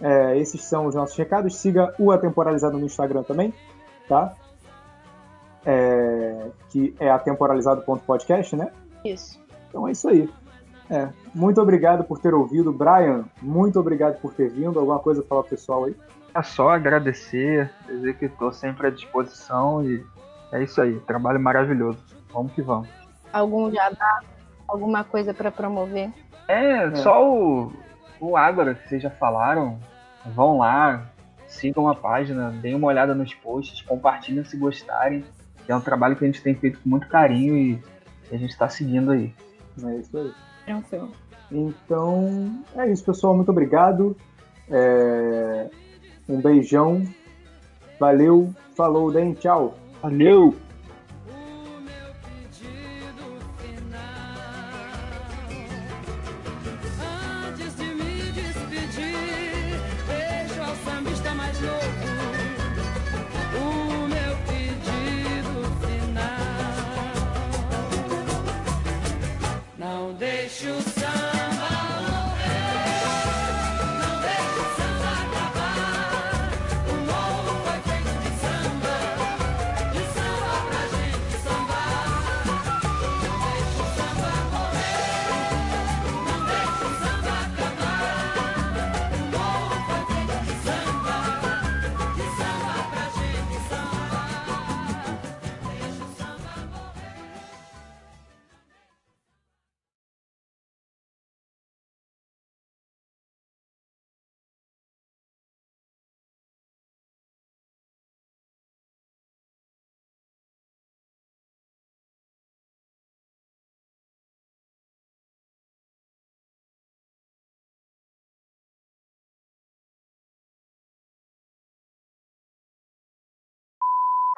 É, 0.00 0.36
esses 0.38 0.62
são 0.64 0.86
os 0.86 0.94
nossos 0.94 1.16
recados. 1.16 1.56
Siga 1.56 1.94
o 1.98 2.10
Atemporalizado 2.10 2.76
no 2.78 2.86
Instagram 2.86 3.22
também, 3.22 3.54
tá? 4.08 4.34
É, 5.64 6.50
que 6.70 6.94
é 6.98 7.08
atemporalizado.podcast, 7.08 8.56
né? 8.56 8.72
Isso. 9.04 9.40
Então 9.68 9.86
é 9.86 9.92
isso 9.92 10.08
aí. 10.08 10.28
É, 10.90 11.08
muito 11.34 11.60
obrigado 11.60 12.04
por 12.04 12.18
ter 12.18 12.34
ouvido. 12.34 12.72
Brian, 12.72 13.24
muito 13.40 13.78
obrigado 13.78 14.20
por 14.20 14.34
ter 14.34 14.50
vindo. 14.50 14.78
Alguma 14.78 14.98
coisa 14.98 15.22
pra 15.22 15.28
falar 15.28 15.42
pro 15.42 15.50
pessoal 15.50 15.84
aí? 15.84 15.96
É 16.34 16.42
só 16.42 16.70
agradecer, 16.70 17.70
dizer 17.86 18.16
que 18.16 18.24
estou 18.24 18.52
sempre 18.52 18.86
à 18.86 18.90
disposição 18.90 19.84
e 19.84 20.04
é 20.52 20.62
isso 20.62 20.80
aí. 20.80 20.98
Trabalho 21.00 21.40
maravilhoso. 21.40 21.98
Vamos 22.32 22.52
que 22.52 22.62
vamos. 22.62 22.88
Algum 23.32 23.70
jabá? 23.70 24.20
Alguma 24.66 25.04
coisa 25.04 25.34
para 25.34 25.50
promover? 25.50 26.10
É, 26.48 26.94
só 26.96 27.26
o, 27.26 27.72
o 28.20 28.36
Ágora 28.36 28.74
que 28.74 28.88
vocês 28.88 29.02
já 29.02 29.10
falaram. 29.10 29.78
Vão 30.24 30.58
lá, 30.58 31.10
sigam 31.46 31.88
a 31.88 31.94
página, 31.94 32.50
deem 32.50 32.74
uma 32.74 32.86
olhada 32.86 33.14
nos 33.14 33.34
posts, 33.34 33.82
compartilhem 33.82 34.44
se 34.44 34.56
gostarem. 34.56 35.24
que 35.64 35.72
É 35.72 35.76
um 35.76 35.80
trabalho 35.80 36.16
que 36.16 36.24
a 36.24 36.26
gente 36.26 36.42
tem 36.42 36.54
feito 36.54 36.80
com 36.80 36.88
muito 36.88 37.08
carinho 37.08 37.56
e 37.56 37.82
a 38.34 38.36
gente 38.36 38.50
está 38.50 38.68
seguindo 38.68 39.10
aí. 39.10 39.34
É 39.82 39.96
isso 39.96 40.16
aí. 40.16 40.32
Tranquilo. 40.64 41.10
Então 41.50 42.62
é 42.76 42.90
isso, 42.90 43.04
pessoal. 43.04 43.34
Muito 43.34 43.50
obrigado. 43.50 44.16
É, 44.70 45.68
Um 46.28 46.40
beijão. 46.40 47.06
Valeu. 47.98 48.52
Falou, 48.74 49.12
Den. 49.12 49.34
Tchau. 49.34 49.74
Valeu! 50.02 50.54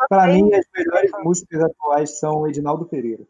Para 0.08 0.26
mim, 0.26 0.52
as 0.54 0.66
melhores 0.74 1.10
músicas 1.22 1.60
atuais 1.62 2.18
são 2.18 2.46
Edinaldo 2.46 2.86
Pereira. 2.86 3.26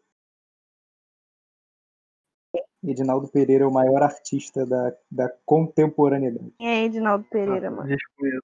Edinaldo 2.83 3.29
Pereira 3.29 3.65
é 3.65 3.67
o 3.67 3.73
maior 3.73 4.03
artista 4.03 4.67
da, 4.67 4.95
da 5.11 5.29
contemporaneidade. 5.47 6.53
Quem 6.59 6.69
é 6.69 6.85
Edinaldo 6.85 7.25
Pereira, 7.31 7.71
mano? 7.71 7.89
Desconheço. 7.89 8.43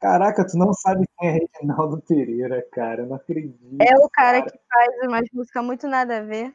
Caraca, 0.00 0.46
tu 0.46 0.56
não 0.56 0.72
sabe 0.72 1.06
quem 1.18 1.28
é 1.28 1.32
Reginaldo 1.32 2.00
Pereira, 2.00 2.66
cara. 2.72 3.04
Não 3.04 3.16
acredito. 3.16 3.76
É 3.82 3.98
o 3.98 4.08
cara 4.08 4.42
que 4.42 4.58
faz 4.72 4.88
umas 5.02 5.28
músicas 5.32 5.64
muito 5.64 5.86
nada 5.86 6.18
a 6.18 6.22
ver. 6.22 6.54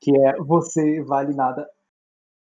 Que 0.00 0.16
é 0.16 0.36
Você 0.38 1.02
Vale 1.02 1.34
Nada. 1.34 1.68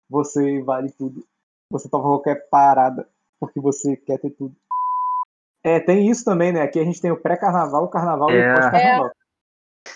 Você 0.08 0.62
vale 0.62 0.90
tudo. 0.92 1.26
Você 1.70 1.88
topa 1.88 2.04
qualquer 2.04 2.48
parada. 2.48 3.08
Porque 3.38 3.60
você 3.60 3.96
quer 3.96 4.18
ter 4.18 4.30
tudo. 4.30 4.56
É, 5.64 5.78
tem 5.80 6.10
isso 6.10 6.24
também, 6.24 6.52
né? 6.52 6.62
Aqui 6.62 6.78
a 6.80 6.84
gente 6.84 7.00
tem 7.00 7.10
o 7.10 7.20
pré-carnaval, 7.20 7.84
o 7.84 7.88
carnaval 7.88 8.30
e 8.30 8.36
É. 8.36 8.50
o 8.50 8.54
pós-carnaval. 8.54 9.10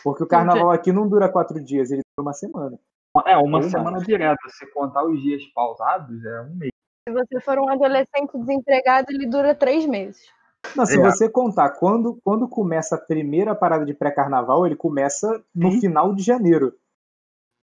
Porque 0.05 0.23
o 0.23 0.27
carnaval 0.27 0.71
aqui 0.71 0.93
não 0.93 1.09
dura 1.09 1.29
quatro 1.29 1.61
dias, 1.61 1.91
ele 1.91 2.03
dura 2.17 2.27
uma 2.27 2.33
semana. 2.33 2.79
É, 3.27 3.37
uma 3.39 3.63
semana 3.63 3.93
mais. 3.93 4.05
direta. 4.07 4.37
Se 4.51 4.67
contar 4.73 5.05
os 5.05 5.21
dias 5.23 5.43
pausados, 5.55 6.25
é 6.25 6.41
um 6.43 6.55
mês. 6.57 6.71
Se 7.09 7.13
você 7.15 7.41
for 7.41 7.59
um 7.59 7.69
adolescente 7.71 8.37
desempregado, 8.37 9.07
ele 9.11 9.27
dura 9.27 9.55
três 9.55 9.87
meses. 9.87 10.29
Não, 10.75 10.85
se 10.85 10.99
É. 11.01 11.03
você 11.03 11.29
contar 11.29 11.71
quando, 11.71 12.19
quando 12.25 12.49
começa 12.49 12.97
a 12.97 12.99
primeira 12.99 13.55
parada 13.55 13.85
de 13.85 13.95
pré-carnaval, 13.95 14.67
ele 14.67 14.77
começa 14.77 15.43
no 15.55 15.69
Uhum. 15.69 15.81
final 15.81 16.15
de 16.15 16.23
janeiro. 16.23 16.75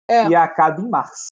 É. 0.08 0.28
E 0.28 0.34
acaba 0.34 0.80
em 0.80 0.88
março. 0.88 1.26